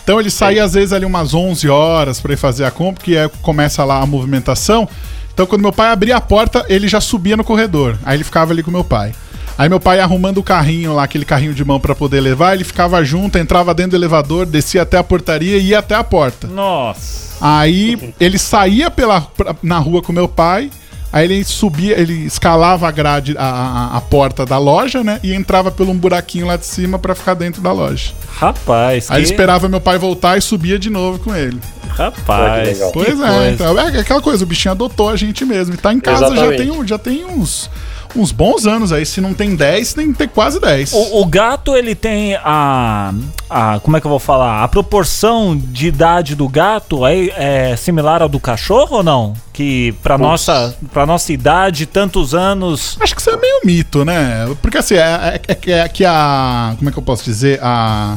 Então 0.08 0.18
ele 0.18 0.30
saía 0.30 0.64
às 0.64 0.72
vezes 0.72 0.94
ali 0.94 1.04
umas 1.04 1.34
11 1.34 1.68
horas 1.68 2.18
pra 2.18 2.32
ir 2.32 2.38
fazer 2.38 2.64
a 2.64 2.70
compra, 2.70 3.04
que 3.04 3.14
é, 3.14 3.28
começa 3.42 3.84
lá 3.84 4.00
a 4.00 4.06
movimentação. 4.06 4.88
Então 5.34 5.44
quando 5.44 5.60
meu 5.60 5.70
pai 5.70 5.90
abria 5.90 6.16
a 6.16 6.20
porta, 6.20 6.64
ele 6.66 6.88
já 6.88 6.98
subia 6.98 7.36
no 7.36 7.44
corredor. 7.44 7.98
Aí 8.02 8.16
ele 8.16 8.24
ficava 8.24 8.50
ali 8.50 8.62
com 8.62 8.70
meu 8.70 8.82
pai. 8.82 9.12
Aí 9.58 9.68
meu 9.68 9.78
pai 9.78 10.00
arrumando 10.00 10.38
o 10.38 10.42
carrinho 10.42 10.94
lá, 10.94 11.02
aquele 11.02 11.26
carrinho 11.26 11.52
de 11.52 11.62
mão 11.62 11.78
pra 11.78 11.94
poder 11.94 12.22
levar, 12.22 12.54
ele 12.54 12.64
ficava 12.64 13.04
junto, 13.04 13.36
entrava 13.36 13.74
dentro 13.74 13.90
do 13.90 13.96
elevador, 13.96 14.46
descia 14.46 14.80
até 14.80 14.96
a 14.96 15.04
portaria 15.04 15.58
e 15.58 15.66
ia 15.66 15.80
até 15.80 15.94
a 15.94 16.02
porta. 16.02 16.46
Nossa. 16.46 17.36
Aí 17.38 18.14
ele 18.18 18.38
saía 18.38 18.90
pela, 18.90 19.30
na 19.62 19.76
rua 19.78 20.00
com 20.00 20.10
meu 20.10 20.26
pai, 20.26 20.70
Aí 21.12 21.24
ele 21.24 21.42
subia, 21.44 21.98
ele 21.98 22.26
escalava 22.26 22.86
a 22.86 22.90
grade, 22.90 23.34
a, 23.38 23.44
a, 23.44 23.96
a 23.96 24.00
porta 24.00 24.44
da 24.44 24.58
loja, 24.58 25.02
né? 25.02 25.18
E 25.22 25.32
entrava 25.34 25.70
por 25.70 25.88
um 25.88 25.94
buraquinho 25.94 26.46
lá 26.46 26.56
de 26.56 26.66
cima 26.66 26.98
pra 26.98 27.14
ficar 27.14 27.34
dentro 27.34 27.62
da 27.62 27.72
loja. 27.72 28.12
Rapaz, 28.36 29.10
Aí 29.10 29.18
ele 29.18 29.26
que- 29.26 29.32
esperava 29.32 29.68
meu 29.68 29.80
pai 29.80 29.96
voltar 29.98 30.36
e 30.36 30.40
subia 30.42 30.78
de 30.78 30.90
novo 30.90 31.18
com 31.18 31.34
ele. 31.34 31.58
Rapaz. 31.88 32.68
Que 32.68 32.74
legal. 32.74 32.92
que 32.92 32.98
Pois 33.04 33.20
é, 33.20 33.26
coisa. 33.26 33.50
então, 33.50 33.78
é 33.80 34.00
aquela 34.00 34.20
coisa, 34.22 34.44
o 34.44 34.46
bichinho 34.46 34.72
adotou 34.72 35.08
a 35.08 35.16
gente 35.16 35.44
mesmo. 35.44 35.74
E 35.74 35.76
tá 35.78 35.92
em 35.92 35.98
casa 36.00 36.36
já 36.36 36.48
tem, 36.56 36.70
um- 36.70 36.86
já 36.86 36.98
tem 36.98 37.24
uns, 37.24 37.70
uns 38.16 38.32
bons 38.32 38.66
anos 38.66 38.92
aí. 38.92 39.04
Se 39.06 39.20
não 39.20 39.34
tem 39.34 39.54
10, 39.56 39.94
tem 39.94 40.12
que 40.12 40.18
ter 40.18 40.28
quase 40.28 40.60
10. 40.60 40.92
O, 40.92 41.20
o 41.22 41.26
gato, 41.26 41.76
ele 41.76 41.94
tem 41.94 42.34
a, 42.36 43.12
a. 43.48 43.80
Como 43.80 43.96
é 43.96 44.00
que 44.00 44.06
eu 44.06 44.10
vou 44.10 44.18
falar? 44.18 44.62
A 44.64 44.68
proporção 44.68 45.56
de 45.56 45.86
idade 45.88 46.34
do 46.34 46.48
gato 46.48 47.06
é, 47.06 47.70
é 47.72 47.76
similar 47.76 48.22
ao 48.22 48.28
do 48.28 48.40
cachorro 48.40 48.96
ou 48.98 49.02
não? 49.02 49.34
Que 49.52 49.92
pra 50.02 50.16
nossa, 50.16 50.76
pra 50.92 51.04
nossa 51.04 51.32
idade, 51.32 51.84
tantos 51.86 52.34
anos. 52.34 52.96
Acho 53.00 53.14
que 53.14 53.20
isso 53.20 53.30
é 53.30 53.36
meio 53.36 53.60
mito, 53.64 54.04
né? 54.04 54.46
Porque 54.62 54.78
assim, 54.78 54.94
é, 54.94 55.40
é, 55.48 55.56
é- 55.70 55.78
é 55.80 55.88
que 55.88 56.04
a. 56.04 56.74
Como 56.78 56.88
é 56.88 56.92
que 56.92 56.98
eu 56.98 57.02
posso 57.02 57.24
dizer? 57.24 57.58
A. 57.62 58.16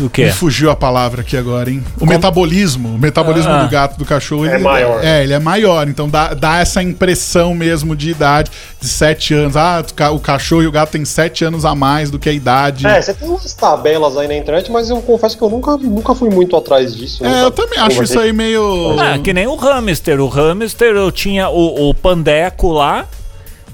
O 0.00 0.04
Me 0.04 0.08
quê? 0.10 0.30
fugiu 0.30 0.70
a 0.70 0.76
palavra 0.76 1.20
aqui 1.20 1.36
agora, 1.36 1.70
hein? 1.70 1.84
O 2.00 2.06
metabolismo. 2.06 2.94
O 2.94 2.98
metabolismo 2.98 3.50
Ah. 3.52 3.62
do 3.64 3.68
gato 3.70 3.98
do 3.98 4.04
cachorro 4.04 4.46
É 4.46 4.54
ele- 4.54 4.64
maior. 4.64 5.04
É, 5.04 5.22
ele 5.22 5.32
é 5.34 5.38
maior. 5.38 5.86
Então 5.88 6.08
dá, 6.08 6.32
dá 6.34 6.58
essa 6.58 6.82
impressão 6.82 7.54
mesmo 7.54 7.94
de 7.94 8.10
idade 8.10 8.50
de 8.80 8.88
7 8.88 9.34
anos. 9.34 9.56
Ah, 9.56 9.84
o 9.88 9.94
ca- 9.94 10.10
o 10.10 10.18
cachorro 10.18 10.62
e 10.62 10.66
o 10.66 10.72
gato 10.72 10.90
têm 10.92 11.04
7 11.04 11.44
anos 11.44 11.64
a 11.64 11.74
mais 11.74 12.10
do 12.10 12.18
que 12.18 12.28
a 12.28 12.32
idade. 12.32 12.86
É, 12.86 13.00
você 13.00 13.12
tem 13.12 13.28
umas 13.28 13.52
tabelas 13.52 14.16
aí 14.16 14.26
na 14.26 14.34
internet, 14.36 14.70
mas 14.72 14.88
eu 14.88 15.00
confesso 15.02 15.36
que 15.36 15.42
eu 15.44 15.50
nunca, 15.50 15.76
nunca 15.76 16.14
fui 16.14 16.30
muito 16.30 16.56
atrás 16.56 16.94
disso. 16.96 17.24
É, 17.24 17.42
eu 17.44 17.50
também 17.50 17.78
acho 17.78 18.02
isso 18.02 18.18
aí 18.18 18.32
meio. 18.32 18.96
Ah, 18.98 19.18
que 19.18 19.32
nem 19.32 19.46
o 19.46 19.54
hamster. 19.56 20.20
O 20.20 20.28
hamster, 20.28 20.94
eu 20.96 21.12
tinha 21.12 21.48
o, 21.50 21.90
o 21.90 21.94
pandeco 21.94 22.72
lá, 22.72 23.04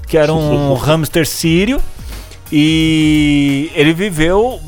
que 0.07 0.17
era 0.17 0.33
um 0.33 0.73
hamster 0.75 1.25
sírio. 1.27 1.81
E 2.51 3.71
ele 3.75 3.93
viveu 3.93 4.59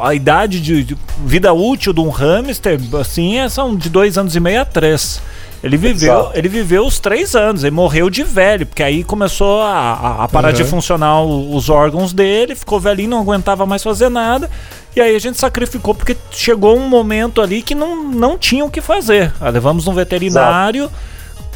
a 0.00 0.14
idade 0.14 0.60
de, 0.60 0.84
de 0.84 0.96
vida 1.24 1.52
útil 1.52 1.92
de 1.92 2.00
um 2.00 2.08
hamster, 2.08 2.78
assim, 3.00 3.38
é- 3.38 3.48
são 3.48 3.74
de 3.74 3.88
dois 3.88 4.16
anos 4.16 4.36
e 4.36 4.40
meio 4.40 4.60
a 4.60 4.64
três. 4.64 5.20
Ele 5.62 5.76
viveu, 5.78 6.12
Exato. 6.20 6.30
ele 6.38 6.48
viveu 6.48 6.84
os 6.86 6.98
três 6.98 7.34
anos, 7.34 7.64
ele 7.64 7.74
morreu 7.74 8.10
de 8.10 8.22
velho, 8.22 8.66
porque 8.66 8.82
aí 8.82 9.02
começou 9.02 9.62
a, 9.62 10.24
a- 10.24 10.28
parar 10.28 10.52
de 10.52 10.62
Uhum. 10.62 10.68
funcionar 10.68 11.22
o- 11.22 11.56
os 11.56 11.70
órgãos 11.70 12.12
dele, 12.12 12.54
ficou 12.54 12.78
velhinho, 12.78 13.10
não 13.10 13.20
aguentava 13.20 13.64
mais 13.64 13.82
fazer 13.82 14.10
nada. 14.10 14.48
E 14.94 15.00
aí 15.00 15.16
a 15.16 15.18
gente 15.18 15.38
sacrificou 15.38 15.94
porque 15.94 16.16
chegou 16.30 16.76
um 16.76 16.86
momento 16.88 17.40
ali 17.40 17.62
que 17.62 17.74
não, 17.74 18.04
não 18.04 18.36
tinha 18.38 18.64
o 18.64 18.70
que 18.70 18.80
fazer. 18.82 19.32
Aí 19.40 19.50
levamos 19.50 19.86
no 19.86 19.92
veterinário, 19.92 20.90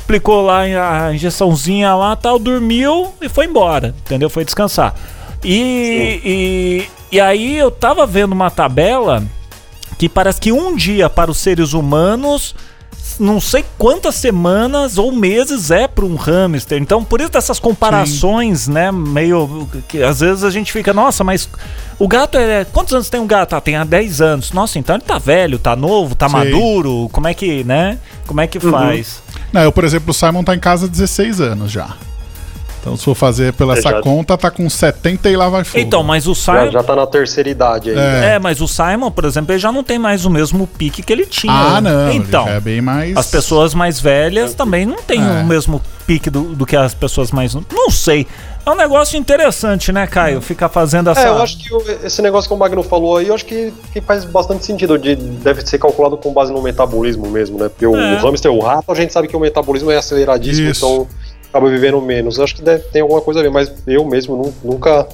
aplicou 0.03 0.43
lá 0.45 0.63
a 1.07 1.15
injeçãozinha 1.15 1.95
lá, 1.95 2.17
tal, 2.17 2.39
dormiu 2.39 3.13
e 3.21 3.29
foi 3.29 3.45
embora, 3.45 3.95
entendeu? 4.07 4.31
Foi 4.31 4.45
descansar. 4.45 4.95
E, 5.45 6.21
e, 6.25 6.89
e 7.13 7.21
aí 7.21 7.57
eu 7.57 7.71
tava 7.71 8.07
vendo 8.07 8.33
uma 8.33 8.51
tabela 8.51 9.23
que 9.99 10.09
parece 10.09 10.41
que 10.41 10.53
um 10.53 10.75
dia 10.77 11.11
para 11.11 11.31
os 11.31 11.39
seres 11.39 11.73
humanos, 11.73 12.55
não 13.19 13.41
sei 13.41 13.65
quantas 13.77 14.15
semanas 14.15 14.97
ou 14.97 15.11
meses 15.11 15.71
é 15.71 15.89
para 15.89 16.05
um 16.05 16.15
hamster. 16.15 16.81
Então, 16.81 17.05
por 17.05 17.21
isso 17.21 17.31
dessas 17.31 17.59
comparações, 17.59 18.69
né, 18.69 18.93
meio 18.93 19.69
que 19.89 20.03
às 20.03 20.21
vezes 20.21 20.45
a 20.45 20.51
gente 20.51 20.73
fica, 20.73 20.93
nossa, 20.95 21.25
mas 21.25 21.49
o 21.99 22.07
gato 22.07 22.39
é, 22.39 22.65
quantos 22.65 22.95
anos 22.95 23.11
tem 23.11 23.21
um 23.21 23.27
gato? 23.27 23.55
Ah, 23.55 23.61
tem 23.61 23.77
há 23.77 23.85
10 23.85 24.21
anos. 24.21 24.53
Nossa, 24.53 24.79
então 24.79 24.95
ele 24.95 25.05
tá 25.05 25.19
velho, 25.19 25.59
tá 25.59 25.75
novo, 25.75 26.15
tá 26.15 26.29
Sim. 26.29 26.37
maduro. 26.37 27.09
Como 27.11 27.27
é 27.27 27.35
que, 27.35 27.65
né? 27.65 27.99
Como 28.27 28.41
é 28.41 28.47
que 28.47 28.61
faz? 28.61 29.21
Não, 29.53 29.63
eu, 29.63 29.73
por 29.73 29.83
exemplo, 29.85 30.11
o 30.11 30.15
Simon 30.15 30.45
tá 30.45 30.55
em 30.55 30.61
casa 30.61 30.87
há 30.87 30.89
16 30.89 31.41
anos 31.41 31.73
já. 31.73 31.97
Então, 32.89 32.97
se 32.97 33.05
for 33.05 33.15
fazer 33.15 33.53
pela 33.53 33.75
É, 33.75 33.79
essa 33.79 33.91
já- 33.91 34.01
conta, 34.01 34.37
tá 34.39 34.51
com 34.51 34.69
70 34.69 35.29
e 35.29 35.37
lá 35.37 35.49
vai 35.51 35.63
fogo. 35.63 35.79
Então, 35.83 36.03
mas 36.03 36.27
o 36.27 36.35
Já, 36.35 36.41
Simon 36.61 36.71
já 36.71 36.83
tá 36.83 36.97
na 36.97 37.07
terceira 37.07 37.49
idade 37.51 37.91
aí. 37.91 37.97
É. 37.99 38.35
É, 38.35 38.39
mas 38.39 38.61
o 38.63 38.67
Simon, 38.69 39.11
por 39.11 39.25
exemplo, 39.27 39.53
ele 39.53 39.59
já 39.59 39.71
não 39.71 39.85
tem 39.85 39.99
mais 39.99 40.25
o 40.25 40.31
mesmo 40.31 40.67
pique 40.67 41.03
que 41.03 41.13
ele 41.13 41.27
tinha. 41.27 41.53
Ah, 41.53 41.81
não. 41.81 42.11
Então, 42.13 42.43
ele 42.45 42.51
já 42.51 42.57
é 42.57 42.61
bem 42.61 42.81
mais. 42.81 43.17
as 43.17 43.27
pessoas 43.31 43.75
mais 43.75 44.01
velhas 44.01 44.55
também 44.55 44.87
não 44.87 44.97
têm 45.03 45.21
É. 45.21 45.43
o 45.43 45.47
mesmo 45.47 45.83
pique 46.07 46.31
do, 46.31 46.55
do 46.55 46.65
que 46.65 46.75
as 46.77 46.95
pessoas 46.95 47.31
mais. 47.31 47.55
Não 47.55 47.91
sei. 47.91 48.27
É 48.65 48.71
um 48.71 48.75
negócio 48.75 49.19
interessante, 49.19 49.93
né, 49.93 50.07
Caio? 50.07 50.41
Ficar 50.41 50.69
fazendo 50.69 51.11
essa. 51.11 51.21
É, 51.21 51.29
eu 51.29 51.43
acho 51.43 51.59
que 51.59 51.69
esse 52.05 52.21
negócio 52.23 52.49
que 52.49 52.55
o 52.55 52.59
Magno 52.59 52.83
falou 52.83 53.17
aí, 53.19 53.29
eu 53.29 53.35
acho 53.35 53.45
que, 53.45 53.73
que 53.93 54.01
faz 54.01 54.25
bastante 54.25 54.65
sentido. 54.65 54.99
De, 54.99 55.15
deve 55.17 55.61
ser 55.67 55.79
calculado 55.79 56.17
com 56.17 56.33
base 56.33 56.53
no 56.53 56.63
metabolismo 56.63 57.29
mesmo, 57.31 57.59
né? 57.59 57.69
Porque 57.69 57.87
o, 57.87 57.97
É. 57.97 58.15
o 58.15 58.19
hamster, 58.19 58.51
o 58.53 58.61
rato, 58.61 58.91
a 58.91 58.95
gente 58.95 59.13
sabe 59.13 59.29
que 59.29 59.37
o 59.37 59.41
metabolismo 59.41 59.91
é 59.91 59.97
aceleradíssimo, 59.97 60.71
Isso. 60.71 60.85
então 60.85 61.07
acaba 61.51 61.69
vivendo 61.69 62.01
menos. 62.01 62.39
Acho 62.39 62.55
que 62.57 62.63
deve, 62.63 62.83
tem 62.85 63.03
alguma 63.03 63.21
coisa 63.21 63.41
a 63.41 63.43
ver, 63.43 63.51
mas 63.51 63.73
eu 63.87 64.05
mesmo 64.05 64.37
nu- 64.37 64.55
nunca 64.63 65.07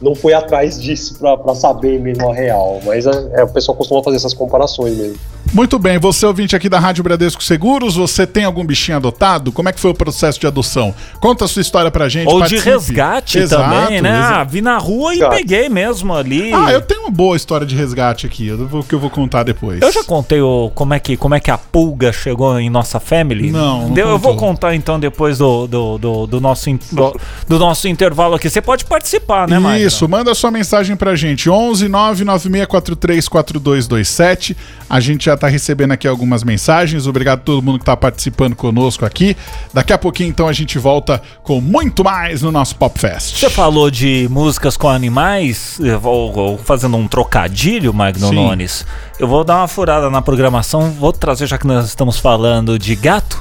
não 0.00 0.14
fui 0.14 0.34
atrás 0.34 0.80
disso 0.80 1.18
pra, 1.18 1.36
pra 1.36 1.54
saber 1.54 1.98
mesmo 2.00 2.30
a 2.30 2.34
real. 2.34 2.80
Mas 2.84 3.06
é, 3.06 3.10
é, 3.34 3.44
o 3.44 3.48
pessoal 3.48 3.76
costuma 3.76 4.02
fazer 4.02 4.16
essas 4.16 4.34
comparações 4.34 4.96
mesmo. 4.96 5.16
Muito 5.52 5.78
bem, 5.78 5.96
você 5.96 6.26
ouvinte 6.26 6.56
aqui 6.56 6.68
da 6.68 6.78
Rádio 6.78 7.04
Bradesco 7.04 7.42
Seguros, 7.42 7.94
você 7.94 8.26
tem 8.26 8.44
algum 8.44 8.64
bichinho 8.64 8.96
adotado? 8.96 9.52
Como 9.52 9.68
é 9.68 9.72
que 9.72 9.78
foi 9.78 9.92
o 9.92 9.94
processo 9.94 10.40
de 10.40 10.46
adoção? 10.46 10.92
Conta 11.20 11.44
a 11.44 11.48
sua 11.48 11.62
história 11.62 11.90
pra 11.90 12.08
gente. 12.08 12.26
Ou 12.26 12.34
de 12.34 12.40
participe. 12.40 12.68
resgate 12.68 13.38
Exato, 13.38 13.62
também, 13.62 14.02
né? 14.02 14.10
Ah, 14.10 14.44
vi 14.44 14.60
na 14.60 14.76
rua 14.76 15.14
e 15.14 15.20
peguei 15.30 15.68
mesmo 15.68 16.12
ali. 16.12 16.52
Ah, 16.52 16.72
eu 16.72 16.82
tenho 16.82 17.02
uma 17.02 17.10
boa 17.10 17.36
história 17.36 17.64
de 17.66 17.76
resgate 17.76 18.26
aqui, 18.26 18.48
eu 18.48 18.66
vou- 18.66 18.82
que 18.82 18.94
eu 18.94 18.98
vou 18.98 19.08
contar 19.08 19.44
depois. 19.44 19.80
Eu 19.80 19.92
já 19.92 20.02
contei 20.02 20.40
o, 20.40 20.70
como, 20.74 20.92
é 20.92 20.98
que, 20.98 21.16
como 21.16 21.34
é 21.34 21.40
que 21.40 21.50
a 21.50 21.56
pulga 21.56 22.12
chegou 22.12 22.58
em 22.58 22.68
nossa 22.68 22.98
family? 22.98 23.50
Não, 23.50 23.88
não 23.88 23.96
Eu 23.96 24.18
vou 24.18 24.36
contar 24.36 24.74
então 24.74 24.98
depois 24.98 25.38
do, 25.38 25.66
do, 25.68 25.96
do, 25.96 26.26
do 26.26 26.40
nosso, 26.40 26.68
do, 26.92 27.20
do 27.46 27.58
nosso 27.58 27.86
intervalo 27.86 28.34
aqui. 28.34 28.50
Você 28.50 28.60
pode 28.60 28.84
participar, 28.84 29.48
né, 29.48 29.58
Maicon? 29.60 29.85
Isso, 29.86 30.08
manda 30.08 30.34
sua 30.34 30.50
mensagem 30.50 30.96
pra 30.96 31.14
gente. 31.14 31.48
11 31.48 31.88
99643 31.88 33.28
4227. 33.28 34.56
A 34.90 34.98
gente 34.98 35.26
já 35.26 35.36
tá 35.36 35.46
recebendo 35.46 35.92
aqui 35.92 36.08
algumas 36.08 36.42
mensagens. 36.42 37.06
Obrigado 37.06 37.38
a 37.38 37.42
todo 37.42 37.62
mundo 37.62 37.78
que 37.78 37.84
tá 37.84 37.96
participando 37.96 38.56
conosco 38.56 39.04
aqui. 39.04 39.36
Daqui 39.72 39.92
a 39.92 39.98
pouquinho, 39.98 40.28
então, 40.28 40.48
a 40.48 40.52
gente 40.52 40.76
volta 40.78 41.22
com 41.42 41.60
muito 41.60 42.02
mais 42.02 42.42
no 42.42 42.50
nosso 42.50 42.74
Pop 42.74 42.98
Fest. 42.98 43.38
Você 43.38 43.48
falou 43.48 43.90
de 43.90 44.26
músicas 44.28 44.76
com 44.76 44.88
animais, 44.88 45.78
eu 45.80 46.00
vou, 46.00 46.58
fazendo 46.58 46.96
um 46.96 47.06
trocadilho, 47.06 47.94
Magno 47.94 48.28
Sim. 48.28 48.34
Nunes. 48.34 48.84
Eu 49.18 49.28
vou 49.28 49.44
dar 49.44 49.58
uma 49.58 49.68
furada 49.68 50.10
na 50.10 50.20
programação, 50.20 50.90
vou 50.90 51.12
trazer, 51.12 51.46
já 51.46 51.56
que 51.58 51.66
nós 51.66 51.86
estamos 51.86 52.18
falando 52.18 52.78
de 52.78 52.94
gato, 52.96 53.40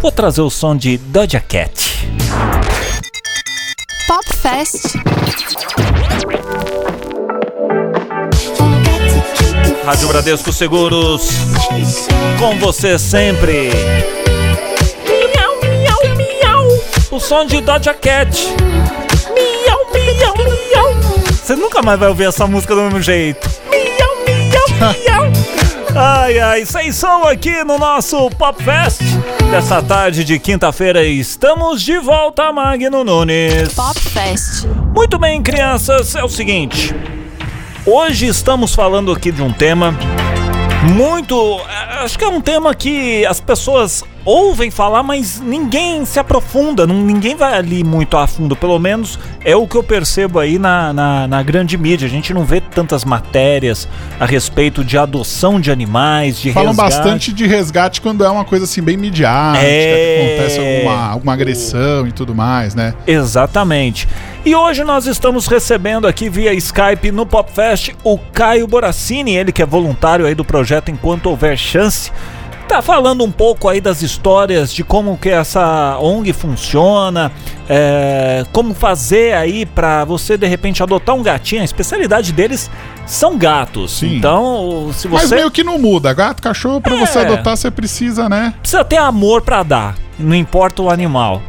vou 0.00 0.10
trazer 0.10 0.40
o 0.40 0.50
som 0.50 0.74
de 0.74 0.96
Doja 0.96 1.40
Cat. 1.40 2.08
Pop 4.06 4.24
Fest. 4.40 4.96
Rádio 9.84 10.08
Bradesco 10.08 10.52
Seguros, 10.52 11.28
com 12.38 12.58
você 12.58 12.98
sempre. 12.98 13.70
Miau, 15.06 15.60
miau, 15.62 16.16
miau. 16.16 16.66
O 17.10 17.20
som 17.20 17.44
de 17.46 17.60
Doja 17.60 17.94
Cat. 17.94 18.36
Miau, 19.34 19.86
miau, 19.92 20.34
miau. 20.36 20.94
Você 21.30 21.54
nunca 21.54 21.82
mais 21.82 21.98
vai 21.98 22.08
ouvir 22.08 22.24
essa 22.24 22.46
música 22.46 22.74
do 22.74 22.82
mesmo 22.82 23.00
jeito. 23.00 23.48
Miau, 23.70 24.16
miau, 24.26 24.94
miau. 25.04 25.31
Ai, 25.94 26.38
ai, 26.38 26.64
sem 26.66 26.90
som 26.92 27.24
aqui 27.24 27.62
no 27.64 27.78
nosso 27.78 28.30
Pop 28.30 28.62
Fest. 28.62 29.00
Dessa 29.50 29.82
tarde 29.82 30.24
de 30.24 30.38
quinta-feira, 30.38 31.04
estamos 31.04 31.82
de 31.82 31.98
volta, 31.98 32.50
Magno 32.52 33.04
Nunes. 33.04 33.74
Pop 33.74 33.98
Fest. 34.00 34.64
Muito 34.94 35.18
bem, 35.18 35.42
crianças, 35.42 36.14
é 36.14 36.24
o 36.24 36.28
seguinte. 36.28 36.94
Hoje 37.84 38.26
estamos 38.26 38.74
falando 38.74 39.12
aqui 39.12 39.30
de 39.30 39.42
um 39.42 39.52
tema 39.52 39.94
muito. 40.94 41.60
eh, 41.68 42.04
Acho 42.04 42.18
que 42.18 42.24
é 42.24 42.28
um 42.28 42.40
tema 42.40 42.74
que 42.74 43.26
as 43.26 43.38
pessoas 43.40 44.02
ouvem 44.24 44.70
falar, 44.70 45.02
mas 45.02 45.40
ninguém 45.40 46.04
se 46.04 46.18
aprofunda, 46.18 46.86
não- 46.86 46.94
ninguém 47.02 47.34
vai 47.34 47.54
ali 47.54 47.82
muito 47.82 48.16
a 48.16 48.26
fundo. 48.26 48.54
Pelo 48.54 48.78
menos 48.78 49.18
é 49.44 49.56
o 49.56 49.66
que 49.66 49.76
eu 49.76 49.82
percebo 49.82 50.38
aí 50.38 50.58
na, 50.58 50.92
na, 50.92 51.26
na 51.26 51.42
grande 51.42 51.76
mídia. 51.76 52.06
A 52.06 52.10
gente 52.10 52.32
não 52.32 52.44
vê 52.44 52.60
tantas 52.60 53.04
matérias 53.04 53.88
a 54.20 54.24
respeito 54.26 54.84
de 54.84 54.96
adoção 54.96 55.60
de 55.60 55.70
animais, 55.70 56.38
de 56.38 56.52
Falam 56.52 56.68
resgate. 56.70 56.90
bastante 56.96 57.32
de 57.32 57.46
resgate 57.46 58.00
quando 58.00 58.24
é 58.24 58.28
uma 58.28 58.44
coisa 58.44 58.64
assim 58.64 58.80
bem 58.82 58.96
midiática, 58.96 59.64
É. 59.64 60.16
que 60.16 60.34
acontece 60.34 60.58
alguma, 60.60 61.08
alguma 61.10 61.32
agressão 61.32 62.06
e 62.06 62.12
tudo 62.12 62.34
mais, 62.34 62.74
né? 62.74 62.94
Exatamente. 63.06 64.08
E 64.44 64.54
hoje 64.54 64.84
nós 64.84 65.06
estamos 65.06 65.46
recebendo 65.46 66.06
aqui 66.06 66.28
via 66.28 66.52
Skype 66.54 67.10
no 67.12 67.24
PopFest 67.26 67.90
o 68.04 68.18
Caio 68.18 68.66
Boracini, 68.66 69.34
ele 69.36 69.52
que 69.52 69.62
é 69.62 69.66
voluntário 69.66 70.26
aí 70.26 70.34
do 70.34 70.44
projeto 70.44 70.90
Enquanto 70.90 71.26
Houver 71.26 71.56
Chance. 71.56 72.12
Tá 72.68 72.80
falando 72.80 73.22
um 73.22 73.30
pouco 73.30 73.68
aí 73.68 73.80
das 73.82 74.00
histórias 74.00 74.72
de 74.72 74.82
como 74.82 75.18
que 75.18 75.28
essa 75.28 75.98
ONG 76.00 76.32
funciona, 76.32 77.30
é, 77.68 78.46
como 78.50 78.72
fazer 78.72 79.34
aí 79.34 79.66
pra 79.66 80.04
você 80.06 80.38
de 80.38 80.46
repente 80.46 80.82
adotar 80.82 81.14
um 81.14 81.22
gatinho. 81.22 81.60
A 81.60 81.64
especialidade 81.66 82.32
deles 82.32 82.70
são 83.06 83.36
gatos. 83.36 83.98
Sim. 83.98 84.16
Então, 84.16 84.90
se 84.94 85.06
Mas 85.06 85.28
você 85.28 85.34
meio 85.34 85.50
que 85.50 85.62
não 85.62 85.78
muda. 85.78 86.14
Gato, 86.14 86.40
cachorro, 86.40 86.80
pra 86.80 86.94
É. 86.96 87.04
você 87.06 87.18
adotar, 87.18 87.56
você 87.56 87.70
precisa, 87.70 88.26
né? 88.28 88.54
precisa 88.60 88.82
ter 88.84 88.96
amor 88.96 89.42
pra 89.42 89.62
dar. 89.62 89.94
não 90.18 90.34
importa 90.36 90.80
o 90.82 90.88
animal. 90.90 91.42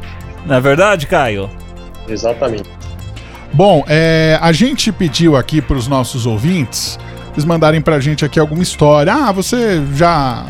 Não 0.46 0.56
é 0.56 0.60
verdade, 0.60 1.08
Caio? 1.08 1.50
Exatamente. 2.08 2.70
Bom, 3.54 3.84
é, 3.88 4.38
a 4.42 4.52
gente 4.52 4.92
pediu 4.92 5.38
aqui 5.38 5.62
para 5.62 5.78
os 5.78 5.88
nossos 5.88 6.26
ouvintes 6.26 6.98
eles 7.34 7.46
mandarem 7.46 7.82
pra 7.82 8.00
gente 8.00 8.24
aqui 8.26 8.40
alguma 8.40 8.62
história. 8.62 9.14
Ah, 9.14 9.32
você 9.32 9.82
já 9.96 10.46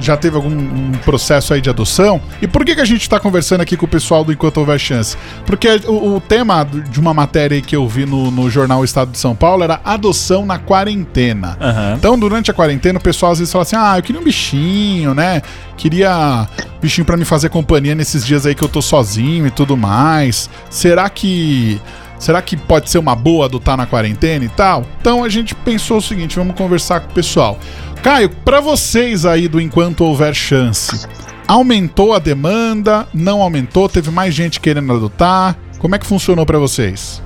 já 0.00 0.16
teve 0.16 0.36
algum 0.36 0.50
um 0.50 0.92
processo 1.04 1.54
aí 1.54 1.60
de 1.60 1.70
adoção? 1.70 2.20
E 2.40 2.46
por 2.46 2.64
que, 2.64 2.74
que 2.74 2.80
a 2.80 2.84
gente 2.84 3.02
está 3.02 3.18
conversando 3.20 3.60
aqui 3.60 3.76
com 3.76 3.86
o 3.86 3.88
pessoal 3.88 4.24
do 4.24 4.32
Enquanto 4.32 4.58
Houver 4.58 4.78
Chance? 4.78 5.16
Porque 5.46 5.68
o, 5.86 6.16
o 6.16 6.20
tema 6.20 6.64
de 6.64 7.00
uma 7.00 7.14
matéria 7.14 7.60
que 7.60 7.74
eu 7.74 7.86
vi 7.86 8.04
no, 8.04 8.30
no, 8.30 8.50
jornal 8.50 8.84
Estado 8.84 9.12
de 9.12 9.18
São 9.18 9.34
Paulo 9.34 9.62
era 9.62 9.80
adoção 9.84 10.44
na 10.44 10.58
quarentena. 10.58 11.56
Uhum. 11.60 11.96
Então, 11.96 12.18
durante 12.18 12.50
a 12.50 12.54
quarentena, 12.54 12.98
o 12.98 13.02
pessoal 13.02 13.32
às 13.32 13.38
vezes 13.38 13.52
fala 13.52 13.62
assim: 13.62 13.76
ah, 13.76 13.98
eu 13.98 14.02
queria 14.02 14.20
um 14.20 14.24
bichinho, 14.24 15.14
né? 15.14 15.42
Queria 15.76 16.46
bichinho 16.80 17.04
para 17.04 17.16
me 17.16 17.24
fazer 17.24 17.48
companhia 17.48 17.94
nesses 17.94 18.24
dias 18.24 18.46
aí 18.46 18.54
que 18.54 18.62
eu 18.62 18.68
tô 18.68 18.82
sozinho 18.82 19.46
e 19.46 19.50
tudo 19.50 19.76
mais. 19.76 20.50
Será 20.68 21.08
que 21.08 21.80
Será 22.22 22.40
que 22.40 22.56
pode 22.56 22.88
ser 22.88 22.98
uma 22.98 23.16
boa 23.16 23.46
adotar 23.46 23.76
na 23.76 23.84
quarentena 23.84 24.44
e 24.44 24.48
tal? 24.48 24.86
Então 25.00 25.24
a 25.24 25.28
gente 25.28 25.56
pensou 25.56 25.96
o 25.96 26.00
seguinte, 26.00 26.36
vamos 26.36 26.54
conversar 26.54 27.00
com 27.00 27.10
o 27.10 27.12
pessoal. 27.12 27.58
Caio, 28.02 28.28
para 28.44 28.60
vocês 28.60 29.24
aí 29.24 29.46
do 29.46 29.60
Enquanto 29.60 30.04
Houver 30.04 30.34
Chance, 30.34 31.06
aumentou 31.46 32.12
a 32.12 32.18
demanda? 32.18 33.06
Não 33.14 33.40
aumentou? 33.40 33.88
Teve 33.88 34.10
mais 34.10 34.34
gente 34.34 34.58
querendo 34.58 34.92
adotar? 34.92 35.56
Como 35.78 35.94
é 35.94 35.98
que 36.00 36.06
funcionou 36.06 36.44
para 36.44 36.58
vocês? 36.58 37.22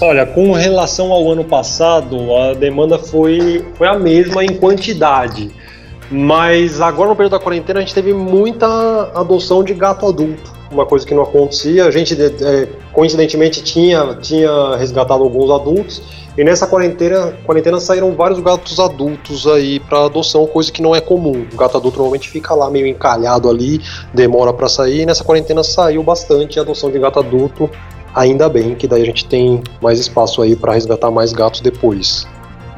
Olha, 0.00 0.24
com 0.24 0.52
relação 0.52 1.12
ao 1.12 1.30
ano 1.30 1.44
passado, 1.44 2.34
a 2.34 2.54
demanda 2.54 2.98
foi, 2.98 3.62
foi 3.76 3.86
a 3.86 3.98
mesma 3.98 4.42
em 4.42 4.56
quantidade. 4.56 5.50
Mas 6.10 6.80
agora 6.80 7.10
no 7.10 7.14
período 7.14 7.32
da 7.32 7.38
quarentena 7.38 7.80
a 7.80 7.82
gente 7.82 7.94
teve 7.94 8.14
muita 8.14 8.66
adoção 9.14 9.62
de 9.62 9.74
gato 9.74 10.06
adulto 10.06 10.58
uma 10.70 10.86
coisa 10.86 11.06
que 11.06 11.14
não 11.14 11.22
acontecia. 11.22 11.86
A 11.86 11.90
gente, 11.90 12.14
é, 12.20 12.68
coincidentemente, 12.92 13.62
tinha, 13.62 14.14
tinha 14.20 14.76
resgatado 14.76 15.22
alguns 15.22 15.50
adultos. 15.50 16.02
E 16.38 16.44
nessa 16.44 16.68
quarentena, 16.68 17.32
quarentena 17.44 17.80
saíram 17.80 18.14
vários 18.14 18.38
gatos 18.38 18.78
adultos 18.78 19.44
aí 19.44 19.80
para 19.80 20.04
adoção, 20.04 20.46
coisa 20.46 20.70
que 20.70 20.80
não 20.80 20.94
é 20.94 21.00
comum. 21.00 21.44
O 21.52 21.56
gato 21.56 21.76
adulto 21.76 21.98
normalmente 21.98 22.30
fica 22.30 22.54
lá 22.54 22.70
meio 22.70 22.86
encalhado 22.86 23.50
ali, 23.50 23.80
demora 24.14 24.52
para 24.52 24.68
sair. 24.68 25.00
E 25.00 25.06
nessa 25.06 25.24
quarentena 25.24 25.64
saiu 25.64 26.00
bastante 26.00 26.56
a 26.56 26.62
adoção 26.62 26.92
de 26.92 26.98
gato 27.00 27.18
adulto. 27.18 27.68
Ainda 28.14 28.48
bem 28.48 28.76
que 28.76 28.86
daí 28.86 29.02
a 29.02 29.04
gente 29.04 29.26
tem 29.26 29.60
mais 29.82 29.98
espaço 29.98 30.40
aí 30.40 30.54
para 30.54 30.74
resgatar 30.74 31.10
mais 31.10 31.32
gatos 31.32 31.60
depois. 31.60 32.24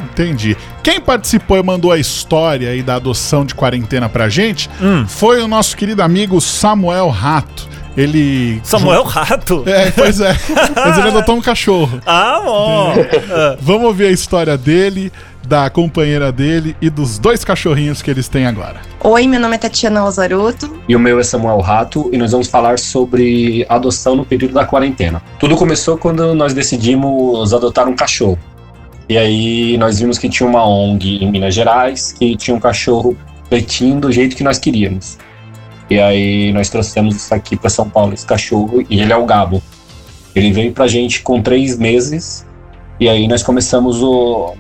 Entendi. 0.01 0.57
Quem 0.83 0.99
participou 0.99 1.59
e 1.59 1.63
mandou 1.63 1.93
a 1.93 1.99
história 1.99 2.71
aí 2.71 2.83
da 2.83 2.95
adoção 2.95 3.45
de 3.45 3.55
quarentena 3.55 4.09
pra 4.09 4.31
gente 4.31 4.71
hum. 4.81 5.07
foi 5.07 5.43
o 5.43 5.47
nosso 5.47 5.77
querido 5.77 6.03
amigo 6.03 6.41
Samuel 6.41 7.11
Rato. 7.11 7.69
Ele. 8.01 8.61
Samuel 8.63 9.03
Rato? 9.03 9.63
É, 9.67 9.91
pois 9.91 10.21
é. 10.21 10.35
Mas 10.75 10.99
ele 10.99 11.09
adotou 11.09 11.37
um 11.37 11.41
cachorro. 11.41 12.01
Ah, 12.07 12.41
bom. 12.45 12.95
Vamos 13.61 13.87
ouvir 13.89 14.07
a 14.07 14.11
história 14.11 14.57
dele, 14.57 15.13
da 15.47 15.69
companheira 15.69 16.33
dele 16.33 16.77
e 16.81 16.89
dos 16.89 17.19
dois 17.19 17.45
cachorrinhos 17.45 18.01
que 18.01 18.11
eles 18.11 18.29
têm 18.29 18.47
agora. 18.47 18.81
Oi, 19.03 19.27
meu 19.27 19.41
nome 19.41 19.57
é 19.57 19.59
Tatiana 19.59 20.05
Lazaroto. 20.05 20.81
E 20.89 20.97
o 20.97 21.01
meu 21.01 21.19
é 21.19 21.23
Samuel 21.23 21.61
Rato 21.61 22.09
e 22.13 22.17
nós 22.17 22.33
vamos 22.33 22.49
falar 22.49 22.79
sobre 22.79 23.67
adoção 23.69 24.17
no 24.17 24.25
período 24.25 24.55
da 24.55 24.65
quarentena. 24.65 25.23
Tudo 25.39 25.57
começou 25.57 25.99
quando 25.99 26.35
nós 26.35 26.55
decidimos 26.55 27.53
adotar 27.53 27.89
um 27.89 27.95
cachorro. 27.95 28.39
E 29.09 29.19
aí 29.19 29.77
nós 29.77 29.99
vimos 29.99 30.19
que 30.19 30.29
tinha 30.29 30.49
uma 30.49 30.65
ONG 30.65 31.25
em 31.25 31.31
Minas 31.31 31.55
Gerais 31.55 32.13
que 32.13 32.37
tinha 32.37 32.57
um 32.57 32.61
cachorro 32.61 33.17
pretinho 33.49 34.01
do 34.01 34.13
jeito 34.13 34.37
que 34.37 34.45
nós 34.45 34.59
queríamos. 34.59 35.19
E 35.91 35.99
aí 35.99 36.53
nós 36.53 36.71
trouxemos 36.71 37.17
isso 37.17 37.35
aqui 37.35 37.57
para 37.57 37.69
São 37.69 37.91
Paulo, 37.91 38.15
esse 38.15 38.25
cachorro, 38.25 38.87
e 38.89 39.01
ele 39.01 39.13
é 39.13 39.17
o 39.17 39.27
Gabo. 39.27 39.61
Ele 40.35 40.53
veio 40.53 40.73
pra 40.73 40.87
gente 40.87 41.21
com 41.21 41.43
três 41.43 41.77
meses, 41.77 42.47
e 43.01 43.09
aí 43.09 43.27
nós 43.27 43.43
começamos 43.43 44.01
o 44.01 44.55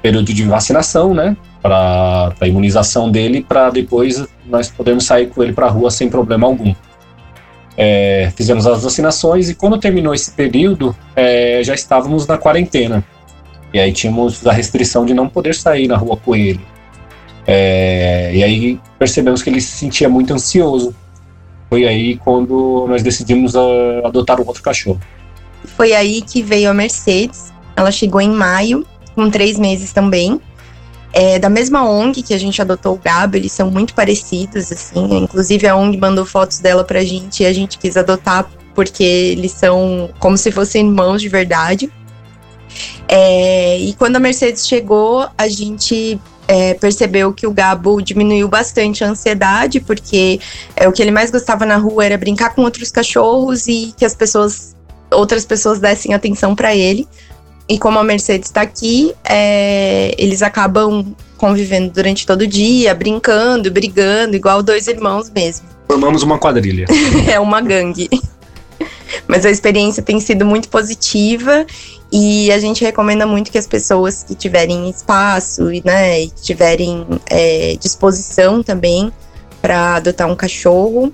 período 0.00 0.32
de 0.32 0.44
vacinação, 0.44 1.12
né? 1.12 1.36
Para 1.60 2.32
a 2.40 2.46
imunização 2.46 3.10
dele, 3.10 3.42
para 3.42 3.70
depois 3.70 4.24
nós 4.46 4.70
podermos 4.70 5.04
sair 5.04 5.26
com 5.26 5.42
ele 5.42 5.52
para 5.52 5.66
a 5.66 5.70
rua 5.70 5.90
sem 5.90 6.08
problema 6.08 6.46
algum. 6.46 6.72
É, 7.76 8.30
fizemos 8.36 8.66
as 8.66 8.82
vacinações 8.82 9.48
e 9.48 9.54
quando 9.54 9.78
terminou 9.78 10.14
esse 10.14 10.30
período, 10.32 10.94
é, 11.16 11.60
já 11.64 11.74
estávamos 11.74 12.26
na 12.26 12.38
quarentena. 12.38 13.04
E 13.72 13.80
aí 13.80 13.92
tínhamos 13.92 14.46
a 14.46 14.52
restrição 14.52 15.04
de 15.04 15.14
não 15.14 15.28
poder 15.28 15.54
sair 15.54 15.88
na 15.88 15.96
rua 15.96 16.16
com 16.16 16.36
ele. 16.36 16.60
É, 17.50 18.30
e 18.34 18.44
aí 18.44 18.80
percebemos 18.98 19.42
que 19.42 19.48
ele 19.48 19.60
se 19.62 19.74
sentia 19.78 20.06
muito 20.06 20.34
ansioso. 20.34 20.94
Foi 21.70 21.86
aí 21.86 22.16
quando 22.18 22.84
nós 22.86 23.02
decidimos 23.02 23.56
a, 23.56 23.62
adotar 24.04 24.38
um 24.38 24.46
outro 24.46 24.62
cachorro. 24.62 25.00
Foi 25.64 25.94
aí 25.94 26.20
que 26.20 26.42
veio 26.42 26.70
a 26.70 26.74
Mercedes. 26.74 27.50
Ela 27.74 27.90
chegou 27.90 28.20
em 28.20 28.28
maio, 28.28 28.86
com 29.14 29.30
três 29.30 29.58
meses 29.58 29.94
também. 29.94 30.38
É, 31.10 31.38
da 31.38 31.48
mesma 31.48 31.88
ONG 31.88 32.22
que 32.22 32.34
a 32.34 32.38
gente 32.38 32.60
adotou 32.60 32.94
o 32.94 33.00
Gabo, 33.02 33.36
eles 33.36 33.50
são 33.50 33.70
muito 33.70 33.94
parecidos, 33.94 34.70
assim. 34.70 35.22
Inclusive 35.22 35.66
a 35.66 35.74
ONG 35.74 35.96
mandou 35.96 36.26
fotos 36.26 36.58
dela 36.58 36.84
pra 36.84 37.02
gente 37.02 37.42
e 37.42 37.46
a 37.46 37.52
gente 37.52 37.78
quis 37.78 37.96
adotar 37.96 38.46
porque 38.74 39.02
eles 39.02 39.52
são 39.52 40.10
como 40.18 40.36
se 40.36 40.52
fossem 40.52 40.86
irmãos 40.86 41.22
de 41.22 41.30
verdade. 41.30 41.90
É, 43.08 43.78
e 43.78 43.94
quando 43.94 44.16
a 44.16 44.20
Mercedes 44.20 44.68
chegou, 44.68 45.26
a 45.36 45.48
gente 45.48 46.20
é, 46.48 46.72
percebeu 46.72 47.32
que 47.32 47.46
o 47.46 47.52
Gabo 47.52 48.00
diminuiu 48.00 48.48
bastante 48.48 49.04
a 49.04 49.08
ansiedade, 49.08 49.80
porque 49.80 50.40
é, 50.74 50.88
o 50.88 50.92
que 50.92 51.02
ele 51.02 51.10
mais 51.10 51.30
gostava 51.30 51.66
na 51.66 51.76
rua 51.76 52.06
era 52.06 52.16
brincar 52.16 52.54
com 52.54 52.62
outros 52.62 52.90
cachorros 52.90 53.68
e 53.68 53.92
que 53.94 54.04
as 54.04 54.16
pessoas, 54.16 54.74
outras 55.10 55.44
pessoas 55.44 55.78
dessem 55.78 56.14
atenção 56.14 56.56
para 56.56 56.74
ele. 56.74 57.06
E 57.68 57.78
como 57.78 57.98
a 57.98 58.02
Mercedes 58.02 58.48
está 58.48 58.62
aqui, 58.62 59.12
é, 59.28 60.14
eles 60.16 60.40
acabam 60.40 61.14
convivendo 61.36 61.92
durante 61.92 62.26
todo 62.26 62.42
o 62.42 62.46
dia, 62.46 62.94
brincando, 62.94 63.70
brigando, 63.70 64.34
igual 64.34 64.62
dois 64.62 64.88
irmãos 64.88 65.30
mesmo. 65.30 65.66
Formamos 65.86 66.22
uma 66.22 66.38
quadrilha. 66.38 66.86
é 67.30 67.38
uma 67.38 67.60
gangue. 67.60 68.08
Mas 69.26 69.44
a 69.46 69.50
experiência 69.50 70.02
tem 70.02 70.20
sido 70.20 70.44
muito 70.44 70.68
positiva 70.68 71.66
e 72.10 72.50
a 72.52 72.58
gente 72.58 72.82
recomenda 72.84 73.26
muito 73.26 73.50
que 73.50 73.58
as 73.58 73.66
pessoas 73.66 74.22
que 74.22 74.34
tiverem 74.34 74.88
espaço 74.88 75.72
e, 75.72 75.82
né, 75.84 76.22
e 76.22 76.30
tiverem 76.30 77.06
é, 77.26 77.76
disposição 77.80 78.62
também 78.62 79.12
para 79.60 79.96
adotar 79.96 80.28
um 80.28 80.36
cachorro, 80.36 81.12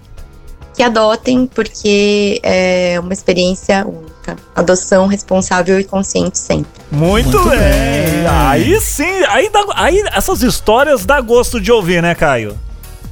que 0.74 0.82
adotem, 0.82 1.46
porque 1.46 2.40
é 2.42 2.98
uma 3.00 3.12
experiência 3.12 3.86
única. 3.86 4.36
Adoção 4.54 5.06
responsável 5.06 5.78
e 5.78 5.84
consciente 5.84 6.38
sempre. 6.38 6.70
Muito, 6.90 7.30
Muito 7.30 7.50
bem. 7.50 7.58
bem. 7.58 8.26
Aí 8.26 8.80
sim, 8.80 9.24
aí, 9.28 9.50
dá, 9.50 9.64
aí 9.74 10.02
essas 10.12 10.42
histórias 10.42 11.04
dá 11.04 11.20
gosto 11.20 11.60
de 11.60 11.70
ouvir, 11.70 12.02
né, 12.02 12.14
Caio? 12.14 12.58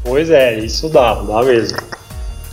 Pois 0.02 0.30
é, 0.30 0.58
isso 0.58 0.88
dá, 0.88 1.14
dá 1.14 1.42
mesmo. 1.42 1.78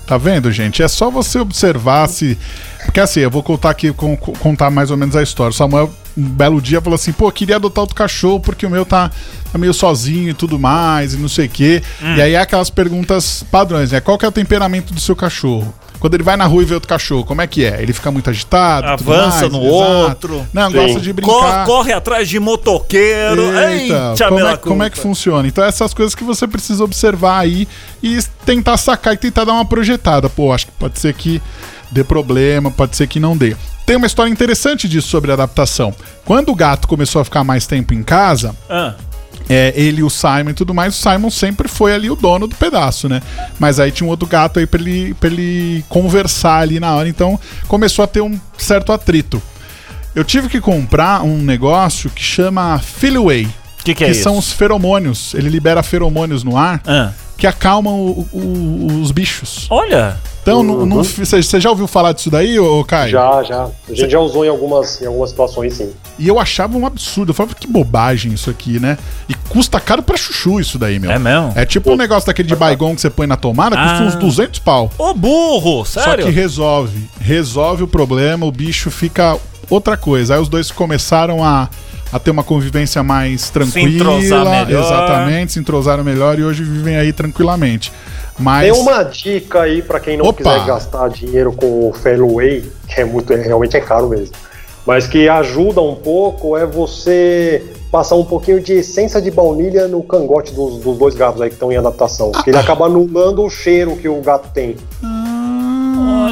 Tá 0.10 0.18
vendo, 0.18 0.52
gente? 0.52 0.82
É 0.82 0.88
só 0.88 1.12
você 1.12 1.38
observar 1.38 2.10
se. 2.10 2.36
Porque 2.84 3.00
assim, 3.00 3.20
eu 3.20 3.30
vou 3.30 3.44
contar 3.44 3.70
aqui, 3.70 3.94
contar 4.40 4.72
mais 4.72 4.90
ou 4.90 4.98
menos 4.98 5.16
a 5.16 5.22
história. 5.22 5.52
O 5.52 5.54
Samuel, 5.54 5.94
um 6.18 6.24
belo 6.24 6.60
dia, 6.60 6.82
falou 6.82 6.96
assim: 6.96 7.12
pô, 7.12 7.32
queria 7.32 7.58
adotar 7.58 7.84
outro 7.84 7.96
cachorro 7.96 8.40
porque 8.40 8.66
o 8.66 8.72
meu 8.72 8.84
tá, 8.84 9.12
tá 9.52 9.58
meio 9.60 9.72
sozinho 9.72 10.30
e 10.30 10.34
tudo 10.34 10.58
mais, 10.58 11.14
e 11.14 11.18
não 11.18 11.30
sei 11.30 11.46
o 11.46 11.50
quê. 11.50 11.84
Hum. 12.02 12.16
E 12.16 12.24
aí 12.24 12.34
é 12.34 12.40
aquelas 12.40 12.72
perguntas 12.72 13.46
padrões, 13.52 13.92
né? 13.92 14.02
Qual 14.02 14.18
que 14.18 14.26
é 14.26 14.28
o 14.28 14.32
temperamento 14.32 14.96
do 14.96 15.00
seu 15.00 15.16
cachorro? 15.16 15.72
Quando 16.00 16.14
ele 16.14 16.24
vai 16.24 16.38
na 16.38 16.46
rua 16.46 16.62
e 16.62 16.66
vê 16.66 16.74
outro 16.74 16.88
cachorro, 16.88 17.26
como 17.26 17.42
é 17.42 17.48
que 17.48 17.66
é? 17.66 17.82
Ele 17.82 17.92
fica 17.92 18.10
muito 18.10 18.30
agitado? 18.30 18.88
Avança 18.88 19.42
mais, 19.42 19.52
no 19.52 19.60
outro. 19.60 20.48
Não, 20.54 20.72
Sim. 20.72 20.78
gosta 20.78 21.00
de 21.00 21.14
brincar. 21.14 21.34
Corre, 21.34 21.66
corre, 21.66 21.94
atrás 21.94 22.30
de 22.30 22.40
motoqueiro. 22.40 23.42
Eita, 23.58 24.12
Eita 24.12 24.30
como, 24.30 24.48
é, 24.48 24.58
como 24.58 24.84
é 24.84 24.90
que 24.90 24.98
funciona? 24.98 25.48
Então, 25.48 25.64
essas 25.64 25.94
coisas 25.94 26.16
que 26.16 26.24
você 26.24 26.48
precisa 26.48 26.84
observar 26.84 27.40
aí 27.40 27.68
e 28.02 28.20
tentar 28.46 28.78
sacar 28.78 29.14
e 29.14 29.18
tentar 29.18 29.44
dar 29.44 29.54
uma 29.54 29.66
projetada. 29.66 30.30
Pô, 30.30 30.54
acho 30.54 30.68
que 30.68 30.72
pode 30.74 30.98
ser 31.00 31.14
que 31.14 31.42
dê 31.92 32.04
problema, 32.04 32.72
pode 32.72 32.96
ser 32.96 33.08
que 33.08 33.20
não 33.20 33.36
dê. 33.36 33.56
Tem 33.86 33.98
uma 33.98 34.08
história 34.08 34.32
interessante 34.32 34.88
disso 34.88 35.08
sobre 35.08 35.32
adaptação. 35.32 35.94
Quando 36.24 36.50
o 36.50 36.56
gato 36.56 36.88
começou 36.88 37.22
a 37.22 37.26
ficar 37.26 37.44
mais 37.44 37.66
tempo 37.66 37.94
em 37.94 38.04
casa, 38.04 38.56
ah 38.70 38.94
é, 39.50 39.74
ele, 39.76 40.04
o 40.04 40.10
Simon 40.10 40.52
e 40.52 40.54
tudo 40.54 40.74
mais, 40.76 40.96
o 40.96 40.98
Simon 40.98 41.32
sempre 41.32 41.68
foi 41.68 41.92
ali 41.92 42.10
o 42.10 42.16
dono 42.16 42.48
do 42.48 42.56
pedaço, 42.56 43.10
né? 43.10 43.20
Mas 43.58 43.80
aí 43.80 43.92
tinha 43.92 44.06
um 44.06 44.10
outro 44.12 44.28
gato 44.28 44.60
aí 44.60 44.68
pra 44.68 44.80
ele, 44.80 45.16
pra 45.16 45.28
ele 45.28 45.84
conversar 45.90 46.60
ali 46.60 46.80
na 46.80 46.94
hora, 46.94 47.10
então 47.10 47.40
começou 47.68 48.04
a 48.04 48.08
ter 48.08 48.22
um 48.22 48.40
certo 48.58 48.92
atrito. 48.92 49.42
Eu 50.14 50.24
tive 50.24 50.50
que 50.50 50.62
comprar 50.62 51.24
um 51.24 51.38
negócio 51.38 52.10
que 52.10 52.22
chama 52.22 52.78
Filiway. 52.80 53.48
Que 53.84 53.96
que, 53.96 54.04
é 54.04 54.08
que 54.08 54.12
isso? 54.12 54.24
são 54.24 54.38
os 54.38 54.52
feromônios. 54.52 55.34
Ele 55.34 55.50
libera 55.50 55.82
feromônios 55.82 56.44
no 56.44 56.58
ar. 56.58 56.82
Ah. 56.86 57.12
Que 57.40 57.48
acalmam 57.48 57.94
o- 57.96 58.28
o- 58.34 59.02
os 59.02 59.12
bichos. 59.12 59.66
Olha, 59.70 60.18
Então, 60.42 60.64
não- 60.64 61.04
você 61.04 61.44
você 61.44 61.60
já 61.60 61.70
ouviu 61.70 61.86
falar 61.86 62.12
disso 62.12 62.30
daí, 62.32 62.58
ô 62.58 62.84
Caio? 62.84 63.12
Já, 63.12 63.44
já. 63.44 63.64
A 63.88 63.94
gente 63.94 64.10
já 64.10 64.20
usou 64.20 64.44
em 64.44 64.48
algumas, 64.50 65.00
em 65.02 65.06
algumas 65.06 65.30
situações, 65.30 65.76
sim. 65.76 65.92
E 66.18 66.28
eu 66.28 66.40
achava 66.40 66.76
um 66.76 66.88
absurdo. 66.88 67.30
Eu 67.30 67.34
falava, 67.36 67.54
que 67.54 67.68
bobagem 67.68 68.34
isso 68.34 68.50
aqui, 68.50 68.80
né? 68.80 68.98
E 69.28 69.36
custa 69.36 69.80
caro 69.80 70.02
pra 70.02 70.18
chuchu 70.18 70.60
isso 70.60 70.80
daí, 70.80 70.98
meu. 71.00 71.12
É 71.12 71.20
mesmo? 71.20 71.52
É 71.56 71.66
tipo 71.66 71.92
um 71.92 71.96
negócio 71.96 72.26
daquele 72.26 72.48
de 72.48 72.56
Baigon 72.56 72.96
que 72.96 73.02
você 73.02 73.10
põe 73.12 73.28
na 73.28 73.36
tomada, 73.38 73.76
custa 73.76 74.04
Ah. 74.04 74.08
uns 74.08 74.16
200 74.16 74.60
pau. 74.60 74.90
ô 74.98 75.14
burro, 75.14 75.86
sério? 75.86 76.24
Só 76.24 76.30
que 76.30 76.36
resolve. 76.36 77.08
Resolve 77.22 77.84
o 77.84 77.88
problema, 77.88 78.46
o 78.46 78.52
bicho 78.52 78.90
fica 78.90 79.38
outra 79.70 79.96
coisa. 79.96 80.34
Aí 80.34 80.42
os 80.42 80.50
dois 80.50 80.72
começaram 80.72 81.44
a, 81.44 81.70
a 82.12 82.20
ter 82.20 82.32
uma 82.32 82.44
convivência 82.44 83.04
mais 83.04 83.50
tranquila. 83.50 83.88
entrosar 83.90 84.46
melhor. 84.66 84.84
Exatamente, 84.84 85.52
se 85.54 85.60
entrosaram 85.60 86.04
melhor 86.04 86.40
e 86.40 86.44
hoje 86.44 86.64
vivem 86.64 86.98
aí 86.98 87.14
tranquilamente. 87.14 87.92
Mas. 88.38 88.72
Tem 88.72 88.82
uma 88.82 89.04
dica 89.04 89.62
aí 89.62 89.82
pra 89.82 90.00
quem 90.00 90.18
não 90.18 90.26
Opa. 90.26 90.38
quiser 90.38 90.66
gastar 90.66 91.10
dinheiro 91.10 91.52
com 91.52 91.90
o 91.90 91.94
Fairway, 91.94 92.64
que 92.88 93.02
é 93.02 93.06
muito, 93.06 93.34
é- 93.34 93.42
realmente 93.42 93.76
é 93.76 93.82
caro 93.82 94.10
mesmo. 94.10 94.34
Mas 94.86 95.06
que 95.06 95.28
ajuda 95.30 95.82
um 95.82 95.94
pouco 95.94 96.58
é 96.58 96.66
você 96.66 97.64
passar 97.92 98.16
um 98.16 98.24
pouquinho 98.24 98.60
de 98.62 98.74
essência 98.74 99.22
de 99.22 99.30
baunilha 99.30 99.88
no 99.88 100.02
cangote 100.02 100.54
dos, 100.54 100.78
dos 100.80 100.98
dois 100.98 101.14
gatos 101.16 101.42
aí 101.42 101.50
que 101.50 101.56
estão 101.56 101.72
em 101.72 101.78
adaptação. 101.78 102.32
Que 102.32 102.50
ele 102.50 102.58
acaba 102.58 102.86
anulando 102.86 103.44
o 103.44 103.50
cheiro 103.50 103.96
que 103.98 104.08
o 104.08 104.22
gato 104.22 104.50
tem. 104.54 104.76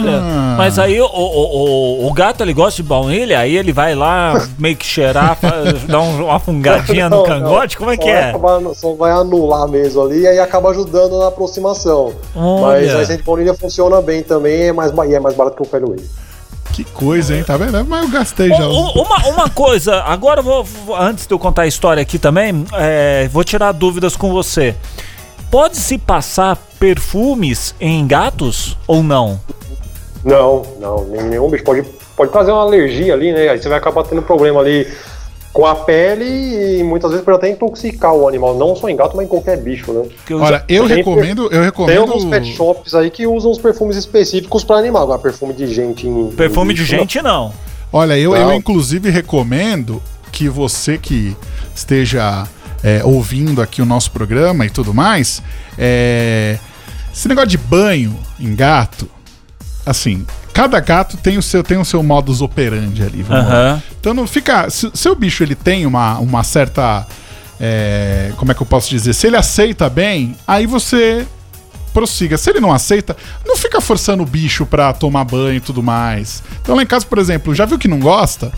Olha, 0.01 0.17
Ah. 0.21 0.55
mas 0.57 0.77
aí 0.79 0.99
o, 1.01 1.05
o, 1.05 2.05
o, 2.05 2.07
o 2.07 2.13
gato 2.13 2.41
ele 2.43 2.53
gosta 2.53 2.81
de 2.81 2.87
baunilha, 2.87 3.39
aí 3.39 3.55
ele 3.55 3.71
vai 3.73 3.95
lá 3.95 4.47
meio 4.57 4.75
que 4.75 4.85
cheirar, 4.85 5.37
dar 5.87 6.01
um- 6.01 6.25
uma 6.25 6.39
fungadinha 6.39 7.09
no 7.09 7.23
cangote, 7.23 7.75
não. 7.75 7.79
como 7.79 7.91
é 7.91 7.95
Só 7.95 8.01
que 8.01 8.11
vai 8.11 8.21
é? 8.21 8.29
acabar- 8.29 8.75
só 8.75 8.93
vai 8.93 9.11
anular 9.11 9.67
mesmo 9.67 10.01
ali 10.03 10.21
e 10.21 10.27
aí 10.27 10.39
acaba 10.39 10.69
ajudando 10.71 11.17
na 11.19 11.27
aproximação. 11.27 12.13
Mas 12.35 12.43
Olha. 12.43 12.77
a 12.77 12.83
essência 12.95 13.17
de 13.17 13.23
baunilha 13.23 13.53
funciona 13.53 14.01
bem 14.01 14.23
também 14.23 14.63
é 14.67 14.73
mais, 14.73 14.91
e 15.09 15.13
é 15.15 15.19
mais 15.19 15.35
barato 15.35 15.55
que 15.55 15.61
o 15.61 15.65
Fairway. 15.65 15.99
Que 16.73 16.83
coisa, 16.83 17.35
hein? 17.35 17.43
Tá 17.43 17.57
vendo? 17.57 17.83
Mas 17.85 18.03
eu 18.03 18.09
gastei 18.11 18.49
já. 18.49 18.67
uma, 18.67 19.27
uma 19.29 19.49
coisa, 19.49 20.01
agora 20.03 20.41
vou- 20.43 20.65
antes 20.99 21.25
de 21.25 21.33
eu 21.33 21.39
contar 21.39 21.63
a 21.63 21.67
história 21.67 22.01
aqui 22.01 22.19
também, 22.19 22.65
é, 22.73 23.27
vou 23.31 23.43
tirar 23.43 23.71
dúvidas 23.71 24.15
com 24.15 24.31
você. 24.31 24.75
Pode-se 25.49 25.97
passar 25.97 26.57
perfumes 26.77 27.73
em 27.79 28.05
gatos 28.05 28.77
ou 28.85 29.01
não? 29.01 29.39
Não, 30.23 30.63
não, 30.79 31.05
nem- 31.05 31.23
nenhum 31.23 31.49
bicho. 31.49 31.63
Pode, 31.63 31.83
pode 32.15 32.31
trazer 32.31 32.51
uma 32.51 32.61
alergia 32.61 33.13
ali, 33.13 33.31
né? 33.31 33.49
Aí 33.49 33.61
você 33.61 33.69
vai 33.69 33.77
acabar 33.77 34.03
tendo 34.03 34.21
problema 34.21 34.59
ali 34.59 34.87
com 35.53 35.65
a 35.65 35.73
pele 35.75 36.79
e 36.79 36.83
muitas 36.83 37.09
vezes 37.11 37.25
pode 37.25 37.37
até 37.37 37.49
intoxicar 37.49 38.13
o 38.13 38.27
animal, 38.27 38.55
não 38.57 38.75
só 38.75 38.87
em 38.89 38.95
gato, 38.95 39.15
mas 39.17 39.25
em 39.25 39.29
qualquer 39.29 39.57
bicho, 39.57 39.91
né? 39.91 40.05
Eu 40.29 40.39
Olha, 40.39 40.63
eu 40.67 40.87
Tem- 40.87 40.97
recomendo. 40.97 41.43
Eu 41.43 41.49
Tem 41.49 41.61
recomendo. 41.61 41.99
alguns 42.01 42.25
pet 42.25 42.53
shops 42.53 42.93
aí 42.93 43.09
que 43.09 43.25
usam 43.25 43.51
os 43.51 43.57
perfumes 43.57 43.97
específicos 43.97 44.63
para 44.63 44.77
animal, 44.77 45.03
agora 45.03 45.19
perfume 45.19 45.53
de 45.53 45.67
gente 45.73 46.07
em. 46.07 46.29
Perfume 46.31 46.73
em 46.73 46.75
de 46.75 46.81
bicho, 46.83 46.95
gente 46.95 47.21
não. 47.21 47.51
Olha, 47.91 48.17
eu, 48.19 48.35
eu 48.35 48.47
Não. 48.47 48.53
inclusive 48.53 49.09
recomendo 49.09 50.01
que 50.31 50.47
você 50.49 50.97
que 50.97 51.35
esteja 51.73 52.45
é, 52.83 53.01
ouvindo 53.03 53.61
aqui 53.61 53.81
o 53.81 53.85
nosso 53.85 54.11
programa 54.11 54.65
e 54.65 54.69
tudo 54.69 54.93
mais, 54.93 55.41
é, 55.77 56.57
esse 57.11 57.27
negócio 57.27 57.49
de 57.49 57.57
banho 57.57 58.15
em 58.39 58.53
gato, 58.55 59.09
assim, 59.87 60.25
cada 60.53 60.79
gato 60.79 61.17
tem 61.17 61.37
o 61.37 61.41
seu, 61.41 61.63
tem 61.63 61.77
o 61.77 61.85
seu 61.85 62.03
modus 62.03 62.41
operandi 62.41 63.01
ali. 63.01 63.23
vamos 63.23 63.47
lá. 63.47 63.51
Aham. 63.51 63.83
Então 63.99 64.13
não 64.13 64.27
fica. 64.27 64.69
Se 64.69 64.91
seu 64.93 65.15
bicho 65.15 65.43
ele 65.43 65.55
tem 65.55 65.85
uma, 65.85 66.19
uma 66.19 66.43
certa. 66.43 67.07
é, 67.59 68.31
como 68.37 68.51
é 68.51 68.55
que 68.55 68.61
eu 68.61 68.67
posso 68.67 68.89
dizer? 68.89 69.13
Se 69.13 69.27
ele 69.27 69.37
aceita 69.37 69.89
bem, 69.89 70.35
aí 70.47 70.65
você 70.65 71.25
prossiga. 71.93 72.37
Se 72.37 72.49
ele 72.49 72.59
não 72.59 72.71
aceita, 72.71 73.15
não 73.45 73.57
fica 73.57 73.81
forçando 73.81 74.21
o 74.21 74.25
bicho 74.25 74.65
pra 74.65 74.93
tomar 74.93 75.23
banho 75.23 75.55
e 75.57 75.61
tudo 75.61 75.81
mais. 75.81 76.43
Então 76.61 76.75
lá 76.75 76.83
em 76.83 76.87
casa, 76.87 77.05
por 77.05 77.17
exemplo, 77.17 77.55
já 77.55 77.65
viu 77.65 77.79
que 77.79 77.87
não 77.87 77.99
gosta? 77.99 78.51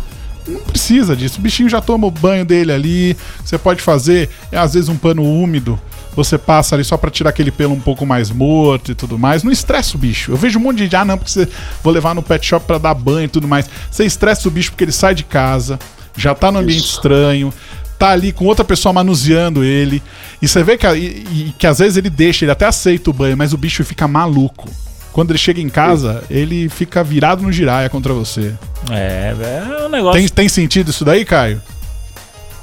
Não 0.48 0.60
precisa 0.62 1.16
disso. 1.16 1.40
O 1.40 1.42
bichinho 1.42 1.70
já 1.70 1.80
toma 1.80 2.08
o 2.08 2.12
banho 2.12 2.44
dele 2.44 2.72
ali. 2.72 3.18
Você 3.46 3.58
pode 3.58 3.82
fazer, 3.82 4.30
é, 4.52 4.58
às 4.58 4.74
vezes, 4.74 4.90
um 4.90 4.98
pano 4.98 5.24
úmido. 5.24 5.80
Você 6.16 6.38
passa 6.38 6.76
ali 6.76 6.84
só 6.84 6.98
pra 6.98 7.10
tirar 7.10 7.30
aquele 7.30 7.52
pelo 7.52 7.74
um 7.74 7.80
pouco 7.80 8.06
mais 8.06 8.30
morto 8.30 8.92
e 8.92 8.96
tudo 8.96 9.18
mais. 9.18 9.44
Não 9.44 9.52
estressa 9.52 9.96
o 9.96 10.00
bicho. 10.00 10.32
Eu 10.32 10.38
vejo 10.38 10.60
um 10.60 10.62
monte 10.62 10.78
de 10.78 10.84
gente, 10.84 10.96
ah, 10.96 11.06
não, 11.06 11.18
porque 11.18 11.32
você 11.32 11.48
vou 11.84 11.94
levar 11.94 12.14
no 12.14 12.22
pet 12.24 12.46
shop 12.46 12.66
pra 12.66 12.78
dar 12.78 12.94
banho 12.94 13.26
e 13.26 13.30
tudo 13.30 13.48
mais. 13.48 13.70
Você 13.90 14.04
estressa 14.06 14.48
o 14.48 14.52
bicho 14.52 14.72
porque 14.72 14.84
ele 14.84 14.92
sai 14.92 15.14
de 15.16 15.24
casa, 15.24 15.80
já 16.18 16.34
tá 16.36 16.52
no 16.52 16.60
ambiente 16.60 16.84
estranho, 16.86 17.54
tá 17.98 18.10
ali 18.10 18.34
com 18.34 18.46
outra 18.46 18.66
pessoa 18.66 18.92
manuseando 18.92 19.64
ele. 19.64 20.02
E 20.42 20.48
você 20.48 20.62
vê 20.64 20.78
que, 20.78 20.88
e- 20.88 21.26
e 21.50 21.56
que 21.58 21.68
às 21.68 21.80
vezes 21.80 21.96
ele 21.96 22.10
deixa, 22.10 22.44
ele 22.44 22.52
até 22.52 22.66
aceita 22.66 23.10
o 23.10 23.14
banho, 23.14 23.38
mas 23.38 23.54
o 23.54 23.58
bicho 23.58 23.84
fica 23.86 24.08
maluco. 24.08 24.68
Quando 25.14 25.32
ele 25.32 25.40
chega 25.40 25.62
em 25.62 25.70
casa, 25.70 26.24
ele 26.30 26.70
fica 26.70 27.04
virado 27.04 27.42
no 27.44 27.52
giraia 27.52 27.90
contra 27.90 28.14
você. 28.14 28.54
É, 28.92 29.34
é 29.82 29.86
um 29.86 29.90
negócio. 29.90 30.20
Tem, 30.20 30.28
tem 30.28 30.50
sentido 30.50 30.90
isso 30.92 31.04
daí, 31.06 31.24
Caio? 31.24 31.62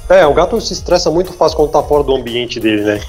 É, 0.09 0.25
o 0.25 0.33
gato 0.33 0.59
se 0.61 0.73
estressa 0.73 1.09
muito 1.11 1.33
fácil 1.33 1.57
quando 1.57 1.71
tá 1.71 1.83
fora 1.83 2.03
do 2.03 2.15
ambiente 2.15 2.59
dele, 2.59 2.83
né? 2.83 3.01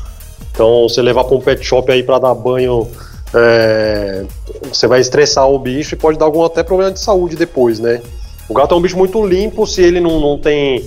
Então, 0.53 0.89
você 0.89 1.01
levar 1.01 1.25
pra 1.25 1.37
um 1.37 1.41
pet 1.41 1.65
shop 1.65 1.91
aí 1.93 2.03
pra 2.03 2.19
dar 2.19 2.35
banho, 2.35 2.89
é, 3.35 4.25
você 4.73 4.87
vai 4.87 5.01
estressar 5.01 5.49
o 5.49 5.59
bicho 5.59 5.95
e 5.95 5.99
pode 5.99 6.19
dar 6.19 6.25
algum 6.25 6.45
até 6.45 6.63
problema 6.63 6.91
de 6.91 7.01
saúde 7.01 7.37
depois, 7.37 7.79
né? 7.79 8.01
O 8.49 8.55
gato 8.55 8.75
é 8.75 8.79
um 8.79 8.81
bicho 8.81 8.97
muito 8.97 9.25
limpo 9.25 9.67
se 9.67 9.83
ele 9.83 10.01
não, 10.01 10.19
não 10.19 10.39
tem. 10.39 10.85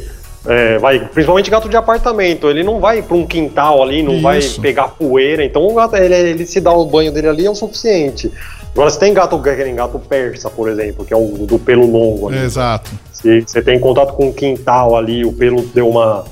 é, 0.47 0.77
vai, 0.79 0.99
principalmente 0.99 1.49
gato 1.51 1.69
de 1.69 1.77
apartamento, 1.77 2.49
ele 2.49 2.63
não 2.63 2.79
vai 2.79 3.01
pra 3.03 3.15
um 3.15 3.25
quintal 3.25 3.83
ali, 3.83 4.01
não 4.01 4.19
vai 4.21 4.39
Isso. 4.39 4.59
pegar 4.59 4.87
poeira, 4.89 5.45
então 5.45 5.65
o 5.67 5.73
gato, 5.75 5.95
ele, 5.95 6.15
ele 6.15 6.45
se 6.45 6.59
dá 6.59 6.73
o 6.73 6.85
banho 6.85 7.11
dele 7.11 7.27
ali 7.27 7.45
é 7.45 7.49
o 7.49 7.55
suficiente. 7.55 8.31
Agora, 8.73 8.89
se 8.89 8.97
tem 8.97 9.13
gato, 9.13 9.37
gato 9.37 9.99
persa, 9.99 10.49
por 10.49 10.69
exemplo, 10.69 11.05
que 11.05 11.13
é 11.13 11.17
o 11.17 11.45
do 11.45 11.59
pelo 11.59 11.85
longo 11.85 12.29
ali, 12.29 12.39
Exato. 12.39 12.89
se 13.11 13.41
você 13.41 13.61
tem 13.61 13.79
contato 13.79 14.13
com 14.13 14.29
o 14.29 14.33
quintal 14.33 14.95
ali, 14.95 15.23
o 15.25 15.33
pelo 15.33 15.61
deu 15.61 15.89
uma, 15.89 16.23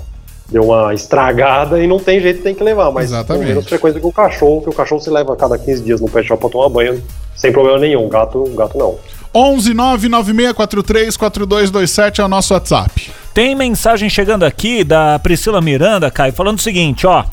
deu 0.52 0.64
uma 0.64 0.94
estragada 0.94 1.82
e 1.82 1.88
não 1.88 2.00
tem 2.00 2.20
jeito, 2.20 2.42
tem 2.42 2.56
que 2.56 2.64
levar. 2.64 2.92
Mas 2.92 3.06
Exatamente. 3.06 3.48
menos 3.48 3.68
frequência 3.68 4.00
que 4.00 4.08
o 4.08 4.12
cachorro, 4.12 4.62
que 4.62 4.70
o 4.70 4.74
cachorro 4.74 5.02
se 5.02 5.10
leva 5.10 5.34
a 5.34 5.36
cada 5.36 5.58
15 5.58 5.84
dias 5.84 6.02
no 6.02 6.10
pet 6.10 6.28
shop 6.28 6.40
pra 6.40 6.50
tomar 6.50 6.70
banho, 6.70 7.02
sem 7.36 7.52
problema 7.52 7.80
nenhum. 7.80 8.08
Gato, 8.10 8.44
gato 8.56 8.78
não. 8.78 8.98
11 9.34 9.74
99643 9.74 11.16
4227 11.16 12.22
é 12.22 12.24
o 12.24 12.28
nosso 12.28 12.54
WhatsApp. 12.54 13.12
Tem 13.34 13.56
mensagem 13.56 14.10
chegando 14.10 14.44
aqui 14.44 14.84
da 14.84 15.20
Priscila 15.20 15.62
Miranda, 15.62 16.10
Caio, 16.10 16.34
falando 16.34 16.58
o 16.58 16.62
seguinte, 16.62 17.06
ó. 17.06 17.24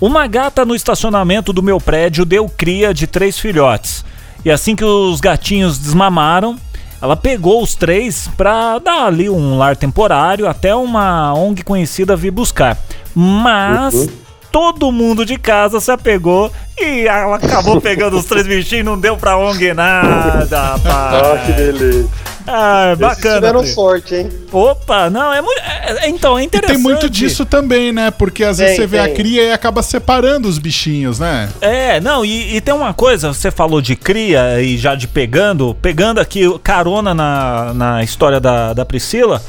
Uma 0.00 0.26
gata 0.26 0.64
no 0.64 0.74
estacionamento 0.74 1.52
do 1.52 1.62
meu 1.62 1.80
prédio 1.80 2.24
deu 2.24 2.48
cria 2.48 2.92
de 2.92 3.06
três 3.06 3.38
filhotes. 3.38 4.04
E 4.44 4.50
assim 4.50 4.76
que 4.76 4.84
os 4.84 5.20
gatinhos 5.20 5.78
desmamaram, 5.78 6.56
ela 7.00 7.16
pegou 7.16 7.62
os 7.62 7.74
três 7.74 8.28
pra 8.36 8.78
dar 8.78 9.06
ali 9.06 9.30
um 9.30 9.56
lar 9.56 9.76
temporário 9.76 10.48
até 10.48 10.74
uma 10.74 11.32
ONG 11.34 11.62
conhecida 11.62 12.16
vir 12.16 12.30
buscar. 12.30 12.76
Mas 13.14 14.08
todo 14.50 14.90
mundo 14.92 15.24
de 15.24 15.36
casa 15.38 15.80
se 15.80 15.90
apegou 15.90 16.50
e 16.78 17.06
ela 17.06 17.36
acabou 17.36 17.80
pegando 17.82 18.16
os 18.16 18.24
três 18.24 18.46
bichinhos 18.46 18.82
e 18.82 18.82
não 18.82 18.98
deu 18.98 19.16
pra 19.16 19.36
ONG 19.36 19.72
nada, 19.74 20.74
Ah, 20.74 20.78
que 20.78 21.50
rapaz. 21.52 21.56
beleza. 21.56 22.08
Ah, 22.50 22.94
bacana. 22.98 23.34
tiveram 23.34 23.60
Pri. 23.60 23.68
sorte, 23.74 24.14
hein? 24.14 24.30
Opa, 24.50 25.10
não, 25.10 25.30
é 25.34 25.42
muito. 25.42 25.60
é- 25.60 26.06
é- 26.06 26.08
então, 26.08 26.38
é 26.38 26.42
E 26.42 26.46
interessante. 26.46 26.76
tem 26.76 26.82
muito 26.82 27.10
disso 27.10 27.44
também, 27.44 27.92
né? 27.92 28.10
Porque 28.10 28.42
às 28.42 28.56
vezes 28.56 28.76
Tem, 28.76 28.84
você 28.84 28.86
vê 28.86 28.98
a 29.00 29.04
tem. 29.04 29.14
cria 29.16 29.42
e 29.42 29.52
acaba 29.52 29.82
separando 29.82 30.48
os 30.48 30.56
bichinhos, 30.56 31.18
né? 31.18 31.50
É, 31.60 32.00
não, 32.00 32.24
e, 32.24 32.56
e 32.56 32.60
tem 32.62 32.72
uma 32.72 32.94
coisa, 32.94 33.34
você 33.34 33.50
falou 33.50 33.82
de 33.82 33.94
cria 33.94 34.62
e 34.62 34.78
já 34.78 34.94
de 34.94 35.06
pegando, 35.06 35.76
pegando 35.82 36.20
aqui 36.20 36.42
carona 36.60 37.12
na, 37.12 37.74
na 37.74 38.02
história 38.02 38.40
da, 38.40 38.72
da 38.72 38.84
Priscila, 38.86 39.42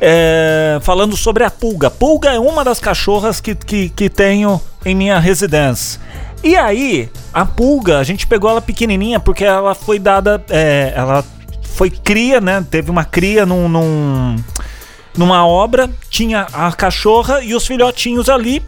é, 0.00 0.78
falando 0.82 1.16
sobre 1.16 1.44
a 1.44 1.50
pulga. 1.50 1.90
Pulga 1.90 2.30
é 2.30 2.38
uma 2.38 2.64
das 2.64 2.80
cachorras 2.80 3.40
que, 3.40 3.54
que, 3.54 3.88
que 3.90 4.08
tenho 4.08 4.60
em 4.84 4.94
minha 4.94 5.18
residência. 5.18 6.00
E 6.42 6.56
aí, 6.56 7.10
a 7.32 7.44
pulga, 7.44 7.98
a 7.98 8.04
gente 8.04 8.26
pegou 8.26 8.48
ela 8.48 8.60
pequenininha 8.60 9.18
porque 9.18 9.44
ela 9.44 9.74
foi 9.74 9.98
dada, 9.98 10.42
é, 10.48 10.92
ela 10.94 11.24
foi 11.62 11.90
cria, 11.90 12.40
né? 12.40 12.64
Teve 12.70 12.90
uma 12.90 13.04
cria 13.04 13.44
num, 13.44 13.68
num 13.68 14.36
numa 15.16 15.44
obra, 15.44 15.90
tinha 16.08 16.46
a 16.52 16.70
cachorra 16.72 17.42
e 17.42 17.54
os 17.54 17.66
filhotinhos 17.66 18.28
ali. 18.28 18.62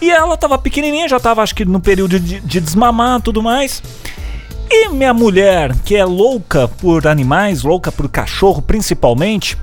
E 0.00 0.10
ela 0.10 0.36
tava 0.36 0.58
pequenininha, 0.58 1.08
já 1.08 1.18
tava 1.18 1.42
acho 1.42 1.54
que 1.54 1.64
no 1.64 1.80
período 1.80 2.20
de, 2.20 2.40
de 2.40 2.60
desmamar 2.60 3.20
tudo 3.22 3.42
mais. 3.42 3.82
E 4.70 4.90
minha 4.90 5.14
mulher, 5.14 5.74
que 5.84 5.96
é 5.96 6.04
louca 6.04 6.68
por 6.68 7.06
animais, 7.06 7.62
louca 7.62 7.90
por 7.90 8.06
cachorro 8.08 8.60
principalmente, 8.60 9.56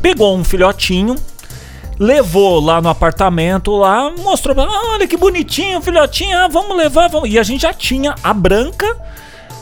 pegou 0.00 0.36
um 0.36 0.44
filhotinho, 0.44 1.16
levou 1.98 2.60
lá 2.60 2.80
no 2.80 2.88
apartamento, 2.88 3.74
lá, 3.76 4.10
mostrou 4.18 4.58
"Ah, 4.60 4.92
olha 4.94 5.06
que 5.06 5.16
bonitinho, 5.16 5.80
filhotinho, 5.80 6.36
ah, 6.38 6.48
vamos 6.48 6.76
levar, 6.76 7.08
vamos. 7.08 7.30
E 7.30 7.38
a 7.38 7.42
gente 7.42 7.62
já 7.62 7.72
tinha 7.72 8.14
a 8.22 8.32
branca, 8.34 8.86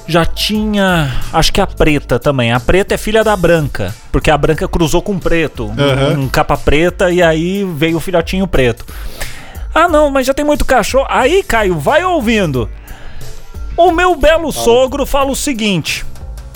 já 0.06 0.24
tinha, 0.24 1.12
acho 1.32 1.52
que 1.52 1.60
a 1.60 1.66
preta 1.66 2.18
também. 2.18 2.52
A 2.52 2.58
preta 2.60 2.94
é 2.94 2.98
filha 2.98 3.22
da 3.22 3.36
branca, 3.36 3.94
porque 4.10 4.30
a 4.30 4.38
branca 4.38 4.66
cruzou 4.66 5.02
com 5.02 5.12
o 5.12 5.20
preto, 5.20 5.66
um- 5.66 5.80
Aham. 5.80 6.18
um, 6.20 6.28
capa 6.28 6.56
preta 6.56 7.10
e 7.10 7.22
aí 7.22 7.64
veio 7.64 7.98
o 7.98 8.00
filhotinho 8.00 8.46
preto. 8.46 8.84
Ah, 9.74 9.88
não, 9.88 10.10
mas 10.10 10.26
já 10.26 10.34
tem 10.34 10.44
muito 10.44 10.64
cachorro. 10.66 11.06
Aí, 11.08 11.42
Caio, 11.42 11.78
vai 11.78 12.04
ouvindo. 12.04 12.68
O 13.74 13.90
meu 13.90 14.14
belo 14.14 14.52
sogro 14.52 15.06
fala 15.06 15.30
o 15.30 15.36
seguinte: 15.36 16.04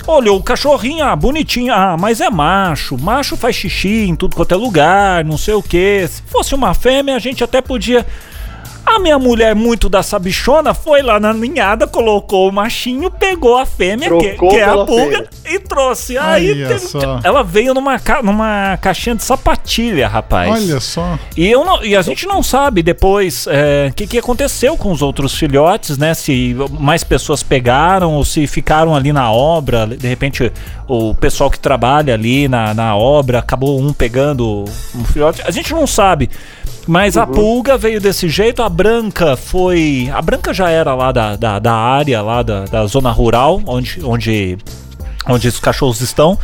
Olhou 0.06 0.38
o 0.38 0.42
cachorrinho, 0.42 1.04
ah, 1.04 1.16
bonitinho, 1.16 1.74
ah, 1.74 1.96
mas 1.98 2.20
é 2.20 2.30
macho. 2.30 2.96
Macho 2.96 3.36
faz 3.36 3.56
xixi 3.56 4.06
em 4.06 4.14
tudo 4.14 4.36
quanto 4.36 4.52
é 4.52 4.56
lugar, 4.56 5.24
não 5.24 5.36
sei 5.36 5.54
o 5.54 5.62
que. 5.62 6.06
Se 6.06 6.22
fosse 6.22 6.54
uma 6.54 6.72
fêmea, 6.74 7.16
a 7.16 7.18
gente 7.18 7.42
até 7.42 7.60
podia. 7.60 8.06
A 8.86 8.98
minha 9.00 9.18
mulher, 9.18 9.54
muito 9.54 9.88
da 9.88 10.02
sabichona, 10.02 10.72
foi 10.72 11.02
lá 11.02 11.18
na 11.18 11.32
ninhada, 11.34 11.86
colocou 11.88 12.48
o 12.48 12.52
machinho, 12.52 13.10
pegou 13.10 13.58
a 13.58 13.66
fêmea, 13.66 14.08
que, 14.08 14.28
Trocou 14.30 14.48
que 14.50 14.56
é 14.56 14.64
a 14.64 14.76
pulga, 14.84 15.28
e 15.44 15.58
trouxe. 15.58 16.16
Aí 16.16 16.54
teve- 16.54 16.78
só. 16.78 17.20
ela 17.24 17.42
veio 17.42 17.74
numa, 17.74 17.98
ca- 17.98 18.22
numa 18.22 18.78
caixinha 18.80 19.16
de 19.16 19.22
sapatilha, 19.24 20.06
rapaz. 20.08 20.50
Olha 20.52 20.80
só. 20.80 21.18
E, 21.36 21.46
eu 21.50 21.64
não- 21.64 21.84
e 21.84 21.96
a 21.96 22.02
gente 22.02 22.26
não 22.26 22.42
sabe 22.42 22.82
depois 22.82 23.46
é, 23.48 23.88
o 23.90 23.94
que, 23.94 24.06
que 24.06 24.18
aconteceu 24.18 24.76
com 24.76 24.92
os 24.92 25.02
outros 25.02 25.34
filhotes, 25.34 25.98
né? 25.98 26.14
Se 26.14 26.56
mais 26.78 27.02
pessoas 27.02 27.42
pegaram 27.42 28.14
ou 28.14 28.24
se 28.24 28.46
ficaram 28.46 28.94
ali 28.94 29.12
na 29.12 29.30
obra. 29.32 29.86
De 29.86 30.06
repente, 30.06 30.50
o 30.88 31.14
pessoal 31.14 31.50
que 31.50 31.58
trabalha 31.58 32.14
ali 32.14 32.46
na, 32.48 32.72
na 32.72 32.96
obra 32.96 33.40
acabou 33.40 33.80
um 33.80 33.92
pegando 33.92 34.64
um 34.94 35.04
filhote. 35.04 35.42
A 35.44 35.50
gente 35.50 35.72
não 35.72 35.86
sabe. 35.86 36.30
Mas 36.86 37.16
a 37.16 37.26
pulga 37.26 37.76
veio 37.76 38.00
desse 38.00 38.28
jeito, 38.28 38.62
a 38.62 38.68
branca 38.68 39.36
foi. 39.36 40.08
A 40.14 40.22
branca 40.22 40.54
já 40.54 40.70
era 40.70 40.94
lá 40.94 41.10
da, 41.10 41.34
da, 41.34 41.58
da 41.58 41.74
área, 41.74 42.22
lá 42.22 42.42
da, 42.42 42.64
da 42.64 42.86
zona 42.86 43.10
rural, 43.10 43.60
onde, 43.66 44.00
onde, 44.04 44.56
onde 45.28 45.48
os 45.48 45.58
cachorros 45.58 46.00
estão. 46.00 46.38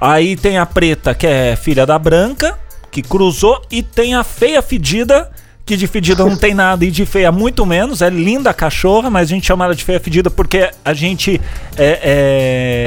Aí 0.00 0.36
tem 0.36 0.58
a 0.58 0.64
preta, 0.64 1.12
que 1.12 1.26
é 1.26 1.56
filha 1.56 1.84
da 1.84 1.98
branca, 1.98 2.56
que 2.90 3.02
cruzou, 3.02 3.60
e 3.70 3.82
tem 3.82 4.14
a 4.14 4.22
feia 4.22 4.62
fedida, 4.62 5.30
que 5.66 5.76
de 5.76 5.86
fedida 5.86 6.24
não 6.24 6.36
tem 6.36 6.54
nada 6.54 6.84
e 6.84 6.90
de 6.90 7.04
feia 7.04 7.30
muito 7.30 7.66
menos. 7.66 8.00
É 8.00 8.08
linda 8.08 8.50
a 8.50 8.54
cachorra, 8.54 9.10
mas 9.10 9.28
a 9.28 9.34
gente 9.34 9.46
chama 9.46 9.64
ela 9.64 9.74
de 9.74 9.84
feia 9.84 10.00
fedida 10.00 10.30
porque 10.30 10.70
a 10.84 10.94
gente. 10.94 11.40
é, 11.76 12.00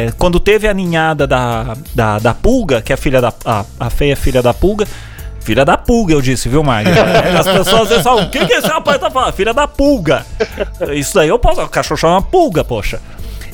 é, 0.08 0.14
quando 0.18 0.40
teve 0.40 0.68
a 0.68 0.74
ninhada 0.74 1.28
da, 1.28 1.78
da, 1.94 2.20
da 2.20 2.34
pulga, 2.34 2.82
que 2.82 2.92
é 2.92 2.96
a 2.96 2.98
filha 2.98 3.22
da. 3.22 3.34
A, 3.46 3.66
a 3.80 3.90
feia 3.90 4.16
filha 4.16 4.42
da 4.42 4.54
pulga. 4.54 4.88
Filha 5.44 5.66
da 5.66 5.78
pulga, 5.78 6.14
eu 6.14 6.22
disse, 6.22 6.48
viu, 6.48 6.64
Mário? 6.64 6.92
As 7.38 7.46
pessoas 7.46 8.02
falam, 8.02 8.26
o 8.26 8.30
que, 8.30 8.46
que 8.46 8.54
esse 8.54 8.68
rapaz 8.68 8.98
tá 9.00 9.12
falando? 9.12 9.34
Filha 9.34 9.54
da 9.54 9.68
pulga. 9.68 10.26
Isso 10.94 11.14
daí 11.16 11.28
eu 11.30 11.38
posso. 11.38 11.62
O 11.62 11.68
cachorro 11.70 11.98
chama 12.00 12.22
pulga, 12.22 12.64
poxa. 12.64 13.02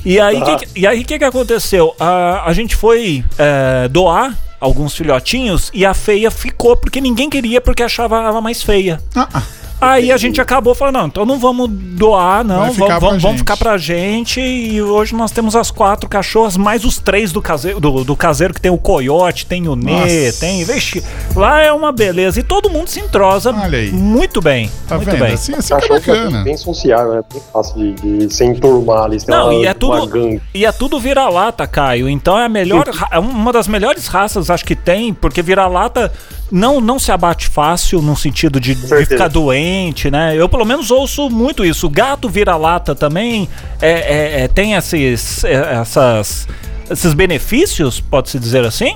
E 0.06 0.20
aí, 0.20 0.40
Tá. 0.40 0.56
que, 0.56 0.68
e 0.80 0.88
aí, 0.88 1.02
o 1.02 1.06
que, 1.06 1.18
que 1.20 1.26
aconteceu? 1.26 1.94
A, 2.00 2.44
a 2.48 2.54
gente 2.54 2.76
foi 2.76 3.24
é, 3.38 3.88
doar 3.90 4.34
alguns 4.62 4.96
filhotinhos 4.96 5.72
e 5.74 5.86
a 5.86 5.94
feia 5.94 6.30
ficou 6.30 6.76
porque 6.78 7.02
ninguém 7.02 7.30
queria 7.30 7.60
porque 7.60 7.82
achava 7.84 8.18
ela 8.18 8.40
mais 8.42 8.62
feia. 8.62 9.00
Ah, 9.16 9.28
ah. 9.34 9.42
Aí 9.82 10.12
a 10.12 10.18
gente 10.18 10.42
acabou 10.42 10.76
falando, 10.76 10.96
não, 10.96 11.08
então 11.08 11.26
não 11.26 11.40
vamos 11.40 11.70
doar, 11.70 12.44
não, 12.44 12.60
Vai 12.60 12.72
ficar 12.74 12.86
vamos, 12.86 13.02
vamos, 13.02 13.22
vamos 13.24 13.24
gente. 13.24 13.40
ficar 13.40 13.58
pra 13.58 13.78
gente. 13.78 14.42
E 14.42 14.82
hoje 14.82 15.16
nós 15.16 15.32
temos 15.32 15.56
as 15.56 15.72
quatro 15.72 16.10
cachorras, 16.10 16.58
mais 16.58 16.84
os 16.84 16.98
três 17.00 17.32
do 17.32 17.42
caseiro, 17.42 17.80
do, 17.80 18.04
do 18.04 18.16
caseiro 18.16 18.54
que 18.54 18.60
tem 18.60 18.72
o 18.72 18.78
coiote, 18.78 19.46
tem 19.46 19.68
o 19.70 19.76
Nê, 19.76 20.26
Nossa. 20.26 20.40
tem. 20.42 20.64
Vixe, 20.66 21.02
lá 21.36 21.62
é 21.62 21.72
uma 21.72 21.92
beleza. 21.94 22.40
E 22.40 22.44
todo 22.44 22.70
mundo 22.70 22.90
se 22.90 23.00
entrosa 23.00 23.52
Olha 23.56 23.78
aí. 23.78 23.92
muito 23.92 24.42
bem. 24.42 24.70
Tá 24.88 24.96
muito 24.98 25.12
vendo? 25.12 25.22
bem. 25.24 25.34
Assim, 25.34 25.54
assim 25.54 25.68
que 25.70 25.74
é 25.74 25.80
Cachorro 25.80 25.96
é 25.98 26.00
bacana. 26.24 26.44
bem 26.44 26.58
sociável, 26.58 27.14
né? 27.14 27.22
Bem 27.32 27.42
fácil 27.54 27.76
de, 27.96 28.28
de 28.28 28.34
se 28.34 28.44
enturmar 28.44 29.04
ali. 29.06 29.18
Não, 29.28 29.46
uma- 29.46 29.54
e 29.54 29.66
é 29.66 29.70
uma 29.70 29.76
tudo, 29.76 30.08
gangue. 30.08 30.42
e 30.54 30.66
é 30.66 30.72
tudo 30.74 31.00
vira-lata, 31.00 31.66
Caio. 31.66 32.10
Então 32.10 32.38
é 32.38 32.46
a 32.46 32.50
melhor, 32.50 32.86
é 33.12 33.20
uma 33.20 33.54
das 33.54 33.68
melhores 33.68 34.08
raças, 34.08 34.50
acho 34.50 34.66
que 34.66 34.76
tem, 34.76 35.14
porque 35.14 35.42
vira-lata 35.42 36.12
não, 36.52 36.82
não 36.82 36.98
se 37.00 37.12
abate 37.12 37.48
fácil 37.48 38.02
no 38.02 38.16
sentido 38.16 38.60
de, 38.60 38.74
de 38.76 39.06
ficar 39.06 39.28
doente, 39.28 39.68
né? 40.11 40.36
Eu 40.36 40.47
pelo 40.49 40.65
menos 40.65 40.91
ouço 40.91 41.30
muito 41.30 41.65
isso. 41.65 41.88
O 41.88 41.89
gato 41.89 42.28
vira-lata 42.30 42.95
também 42.95 43.47
é, 43.82 43.89
é- 43.91 44.41
é- 44.41 44.47
tem 44.47 44.74
esses, 44.74 45.43
é, 45.43 45.80
essas, 45.82 46.47
esses 46.89 47.13
benefícios, 47.13 47.99
pode-se 47.99 48.39
dizer 48.39 48.65
assim? 48.65 48.95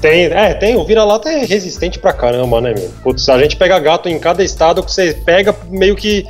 Tem, 0.00 0.24
é, 0.24 0.54
tem. 0.54 0.76
O 0.76 0.84
vira-lata 0.84 1.28
é 1.28 1.44
resistente 1.44 1.98
pra 1.98 2.12
caramba, 2.12 2.60
né, 2.60 2.74
meu? 2.74 2.90
Putz, 3.02 3.28
a 3.28 3.38
gente 3.38 3.56
pega 3.56 3.78
gato 3.78 4.08
em 4.08 4.18
cada 4.18 4.42
estado 4.42 4.82
que 4.82 4.90
você 4.92 5.14
pega 5.24 5.54
meio 5.70 5.94
que 5.94 6.26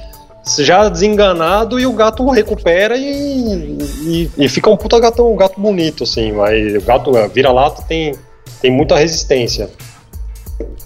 já 0.59 0.89
desenganado 0.89 1.79
e 1.79 1.87
o 1.87 1.93
gato 1.93 2.29
recupera 2.29 2.97
e, 2.97 3.79
e, 4.03 4.31
e 4.37 4.49
fica 4.49 4.69
um 4.69 4.77
puta 4.77 4.99
gato, 5.01 5.27
um 5.27 5.37
gato 5.37 5.59
bonito, 5.61 6.05
assim. 6.05 6.33
Mas 6.33 6.75
o 6.77 6.83
gato 6.83 7.13
vira-lata 7.33 7.83
tem, 7.83 8.15
tem 8.61 8.71
muita 8.71 8.97
resistência. 8.97 9.71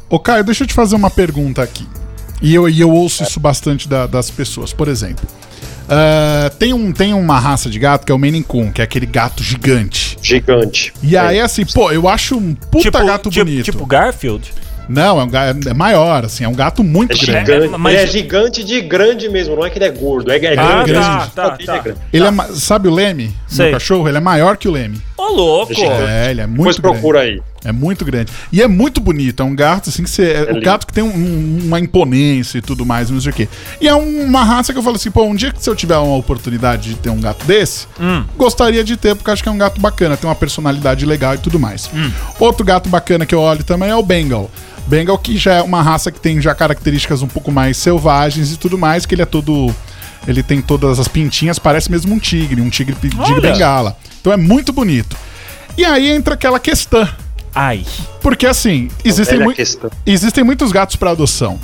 Ô, 0.09 0.21
Caio, 0.21 0.45
deixa 0.45 0.63
eu 0.63 0.69
te 0.69 0.75
fazer 0.75 0.95
uma 0.95 1.11
pergunta 1.11 1.63
aqui. 1.63 1.87
E 2.43 2.55
eu, 2.55 2.69
e 2.69 2.81
eu 2.81 2.91
ouço 2.91 3.23
isso 3.23 3.41
bastante 3.41 3.89
da- 3.89 4.07
das 4.07 4.31
pessoas. 4.31 4.73
Por 4.73 4.89
exemplo, 4.89 5.27
ah, 5.89 6.51
tem, 6.59 6.73
um, 6.73 6.93
tem 6.93 7.15
uma 7.15 7.39
raça 7.39 7.71
de 7.71 7.79
gato 7.79 8.05
que 8.05 8.13
é 8.13 8.15
o 8.15 8.19
Maine 8.19 8.43
Coon, 8.43 8.71
que 8.73 8.81
é 8.81 8.85
aquele 8.85 9.07
gato 9.07 9.43
gigante. 9.43 10.19
Gigante. 10.21 10.93
E 11.03 11.17
aí, 11.17 11.41
assim, 11.41 11.65
pô, 11.65 11.91
eu 11.93 12.09
acho 12.09 12.37
um 12.37 12.55
puta 12.55 13.03
gato 13.05 13.31
tipo, 13.31 13.45
bonito. 13.45 13.65
tipo 13.65 13.87
Garfield? 13.87 14.53
Não, 14.89 15.21
é, 15.21 15.25
um, 15.25 15.31
é 15.71 15.75
maior, 15.75 16.25
assim, 16.25 16.45
é 16.45 16.49
um 16.49 16.55
gato 16.55 16.85
muito 16.85 17.13
É 17.17 17.27
grande. 17.27 17.53
gigante. 17.53 17.77
mas- 17.79 17.95
Ele 17.95 18.03
é 18.03 18.07
gigante 18.07 18.63
de 18.65 18.81
grande 18.83 19.29
mesmo, 19.29 19.57
não 19.57 19.65
é 19.67 19.71
que 19.71 19.79
ele 19.79 19.85
é 19.87 19.91
gordo, 19.91 20.31
é, 20.31 20.37
é 20.37 20.57
Ah, 20.57 20.85
grande. 20.85 20.93
tá, 20.93 21.51
tá, 21.51 21.57
Ele 21.59 21.67
tá. 21.67 21.77
é 21.77 21.81
grande. 21.81 21.99
Ele 22.13 22.25
é, 22.27 22.31
ma- 22.31 22.47
sabe 22.53 22.87
o 22.87 22.95
Leme? 22.95 23.35
Sei. 23.49 23.65
Meu 23.65 23.73
cachorro? 23.75 24.07
Ele 24.09 24.19
é 24.19 24.21
maior 24.21 24.57
que 24.57 24.69
o 24.69 24.71
Leme. 24.71 25.01
Ô, 25.17 25.25
louco! 25.33 25.75
Gigante. 25.75 26.03
É, 26.09 26.31
ele 26.31 26.41
é 26.41 26.47
Depois 26.47 26.65
muito 26.67 26.83
grande. 26.83 26.99
procura 26.99 27.21
aí. 27.21 27.41
É 27.67 27.73
muito 27.73 28.05
grande. 28.05 28.31
E 28.53 28.63
é 28.63 28.69
muito 28.69 29.01
bonito. 29.01 29.43
É 29.43 29.45
um 29.47 29.55
gato, 29.55 29.91
assim, 29.91 30.03
que 30.03 30.11
você. 30.11 30.31
É, 30.33 30.43
o 30.43 30.47
lindo. 30.55 30.61
gato 30.65 30.87
que 30.87 30.93
tem 30.93 31.03
um- 31.03 31.09
um- 31.09 31.59
uma 31.65 31.81
imponência 31.81 32.59
e 32.59 32.61
tudo 32.63 32.87
mais, 32.87 33.11
não 33.11 33.21
sei 33.21 33.31
o 33.33 33.35
quê. 33.35 33.49
E 33.81 33.89
é 33.89 33.95
uma 33.95 34.45
raça 34.45 34.73
que 34.73 34.79
eu 34.79 34.83
falo 34.83 34.97
assim, 34.97 35.11
pô, 35.11 35.25
um 35.25 35.35
dia 35.35 35.53
que 35.53 35.63
se 35.63 35.69
eu 35.69 35.75
tiver 35.75 35.97
uma 35.99 36.17
oportunidade 36.17 36.91
de 36.91 36.95
ter 36.97 37.11
um 37.11 37.21
gato 37.21 37.45
desse, 37.45 37.87
gostaria 38.37 38.85
de 38.85 38.97
ter, 38.97 39.15
porque 39.17 39.31
acho 39.31 39.43
que 39.43 39.49
é 39.49 39.53
um 39.53 39.59
gato 39.59 39.81
bacana, 39.81 40.17
tem 40.17 40.29
uma 40.29 40.37
personalidade 40.37 41.05
legal 41.05 41.35
e 41.35 41.39
tudo 41.39 41.59
mais. 41.59 41.91
Outro 42.39 42.65
gato 42.65 42.89
bacana 42.89 43.27
que 43.27 43.35
eu 43.35 43.41
olho 43.41 43.65
também 43.65 43.89
é 43.91 43.95
o 43.97 44.03
Bengal. 44.03 44.51
Bengal, 44.87 45.19
que 45.19 45.37
já 45.37 45.55
é 45.55 45.63
uma 45.63 45.83
raça 45.83 46.13
que 46.13 46.21
tem 46.21 46.41
já 46.41 46.55
características 46.55 47.21
um 47.21 47.27
pouco 47.27 47.51
mais 47.51 47.77
selvagens 47.77 48.53
e 48.53 48.57
tudo 48.57 48.79
mais, 48.79 49.05
que 49.05 49.15
ele 49.15 49.23
é 49.23 49.27
todo. 49.27 49.75
Ele 50.29 50.43
tem 50.43 50.61
todas 50.61 50.99
as 51.01 51.09
pintinhas, 51.09 51.59
parece 51.59 51.91
mesmo 51.91 52.15
um 52.15 52.19
tigre, 52.19 52.61
um 52.61 52.71
tigre 52.71 52.95
de 53.01 53.09
bengala. 53.53 53.97
Então 54.21 54.33
é 54.33 54.37
muito 54.37 54.73
bonito. 54.73 55.17
E 55.77 55.85
aí 55.85 56.09
entra 56.11 56.35
aquela 56.35 56.59
questão. 56.59 57.07
Ai, 57.57 57.85
Porque 58.21 58.47
assim, 58.47 58.89
existem, 59.03 59.51
questão. 59.55 59.91
existem 60.05 60.45
muitos 60.45 60.71
gatos 60.73 60.95
para 60.97 61.11
adoção. 61.13 61.59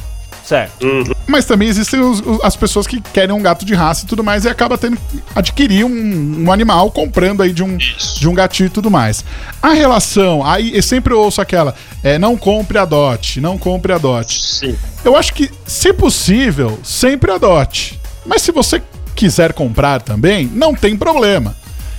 certo. 0.45 0.87
Mas 1.27 1.45
também 1.45 1.69
existem 1.69 2.01
os- 2.01 2.21
os- 2.21 2.43
as 2.43 2.57
pessoas 2.57 2.87
que 2.87 3.01
querem 3.01 3.35
um 3.35 3.41
gato 3.41 3.65
de 3.65 3.75
raça 3.75 4.05
e 4.05 4.09
tudo 4.09 4.25
mais 4.25 4.45
e 4.45 4.49
acaba 4.49 4.77
tendo 4.77 4.97
que 4.97 5.23
adquirir 5.37 5.85
um, 5.85 6.45
um 6.45 6.51
animal 6.53 6.91
comprando 6.91 7.43
aí 7.43 7.53
de 7.53 7.63
um, 7.63 7.77
de 7.77 8.29
um 8.29 8.35
gatinho 8.35 8.67
e 8.67 8.71
tudo 8.71 8.91
mais. 8.91 9.25
A 9.63 9.71
relação, 9.73 10.45
aí 10.45 10.75
eu 10.77 10.83
sempre 10.83 11.15
ouço 11.15 11.41
aquela, 11.41 11.75
é, 12.03 12.19
não 12.19 12.37
compre, 12.37 12.77
adote, 12.77 13.41
não 13.41 13.57
compre, 13.57 13.93
adote. 13.93 14.43
Sim. 14.45 14.77
Eu 15.05 15.15
acho 15.17 15.33
que, 15.33 15.49
se 15.67 15.93
possível, 15.93 16.79
sempre 16.83 17.31
adote. 17.31 17.99
Mas 18.27 18.43
se 18.43 18.51
você 18.51 18.83
quiser 19.15 19.53
comprar 19.53 20.01
também, 20.03 20.47
não 20.53 20.75
tem 20.75 20.97
problema. 20.97 21.55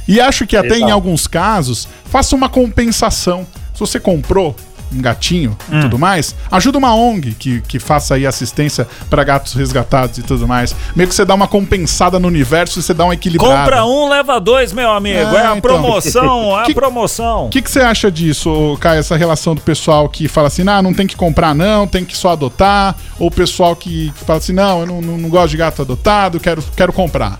E 0.08 0.20
acho 0.20 0.46
que 0.46 0.58
até 0.58 0.74
em 0.76 0.80
Exato. 0.80 0.94
alguns 0.94 1.28
casos, 1.28 1.88
faça 2.12 2.36
uma 2.36 2.50
compensação. 2.50 3.48
Se 3.74 3.80
você 3.80 4.00
comprou 4.00 4.56
um 4.96 5.02
gatinho 5.02 5.58
e 5.72 5.82
tudo 5.82 5.98
mais, 5.98 6.36
ajuda 6.52 6.78
uma 6.78 6.94
ONG 6.94 7.34
que, 7.34 7.62
que 7.62 7.80
faça 7.80 8.14
aí 8.14 8.28
assistência 8.28 8.88
para 9.10 9.24
gatos 9.24 9.54
resgatados 9.54 10.20
e 10.20 10.22
tudo 10.22 10.48
mais. 10.48 10.76
Meio 10.96 11.10
que 11.10 11.16
você 11.16 11.26
dá 11.26 11.34
uma 11.34 11.48
compensada 11.48 12.20
no 12.20 12.28
universo 12.28 12.78
e 12.78 12.84
você 12.84 12.94
dá 12.94 13.04
uma 13.04 13.16
equilibrada. 13.16 13.56
Compra 13.64 13.86
um, 13.86 14.08
leva 14.08 14.40
dois, 14.40 14.72
meu 14.72 14.92
amigo. 14.92 15.18
É, 15.18 15.22
É, 15.24 15.46
a 15.48 15.58
então. 15.58 15.62
promoção, 15.62 16.56
é 16.60 16.62
a 16.62 16.66
Que- 16.66 16.76
promoção. 16.76 17.48
O 17.48 17.50
que, 17.50 17.64
que 17.64 17.72
você 17.72 17.80
acha 17.80 18.12
disso, 18.12 18.78
Caio, 18.80 19.00
essa 19.00 19.18
relação 19.18 19.56
do 19.56 19.62
pessoal 19.62 20.08
que 20.08 20.28
fala 20.28 20.46
assim, 20.48 20.64
ah, 20.70 20.80
não 20.82 20.94
tem 20.94 21.08
que 21.08 21.16
comprar 21.16 21.56
não, 21.56 21.88
tem 21.88 22.06
que 22.06 22.16
só 22.16 22.34
adotar, 22.34 22.96
ou 23.18 23.30
o 23.30 23.32
pessoal 23.32 23.76
que 23.76 24.14
fala 24.28 24.38
assim, 24.38 24.54
não, 24.54 24.82
eu 24.82 24.86
não, 24.86 25.02
não, 25.02 25.18
não 25.18 25.30
gosto 25.30 25.50
de 25.50 25.58
gato 25.58 25.82
adotado, 25.82 26.40
quero, 26.40 26.64
quero 26.76 26.94
comprar. 26.94 27.40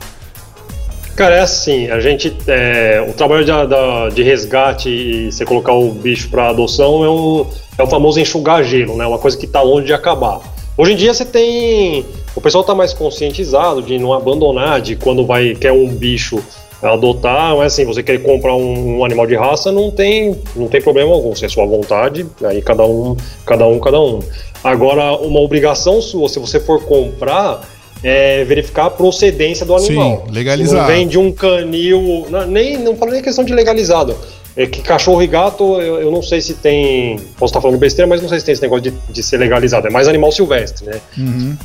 Cara, 1.16 1.36
é 1.36 1.40
assim, 1.42 1.90
a 1.90 2.00
gente. 2.00 2.36
é, 2.48 3.06
o 3.08 3.14
trabalho 3.14 3.46
de, 3.46 4.16
de 4.16 4.24
resgate 4.24 4.90
e 4.90 5.32
você 5.32 5.46
colocar 5.46 5.74
o 5.74 5.92
bicho 5.92 6.30
para 6.30 6.50
adoção 6.50 7.04
é, 7.04 7.10
um, 7.10 7.46
é 7.78 7.84
o 7.84 7.88
famoso 7.88 8.20
enxugar 8.20 8.64
gelo, 8.64 8.98
né? 8.98 9.06
Uma 9.06 9.20
coisa 9.20 9.38
que 9.38 9.46
tá 9.46 9.62
longe 9.62 9.86
de 9.86 9.94
acabar. 9.94 10.42
Hoje 10.76 10.94
em 10.94 10.96
dia 10.96 11.14
você 11.14 11.24
tem. 11.24 12.04
O 12.36 12.42
pessoal 12.42 12.64
tá 12.64 12.74
mais 12.74 12.94
conscientizado 12.94 13.84
de 13.84 14.00
não 14.00 14.12
abandonar, 14.12 14.82
de 14.82 14.96
quando 14.96 15.24
vai 15.24 15.54
quer 15.54 15.72
um 15.72 15.88
bicho 15.88 16.44
adotar, 16.82 17.56
mas 17.56 17.74
assim, 17.74 17.86
você 17.86 18.02
quer 18.02 18.18
comprar 18.22 18.56
um, 18.56 18.98
um 18.98 19.06
animal 19.06 19.28
de 19.28 19.36
raça, 19.36 19.72
não 19.72 19.92
tem, 19.92 20.36
não 20.56 20.68
tem 20.68 20.82
problema 20.82 21.14
algum, 21.14 21.34
se 21.34 21.46
é 21.46 21.50
sua 21.50 21.66
vontade, 21.66 22.26
aí 22.44 22.62
cada 22.62 22.84
um, 22.84 23.16
cada 23.46 23.68
um, 23.68 23.80
cada 23.80 24.02
um. 24.02 24.20
Agora, 24.64 25.16
uma 25.18 25.40
obrigação 25.40 26.02
sua, 26.02 26.28
se 26.28 26.40
você 26.40 26.60
for 26.60 26.84
comprar, 26.84 27.62
é 28.04 28.44
verificar 28.44 28.86
a 28.86 28.90
procedência 28.90 29.66
do 29.66 29.78
Sim, 29.80 29.86
animal. 29.88 30.28
legalizado. 30.32 30.82
Não 30.82 30.88
vem 30.88 31.08
de 31.08 31.18
um 31.18 31.32
canil. 31.32 32.26
não- 32.30 32.46
nem, 32.46 32.78
não 32.78 32.96
falo 32.96 33.12
nem 33.12 33.22
questão 33.22 33.44
de 33.44 33.54
legalizado. 33.54 34.16
é 34.56 34.68
que 34.68 34.84
cachorro 34.84 35.20
e 35.24 35.26
gato, 35.26 35.82
eu, 35.82 36.00
eu 36.02 36.12
não 36.12 36.22
sei 36.22 36.40
se 36.40 36.54
tem. 36.54 37.18
Posso 37.40 37.50
estar 37.52 37.60
falando 37.60 37.80
besteira, 37.80 38.06
mas 38.08 38.22
não 38.22 38.30
sei 38.30 38.40
se 38.40 38.46
tem 38.46 38.54
esse 38.54 38.62
negócio 38.62 38.84
de, 38.84 38.94
de 39.10 39.24
ser 39.24 39.38
legalizado. 39.38 39.88
É 39.88 39.90
mais 39.90 40.08
animal 40.08 40.32
silvestre, 40.32 40.86
né? 40.86 41.02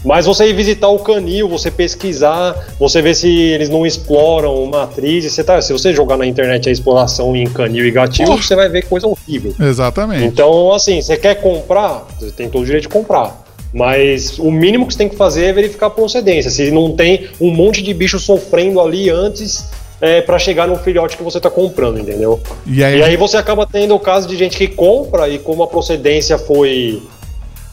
Mas 0.02 0.24
você 0.24 0.46
ir 0.46 0.54
visitar 0.54 0.88
o 0.88 0.98
canil, 1.00 1.48
você 1.50 1.70
pesquisar, 1.70 2.56
você 2.80 3.02
ver 3.02 3.14
se 3.14 3.28
eles 3.28 3.68
não 3.68 3.84
exploram 3.84 4.64
matrizes. 4.66 5.34
Você 5.34 5.44
tá, 5.44 5.60
se 5.60 5.70
você 5.70 5.92
jogar 5.92 6.16
na 6.16 6.24
internet 6.24 6.66
a 6.66 6.72
exploração 6.72 7.36
em 7.36 7.44
canil 7.46 7.84
e 7.84 7.90
gatinho, 7.90 8.34
você 8.38 8.56
vai 8.56 8.70
ver 8.70 8.86
coisa 8.86 9.06
horrível. 9.06 9.54
Exatamente. 9.60 10.24
Então, 10.24 10.72
assim, 10.72 11.02
você 11.02 11.18
quer 11.18 11.34
comprar, 11.42 12.06
você 12.18 12.30
tem 12.30 12.48
todo 12.48 12.62
o 12.62 12.64
direito 12.64 12.84
de 12.84 12.88
comprar. 12.88 13.47
Mas 13.72 14.38
o 14.38 14.50
mínimo 14.50 14.86
que 14.86 14.94
você 14.94 14.98
tem 14.98 15.08
que 15.08 15.16
fazer 15.16 15.44
é 15.46 15.52
verificar 15.52 15.86
a 15.86 15.90
procedência. 15.90 16.50
Se 16.50 16.70
não 16.70 16.92
tem 16.92 17.28
um 17.40 17.50
monte 17.50 17.82
de 17.82 17.92
bicho 17.92 18.18
sofrendo 18.18 18.80
ali 18.80 19.10
antes 19.10 19.68
é, 20.00 20.20
para 20.22 20.38
chegar 20.38 20.66
no 20.66 20.76
filhote 20.76 21.16
que 21.16 21.22
você 21.22 21.38
está 21.38 21.50
comprando, 21.50 21.98
entendeu? 21.98 22.40
E 22.66 22.82
aí, 22.82 22.98
E 22.98 23.02
aí 23.02 23.16
você 23.16 23.36
acaba 23.36 23.66
tendo 23.66 23.94
o 23.94 24.00
caso 24.00 24.26
de 24.26 24.36
gente 24.36 24.56
que 24.56 24.68
compra 24.68 25.28
e 25.28 25.38
como 25.38 25.62
a 25.62 25.66
procedência 25.66 26.38
foi. 26.38 27.02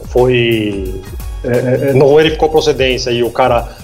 foi. 0.09 1.01
é, 1.43 1.89
é, 1.89 1.93
não 1.93 2.15
verificou 2.15 2.47
a 2.47 2.51
procedência 2.51 3.11
e 3.11 3.23
o 3.23 3.29
cara 3.29 3.77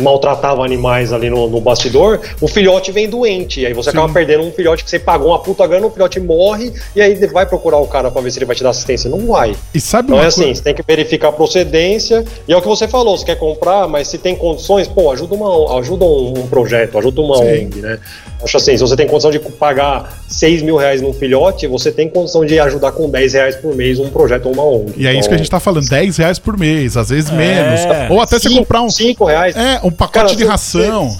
maltratava 0.00 0.64
animais 0.64 1.12
ali 1.12 1.28
no, 1.30 1.48
no 1.48 1.60
bastidor, 1.60 2.20
o 2.40 2.48
filhote 2.48 2.92
vem 2.92 3.08
doente. 3.08 3.60
E 3.60 3.66
aí 3.66 3.72
você 3.72 3.90
Sim. 3.90 3.98
acaba 3.98 4.12
perdendo 4.12 4.44
um 4.44 4.52
filhote 4.52 4.84
que 4.84 4.90
você 4.90 4.98
pagou 4.98 5.28
uma 5.28 5.38
puta 5.38 5.66
grana, 5.66 5.86
o 5.86 5.90
filhote 5.90 6.20
morre, 6.20 6.72
e 6.94 7.00
aí 7.00 7.14
vai 7.26 7.46
procurar 7.46 7.78
o 7.78 7.86
cara 7.86 8.10
pra 8.10 8.20
ver 8.22 8.30
se 8.30 8.38
ele 8.38 8.46
vai 8.46 8.56
te 8.56 8.62
dar 8.62 8.70
assistência. 8.70 9.10
Não 9.10 9.26
vai. 9.26 9.54
e 9.74 9.80
sabe 9.80 10.08
Então 10.08 10.22
é 10.22 10.26
assim, 10.26 10.44
coisa? 10.44 10.54
você 10.56 10.62
tem 10.62 10.74
que 10.74 10.82
verificar 10.86 11.28
a 11.28 11.32
procedência, 11.32 12.24
e 12.46 12.52
é 12.52 12.56
o 12.56 12.62
que 12.62 12.68
você 12.68 12.86
falou, 12.86 13.16
você 13.16 13.24
quer 13.24 13.36
comprar, 13.36 13.88
mas 13.88 14.08
se 14.08 14.18
tem 14.18 14.34
condições, 14.36 14.86
pô, 14.88 15.10
ajuda, 15.10 15.34
uma, 15.34 15.78
ajuda 15.78 16.04
um, 16.04 16.34
um 16.38 16.46
projeto, 16.46 16.98
ajuda 16.98 17.20
uma 17.20 17.36
Sim. 17.36 17.66
ONG, 17.66 17.80
né? 17.80 17.98
Acho 18.42 18.56
assim, 18.56 18.76
se 18.76 18.80
você 18.82 18.94
tem 18.96 19.06
condição 19.06 19.30
de 19.30 19.38
pagar 19.38 20.16
6 20.28 20.62
mil 20.62 20.76
reais 20.76 21.02
num 21.02 21.12
filhote, 21.12 21.66
você 21.66 21.90
tem 21.90 22.08
condição 22.08 22.44
de 22.44 22.58
ajudar 22.60 22.92
com 22.92 23.10
10 23.10 23.32
reais 23.34 23.56
por 23.56 23.74
mês 23.74 23.98
um 23.98 24.08
projeto 24.10 24.46
ou 24.46 24.52
uma 24.52 24.64
ONG. 24.64 24.92
E 24.96 25.06
é 25.06 25.12
isso 25.18 25.28
que 25.28 25.34
a 25.34 25.38
gente 25.38 25.50
tá 25.50 25.58
falando, 25.58 25.88
10 25.88 26.16
reais 26.16 26.38
por 26.38 26.56
mês, 26.56 26.96
às 26.96 27.08
vezes 27.08 27.30
É. 27.30 27.34
menos. 27.34 28.10
Ou 28.10 28.20
até 28.20 28.38
você 28.38 28.48
comprar 28.50 28.82
um. 28.82 28.90
5 28.90 29.24
reais. 29.24 29.56
É, 29.56 29.80
um 29.82 29.90
pacote 29.90 30.12
Cara, 30.26 30.36
de 30.36 30.44
ração. 30.44 31.16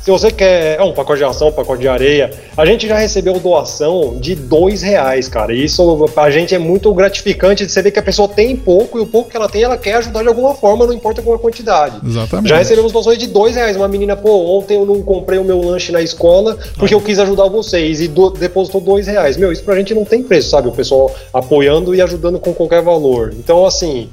Se 0.00 0.10
você 0.10 0.30
quer 0.30 0.78
é, 0.80 0.82
um 0.82 0.92
pacote 0.92 1.18
de 1.18 1.24
ração, 1.24 1.48
um 1.48 1.52
pacote 1.52 1.82
de 1.82 1.88
areia, 1.88 2.30
a 2.56 2.64
gente 2.64 2.88
já 2.88 2.96
recebeu 2.96 3.38
doação 3.38 4.16
de 4.18 4.34
dois 4.34 4.80
reais, 4.80 5.28
cara. 5.28 5.52
E 5.52 5.64
isso 5.64 6.08
pra 6.14 6.30
gente 6.30 6.54
é 6.54 6.58
muito 6.58 6.92
gratificante 6.94 7.66
de 7.66 7.70
você 7.72 7.82
ver 7.82 7.90
que 7.90 7.98
a 7.98 8.02
pessoa 8.02 8.26
tem 8.26 8.56
pouco 8.56 8.98
e 8.98 9.02
o 9.02 9.06
pouco 9.06 9.28
que 9.28 9.36
ela 9.36 9.48
tem, 9.48 9.62
ela 9.64 9.76
quer 9.76 9.94
ajudar 9.96 10.22
de 10.22 10.28
alguma 10.28 10.54
forma, 10.54 10.86
não 10.86 10.94
importa 10.94 11.20
qual 11.20 11.36
a 11.36 11.38
quantidade. 11.38 11.98
Exatamente. 12.06 12.48
Já 12.48 12.56
recebemos 12.56 12.90
doações 12.90 13.18
de 13.18 13.26
dois 13.26 13.54
reais. 13.54 13.76
Uma 13.76 13.88
menina, 13.88 14.16
pô, 14.16 14.30
ontem 14.58 14.76
eu 14.78 14.86
não 14.86 15.02
comprei 15.02 15.38
o 15.38 15.44
meu 15.44 15.60
lanche 15.60 15.92
na 15.92 16.00
escola 16.00 16.56
porque 16.78 16.94
eu 16.94 17.00
quis 17.02 17.18
ajudar 17.18 17.48
vocês 17.48 18.00
e 18.00 18.08
do- 18.08 18.30
depositou 18.30 18.80
dois 18.80 19.06
reais. 19.06 19.36
Meu, 19.36 19.52
isso 19.52 19.62
pra 19.62 19.76
gente 19.76 19.92
não 19.94 20.04
tem 20.06 20.22
preço, 20.22 20.48
sabe? 20.50 20.68
O 20.68 20.72
pessoal 20.72 21.14
apoiando 21.34 21.94
e 21.94 22.00
ajudando 22.00 22.38
com 22.38 22.54
qualquer 22.54 22.80
valor. 22.82 23.34
Então, 23.36 23.66
assim, 23.66 24.08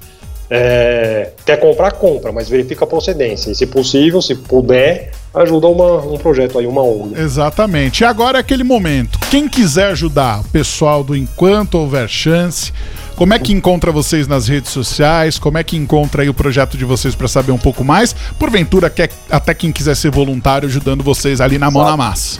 é, 0.49 1.31
quer 1.45 1.57
comprar, 1.59 1.91
compra, 1.93 2.31
mas 2.31 2.47
verifica 2.47 2.85
a 2.85 2.87
procedência. 2.87 3.51
E 3.51 3.55
se 3.55 3.65
possível, 3.65 4.21
se 4.21 4.35
puder, 4.35 5.11
ajuda 5.33 5.67
uma- 5.67 5.97
um 6.05 6.17
projeto 6.17 6.59
aí, 6.59 6.67
uma 6.67 6.83
ONG. 6.83 7.19
Exatamente. 7.19 8.01
E 8.01 8.05
agora 8.05 8.37
é 8.37 8.41
aquele 8.41 8.63
momento. 8.63 9.17
Quem 9.31 9.47
quiser 9.49 9.87
ajudar 9.91 10.41
o 10.41 10.43
pessoal 10.45 11.03
do 11.03 11.15
Enquanto 11.15 11.75
Houver 11.75 12.07
Chance, 12.07 12.71
como 13.15 13.33
é 13.33 13.39
que 13.39 13.51
encontra 13.53 13.91
vocês 13.91 14.27
nas 14.27 14.47
redes 14.47 14.71
sociais? 14.71 15.39
Como 15.39 15.57
é 15.57 15.63
que 15.63 15.75
encontra 15.75 16.21
aí 16.21 16.29
o 16.29 16.33
projeto 16.33 16.77
de 16.77 16.85
vocês 16.85 17.15
para 17.15 17.27
saber 17.27 17.51
um 17.51 17.57
pouco 17.57 17.83
mais? 17.83 18.13
Porventura, 18.37 18.89
quer, 18.89 19.09
até 19.29 19.53
quem 19.53 19.71
quiser 19.71 19.95
ser 19.95 20.11
voluntário 20.11 20.67
ajudando 20.67 21.03
vocês 21.03 21.41
ali 21.41 21.57
na 21.57 21.71
mão 21.71 21.83
na 21.83 21.97
massa. 21.97 22.39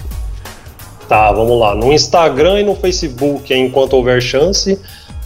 Tá, 1.08 1.32
vamos 1.32 1.60
lá. 1.60 1.76
No 1.76 1.94
Instagram 1.94 2.62
e 2.62 2.64
no 2.64 2.76
Facebook 2.76 3.54
é 3.54 3.58
Enquanto 3.58 3.94
Houver 3.94 4.20
Chance, 4.22 4.80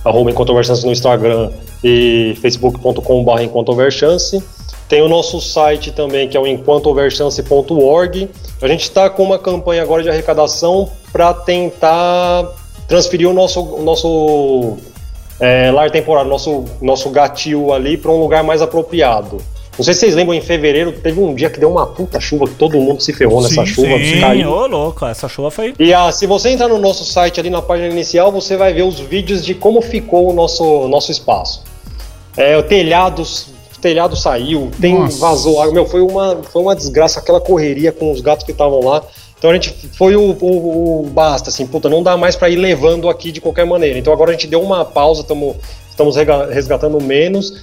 arroba 0.03 0.31
Enquanto 0.31 0.49
Houver 0.49 0.63
Chance 0.63 0.85
no 0.85 0.91
Instagram 0.91 1.51
e 1.83 2.37
facebook.com.br 2.41 3.41
Enquanto 3.41 3.69
Houver 3.69 3.91
Chance. 3.91 4.43
Tem 4.87 5.01
o 5.03 5.07
nosso 5.07 5.39
site 5.39 5.91
também, 5.91 6.27
que 6.27 6.35
é 6.35 6.39
o 6.39 6.47
enquantohouverchance.org. 6.47 8.29
A 8.59 8.67
gente 8.67 8.81
está 8.81 9.07
com 9.07 9.21
uma 9.23 9.37
campanha 9.37 9.83
agora 9.83 10.01
de 10.01 10.09
arrecadação 10.09 10.89
para 11.11 11.31
tentar 11.31 12.47
transferir 12.87 13.29
o 13.29 13.33
nosso, 13.33 13.61
o 13.61 13.83
nosso 13.83 14.77
é, 15.39 15.71
lar 15.71 15.91
temporário, 15.91 16.27
nosso, 16.27 16.65
nosso 16.81 17.11
gatil 17.11 17.71
ali 17.71 17.97
para 17.97 18.11
um 18.11 18.19
lugar 18.19 18.43
mais 18.43 18.63
apropriado. 18.63 19.37
Não 19.79 19.83
sei 19.85 19.93
se 19.93 20.01
vocês 20.01 20.13
lembram, 20.15 20.35
em 20.35 20.41
fevereiro 20.41 20.91
teve 20.91 21.19
um 21.21 21.33
dia 21.33 21.49
que 21.49 21.57
deu 21.59 21.71
uma 21.71 21.87
puta 21.87 22.19
chuva, 22.19 22.45
que 22.47 22.55
todo 22.55 22.77
mundo 22.79 23.01
se 23.01 23.13
ferrou 23.13 23.41
nessa 23.41 23.65
Sim, 23.65 23.65
chuva, 23.65 23.97
Sim, 23.97 24.19
caiu. 24.19 24.49
ô 24.51 24.67
louco, 24.67 25.05
essa 25.05 25.27
chuva 25.29 25.49
foi. 25.49 25.73
E 25.79 25.93
ah, 25.93 26.11
se 26.11 26.27
você 26.27 26.49
entrar 26.49 26.67
no 26.67 26.77
nosso 26.77 27.05
site 27.05 27.39
ali 27.39 27.49
na 27.49 27.61
página 27.61 27.87
inicial, 27.87 28.29
você 28.31 28.57
vai 28.57 28.73
ver 28.73 28.83
os 28.83 28.99
vídeos 28.99 29.43
de 29.43 29.55
como 29.55 29.81
ficou 29.81 30.29
o 30.29 30.33
nosso, 30.33 30.87
nosso 30.89 31.11
espaço. 31.11 31.63
É, 32.35 32.57
o 32.57 32.63
telhado, 32.63 33.21
o 33.23 33.79
telhado 33.79 34.15
saiu, 34.17 34.69
tem 34.81 34.99
Nossa. 34.99 35.17
vazou 35.17 35.61
água. 35.61 35.73
Meu, 35.73 35.85
foi 35.85 36.01
uma, 36.01 36.41
foi 36.51 36.61
uma 36.61 36.75
desgraça 36.75 37.19
aquela 37.21 37.39
correria 37.39 37.91
com 37.93 38.11
os 38.11 38.19
gatos 38.21 38.45
que 38.45 38.51
estavam 38.51 38.81
lá. 38.83 39.01
Então 39.37 39.49
a 39.49 39.53
gente 39.53 39.73
foi 39.97 40.17
o, 40.17 40.35
o- 40.41 41.03
o 41.05 41.09
basta, 41.09 41.49
assim, 41.49 41.65
puta, 41.65 41.87
não 41.87 42.03
dá 42.03 42.17
mais 42.17 42.35
pra 42.35 42.49
ir 42.49 42.57
levando 42.57 43.07
aqui 43.07 43.31
de 43.31 43.39
qualquer 43.39 43.65
maneira. 43.65 43.97
Então 43.97 44.11
agora 44.11 44.31
a 44.31 44.33
gente 44.33 44.47
deu 44.47 44.61
uma 44.61 44.83
pausa, 44.83 45.23
tamo, 45.23 45.55
estamos 45.99 46.15
resgatando 46.53 47.01
menos, 47.03 47.61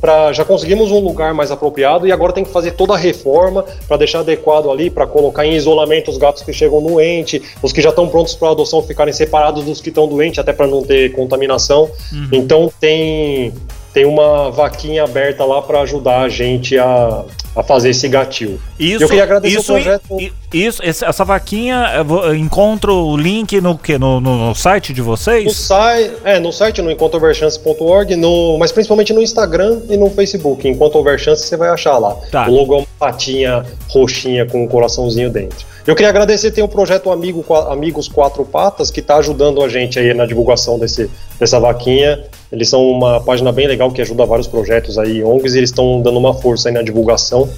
pra, 0.00 0.32
já 0.32 0.44
conseguimos 0.44 0.90
um 0.90 0.98
lugar 1.00 1.34
mais 1.34 1.50
apropriado 1.50 2.06
e 2.06 2.12
agora 2.12 2.32
tem 2.32 2.44
que 2.44 2.50
fazer 2.50 2.72
toda 2.72 2.94
a 2.94 2.96
reforma 2.96 3.64
para 3.86 3.96
deixar 3.98 4.20
adequado 4.20 4.70
ali, 4.70 4.88
para 4.88 5.06
colocar 5.06 5.44
em 5.44 5.52
isolamento 5.54 6.10
os 6.10 6.16
gatos 6.16 6.42
que 6.42 6.52
chegam 6.52 6.82
doentes, 6.82 7.42
os 7.62 7.72
que 7.72 7.80
já 7.82 7.90
estão 7.90 8.08
prontos 8.08 8.34
para 8.34 8.50
adoção 8.50 8.82
ficarem 8.82 9.12
separados 9.12 9.64
dos 9.64 9.80
que 9.80 9.90
estão 9.90 10.08
doentes, 10.08 10.38
até 10.38 10.52
para 10.52 10.66
não 10.66 10.82
ter 10.82 11.12
contaminação. 11.12 11.90
Então 12.32 12.72
tem 12.80 13.52
tem 13.92 14.04
uma 14.04 14.50
vaquinha 14.50 15.02
aberta 15.02 15.44
lá 15.44 15.60
para 15.62 15.80
ajudar 15.80 16.20
a 16.20 16.28
gente 16.28 16.78
a, 16.78 17.24
a 17.56 17.62
fazer 17.64 17.90
esse 17.90 18.06
gatil. 18.06 18.60
Isso, 18.78 19.02
Eu 19.02 19.08
queria 19.08 19.24
agradecer 19.24 19.58
isso, 19.58 19.72
o 19.72 19.74
projeto. 19.74 20.20
i- 20.20 20.32
Isso, 20.52 20.82
essa 20.82 21.24
vaquinha, 21.24 21.92
encontro 22.38 22.94
o 22.94 23.16
link 23.16 23.60
no, 23.60 23.76
quê? 23.76 23.98
no, 23.98 24.18
no, 24.18 24.48
no 24.48 24.54
site 24.54 24.94
de 24.94 25.00
No 25.00 25.06
vocês? 25.06 25.54
site, 25.54 26.14
é, 26.24 26.40
no 26.40 26.50
site, 26.52 26.80
no 26.80 26.90
enquantohouverchance.org, 26.90 28.16
no, 28.16 28.56
mas 28.58 28.72
principalmente 28.72 29.12
no 29.12 29.20
Instagram 29.20 29.80
e 29.90 29.96
no 29.96 30.08
Facebook. 30.10 30.66
Enquanto 30.66 30.96
houver 30.96 31.18
chance, 31.18 31.46
você 31.46 31.56
vai 31.56 31.68
achar 31.68 31.98
lá. 31.98 32.16
Tá. 32.30 32.48
O 32.48 32.54
logo 32.54 32.74
é 32.74 32.78
uma 32.78 32.86
patinha 32.98 33.64
roxinha 33.88 34.46
com 34.46 34.64
um 34.64 34.68
coraçãozinho 34.68 35.30
dentro. 35.30 35.66
Eu 35.86 35.94
queria 35.94 36.08
agradecer, 36.10 36.50
tem 36.50 36.64
o 36.64 36.68
projeto 36.68 37.10
Amigo, 37.10 37.44
Amigos 37.54 38.08
Quatro 38.08 38.44
Patas, 38.44 38.90
que 38.90 39.00
está 39.00 39.16
ajudando 39.16 39.62
a 39.62 39.68
gente 39.68 39.98
aí 39.98 40.12
na 40.14 40.26
divulgação 40.26 40.78
desse, 40.78 41.10
dessa 41.38 41.60
vaquinha. 41.60 42.24
Eles 42.50 42.68
são 42.68 42.86
uma 42.90 43.20
página 43.20 43.52
bem 43.52 43.66
legal 43.66 43.90
que 43.90 44.00
ajuda 44.00 44.24
vários 44.24 44.46
projetos 44.46 44.98
aí, 44.98 45.22
ONGs, 45.22 45.54
e 45.54 45.58
eles 45.58 45.70
estão 45.70 46.00
dando 46.00 46.18
uma 46.18 46.34
força 46.34 46.68
aí 46.68 46.74
na 46.74 46.82
divulgação 46.82 47.48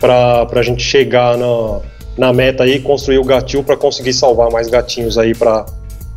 para 0.00 0.46
a 0.52 0.62
gente 0.62 0.82
chegar 0.82 1.36
na, 1.36 1.80
na 2.16 2.32
meta 2.32 2.64
aí, 2.64 2.80
construir 2.80 3.18
o 3.18 3.24
gatil 3.24 3.62
para 3.62 3.76
conseguir 3.76 4.12
salvar 4.12 4.50
mais 4.50 4.68
gatinhos 4.68 5.18
aí 5.18 5.34
para 5.34 5.66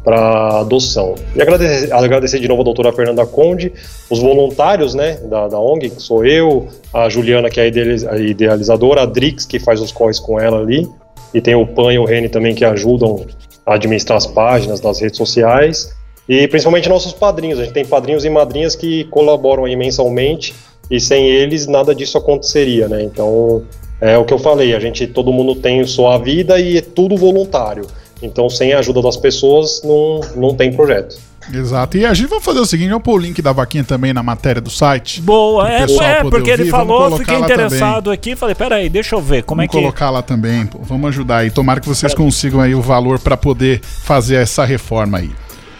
para 0.05 0.59
adoção. 0.59 1.15
E 1.35 1.41
agradecer, 1.41 1.91
agradecer 1.91 2.39
de 2.39 2.47
novo 2.47 2.61
a 2.61 2.63
doutora 2.63 2.93
Fernanda 2.93 3.25
Conde, 3.25 3.73
os 4.07 4.19
voluntários 4.19 4.93
né, 4.93 5.17
da, 5.27 5.47
da 5.47 5.59
ONG, 5.59 5.89
que 5.89 5.99
sou 5.99 6.23
eu, 6.23 6.67
a 6.93 7.09
Juliana, 7.09 7.49
que 7.49 7.59
é 7.59 7.63
a 7.63 7.65
idealiz- 7.65 8.05
a 8.05 8.15
idealizadora, 8.15 9.01
a 9.01 9.05
Drix, 9.07 9.47
que 9.47 9.57
faz 9.57 9.81
os 9.81 9.91
corres 9.91 10.19
com 10.19 10.39
ela 10.39 10.59
ali, 10.59 10.87
e 11.33 11.41
tem 11.41 11.55
o 11.55 11.65
Pan 11.65 11.91
e 11.91 11.97
o 11.97 12.05
Rene 12.05 12.29
também, 12.29 12.53
que 12.53 12.63
ajudam 12.63 13.25
a 13.65 13.73
administrar 13.73 14.17
as 14.17 14.27
páginas 14.27 14.79
das 14.79 15.01
redes 15.01 15.17
sociais, 15.17 15.91
e 16.29 16.47
principalmente 16.47 16.87
nossos 16.87 17.11
padrinhos. 17.11 17.59
A 17.59 17.63
gente 17.63 17.73
tem 17.73 17.83
padrinhos 17.83 18.23
e 18.23 18.29
madrinhas 18.29 18.75
que 18.75 19.05
colaboram 19.05 19.65
aí 19.65 19.75
mensalmente, 19.75 20.53
e 20.91 20.99
sem 20.99 21.27
eles 21.27 21.65
nada 21.65 21.95
disso 21.95 22.15
aconteceria, 22.15 22.87
né? 22.87 23.01
Então, 23.01 23.63
é 24.09 24.17
o 24.17 24.25
que 24.25 24.33
eu 24.33 24.39
falei, 24.39 24.75
a 24.75 24.79
gente, 24.79 25.07
todo 25.07 25.31
mundo 25.31 25.55
tem 25.55 25.85
sua 25.85 26.17
vida 26.17 26.59
e 26.59 26.77
é 26.77 26.81
tudo 26.81 27.15
voluntário. 27.15 27.87
Então, 28.21 28.49
sem 28.49 28.73
a 28.73 28.79
ajuda 28.79 29.01
das 29.01 29.17
pessoas, 29.17 29.81
não, 29.83 30.21
não 30.35 30.55
tem 30.55 30.73
projeto. 30.73 31.17
Exato. 31.53 31.97
E 31.97 32.05
a 32.05 32.13
gente 32.13 32.27
vai 32.27 32.39
fazer 32.39 32.59
o 32.59 32.65
seguinte, 32.65 32.89
vamos 32.89 33.03
pôr 33.03 33.13
o 33.13 33.17
link 33.17 33.41
da 33.41 33.51
vaquinha 33.51 33.83
também 33.83 34.13
na 34.13 34.23
matéria 34.23 34.61
do 34.61 34.69
site. 34.69 35.21
Boa, 35.21 35.71
é, 35.71 35.83
é 35.83 36.23
porque 36.23 36.49
ele 36.49 36.63
ouvir, 36.63 36.71
vamos 36.71 36.87
falou, 36.87 37.17
fiquei 37.17 37.35
interessado 37.35 38.09
aqui, 38.09 38.35
falei, 38.35 38.55
peraí, 38.55 38.89
deixa 38.89 39.15
eu 39.15 39.21
ver 39.21 39.43
como 39.43 39.59
Vamos 39.61 39.69
é 39.69 39.77
que... 39.77 39.83
colocar 39.83 40.09
lá 40.09 40.21
também, 40.21 40.65
pô. 40.65 40.79
vamos 40.81 41.07
ajudar 41.09 41.37
aí. 41.37 41.51
Tomara 41.51 41.79
que 41.79 41.87
vocês 41.87 42.13
consigam 42.13 42.59
aí 42.61 42.73
o 42.73 42.81
valor 42.81 43.19
para 43.19 43.37
poder 43.37 43.81
fazer 43.81 44.35
essa 44.35 44.65
reforma 44.65 45.19
aí. 45.19 45.31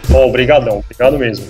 Bom, 0.08 0.28
obrigadão, 0.28 0.78
obrigado 0.78 1.18
mesmo. 1.18 1.46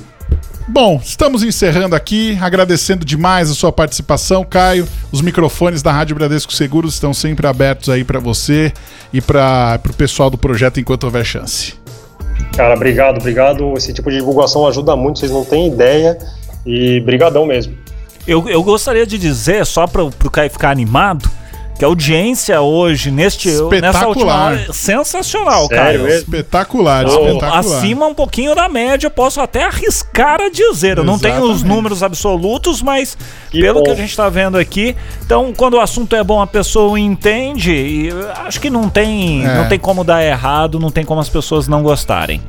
Bom, 0.68 1.00
estamos 1.02 1.44
encerrando 1.44 1.94
aqui, 1.94 2.36
agradecendo 2.40 3.04
demais 3.04 3.48
a 3.48 3.54
sua 3.54 3.70
participação, 3.70 4.44
Caio. 4.44 4.86
Os 5.12 5.20
microfones 5.20 5.80
da 5.80 5.92
Rádio 5.92 6.16
Bradesco 6.16 6.52
Seguros 6.52 6.94
estão 6.94 7.14
sempre 7.14 7.46
abertos 7.46 7.88
aí 7.88 8.02
para 8.02 8.18
você 8.18 8.72
e 9.12 9.20
para 9.20 9.80
o 9.88 9.92
pessoal 9.92 10.28
do 10.28 10.36
projeto 10.36 10.80
enquanto 10.80 11.04
houver 11.04 11.24
chance. 11.24 11.74
Cara, 12.56 12.74
obrigado, 12.74 13.18
obrigado. 13.18 13.74
Esse 13.76 13.92
tipo 13.92 14.10
de 14.10 14.16
divulgação 14.16 14.66
ajuda 14.66 14.96
muito, 14.96 15.20
vocês 15.20 15.30
não 15.30 15.44
têm 15.44 15.68
ideia. 15.68 16.18
E 16.66 16.98
brigadão 17.00 17.46
mesmo. 17.46 17.76
Eu, 18.26 18.48
eu 18.48 18.60
gostaria 18.60 19.06
de 19.06 19.16
dizer, 19.18 19.64
só 19.64 19.86
para 19.86 20.02
o 20.02 20.10
Caio 20.10 20.50
ficar 20.50 20.70
animado, 20.70 21.30
que 21.78 21.84
a 21.84 21.88
audiência 21.88 22.60
hoje, 22.60 23.10
neste, 23.10 23.48
nessa 23.80 24.06
última 24.08 24.34
hora, 24.34 24.72
sensacional, 24.72 25.66
Sério 25.66 26.00
cara. 26.04 26.14
Espetacular, 26.18 27.04
Oh, 27.06 27.08
espetacular. 27.26 27.58
Acima 27.58 28.06
um 28.06 28.14
pouquinho 28.14 28.54
da 28.54 28.68
média, 28.68 29.10
posso 29.10 29.40
até 29.40 29.64
arriscar 29.64 30.40
a 30.40 30.48
dizer. 30.48 30.98
Eu 30.98 31.04
não 31.04 31.18
tenho 31.18 31.42
os 31.42 31.50
Exatamente. 31.56 31.68
números 31.76 32.02
absolutos, 32.02 32.80
mas 32.80 33.16
Que 33.50 33.60
pelo 33.60 33.80
bom. 33.80 33.84
que 33.84 33.90
a 33.90 33.94
gente 33.94 34.16
tá 34.16 34.28
vendo 34.28 34.56
aqui, 34.56 34.96
então 35.24 35.52
quando 35.54 35.74
o 35.74 35.80
assunto 35.80 36.16
é 36.16 36.24
bom, 36.24 36.40
a 36.40 36.46
pessoa 36.46 36.98
entende 36.98 37.72
e 37.72 38.10
acho 38.46 38.60
que 38.60 38.70
não 38.70 38.88
tem, 38.88 39.44
É. 39.44 39.54
não 39.56 39.68
tem 39.68 39.78
como 39.78 40.02
dar 40.02 40.24
errado, 40.24 40.80
não 40.80 40.90
tem 40.90 41.04
como 41.04 41.20
as 41.20 41.28
pessoas 41.28 41.68
não 41.68 41.82
gostarem. 41.82 42.40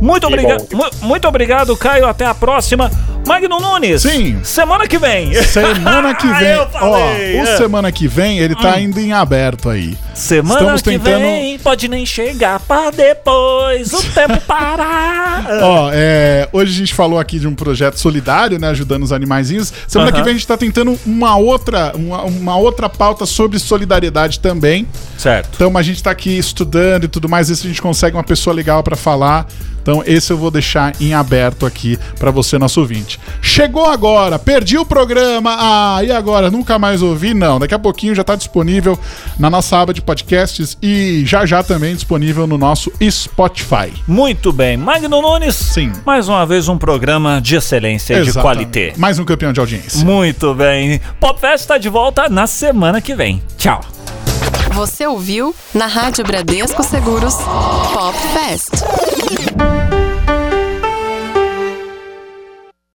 Muito 0.00 0.26
obrigado, 0.26 0.66
muito 1.02 1.28
obrigado, 1.28 1.76
Caio. 1.76 2.06
Até 2.06 2.24
a 2.24 2.34
próxima. 2.34 2.90
Magno 3.26 3.60
Nunes. 3.60 4.00
Sim. 4.02 4.38
Semana 4.42 4.88
que 4.88 4.98
vem. 4.98 5.34
Semana 5.42 6.14
que 6.14 6.26
vem. 6.34 6.48
Eu 6.52 6.66
falei, 6.70 7.38
Ó, 7.38 7.42
o 7.42 7.56
semana 7.58 7.92
que 7.92 8.08
vem 8.08 8.38
ele 8.38 8.54
tá 8.56 8.72
ainda 8.72 8.98
em 9.00 9.12
aberto 9.12 9.68
aí. 9.68 9.96
Semana 10.14 10.60
Estamos 10.60 10.82
que 10.82 10.90
tentando- 10.90 11.20
vem 11.20 11.58
pode 11.58 11.86
nem 11.86 12.04
chegar 12.06 12.58
pra 12.60 12.90
depois 12.90 13.92
o 13.92 14.02
tempo 14.12 14.40
parar. 14.48 15.44
Ó, 15.62 15.90
é, 15.92 16.48
hoje 16.52 16.72
a 16.72 16.78
gente 16.78 16.94
falou 16.94 17.18
aqui 17.20 17.38
de 17.38 17.46
um 17.46 17.54
projeto 17.54 18.00
solidário, 18.00 18.58
né? 18.58 18.68
Ajudando 18.68 19.02
os 19.02 19.12
animaizinhos. 19.12 19.72
Semana 19.86 20.10
Aham. 20.10 20.18
que 20.18 20.24
vem 20.24 20.30
a 20.32 20.36
gente 20.36 20.46
tá 20.46 20.56
tentando 20.56 20.98
uma 21.04 21.36
outra, 21.36 21.92
uma, 21.94 22.22
uma 22.22 22.56
outra 22.56 22.88
pauta 22.88 23.26
sobre 23.26 23.58
solidariedade 23.58 24.40
também. 24.40 24.88
certo. 25.18 25.50
Então 25.54 25.76
a 25.76 25.82
gente 25.82 26.02
tá 26.02 26.10
aqui 26.10 26.36
estudando 26.38 27.04
e 27.04 27.08
tudo 27.08 27.28
mais, 27.28 27.48
ver 27.50 27.54
se 27.56 27.66
a 27.66 27.68
gente 27.68 27.82
consegue 27.82 28.16
uma 28.16 28.24
pessoa 28.24 28.54
legal 28.56 28.82
pra 28.82 28.96
falar. 28.96 29.46
Então 29.82 30.02
esse 30.06 30.32
eu 30.32 30.36
vou 30.36 30.50
deixar 30.50 30.92
em 31.00 31.14
aberto 31.14 31.66
aqui 31.66 31.98
pra 32.18 32.30
você, 32.30 32.58
nosso 32.58 32.80
ouvinte. 32.80 33.18
Chegou 33.40 33.86
agora, 33.86 34.38
perdi 34.38 34.78
o 34.78 34.84
programa. 34.84 35.56
Ah, 35.58 36.04
e 36.04 36.10
agora? 36.10 36.50
Nunca 36.50 36.78
mais 36.78 37.02
ouvi? 37.02 37.34
Não, 37.34 37.58
daqui 37.58 37.74
a 37.74 37.78
pouquinho 37.78 38.14
já 38.14 38.24
tá 38.24 38.34
disponível 38.34 38.98
na 39.38 39.50
nossa 39.50 39.78
aba 39.78 39.92
de 39.94 40.02
podcasts 40.02 40.76
e 40.82 41.22
já 41.26 41.46
já 41.46 41.62
também 41.62 41.94
disponível 41.94 42.46
no 42.46 42.58
nosso 42.58 42.92
Spotify. 43.10 43.92
Muito 44.06 44.52
bem. 44.52 44.76
Magno 44.76 45.20
Nunes. 45.20 45.56
Sim. 45.56 45.92
Mais 46.04 46.28
uma 46.28 46.44
vez 46.46 46.68
um 46.68 46.78
programa 46.78 47.40
de 47.40 47.56
excelência 47.56 48.20
e 48.20 48.24
de 48.24 48.32
qualité. 48.32 48.92
Mais 48.96 49.18
um 49.18 49.24
campeão 49.24 49.52
de 49.52 49.60
audiência. 49.60 50.04
Muito 50.04 50.54
bem. 50.54 51.00
Popfest 51.18 51.60
está 51.62 51.78
de 51.78 51.88
volta 51.88 52.28
na 52.28 52.46
semana 52.46 53.00
que 53.00 53.14
vem. 53.14 53.42
Tchau. 53.56 53.80
Você 54.74 55.06
ouviu 55.06 55.54
na 55.74 55.86
Rádio 55.86 56.24
Bradesco 56.24 56.82
Seguros 56.82 57.34
Pop 57.92 58.16
Fest. 58.32 59.79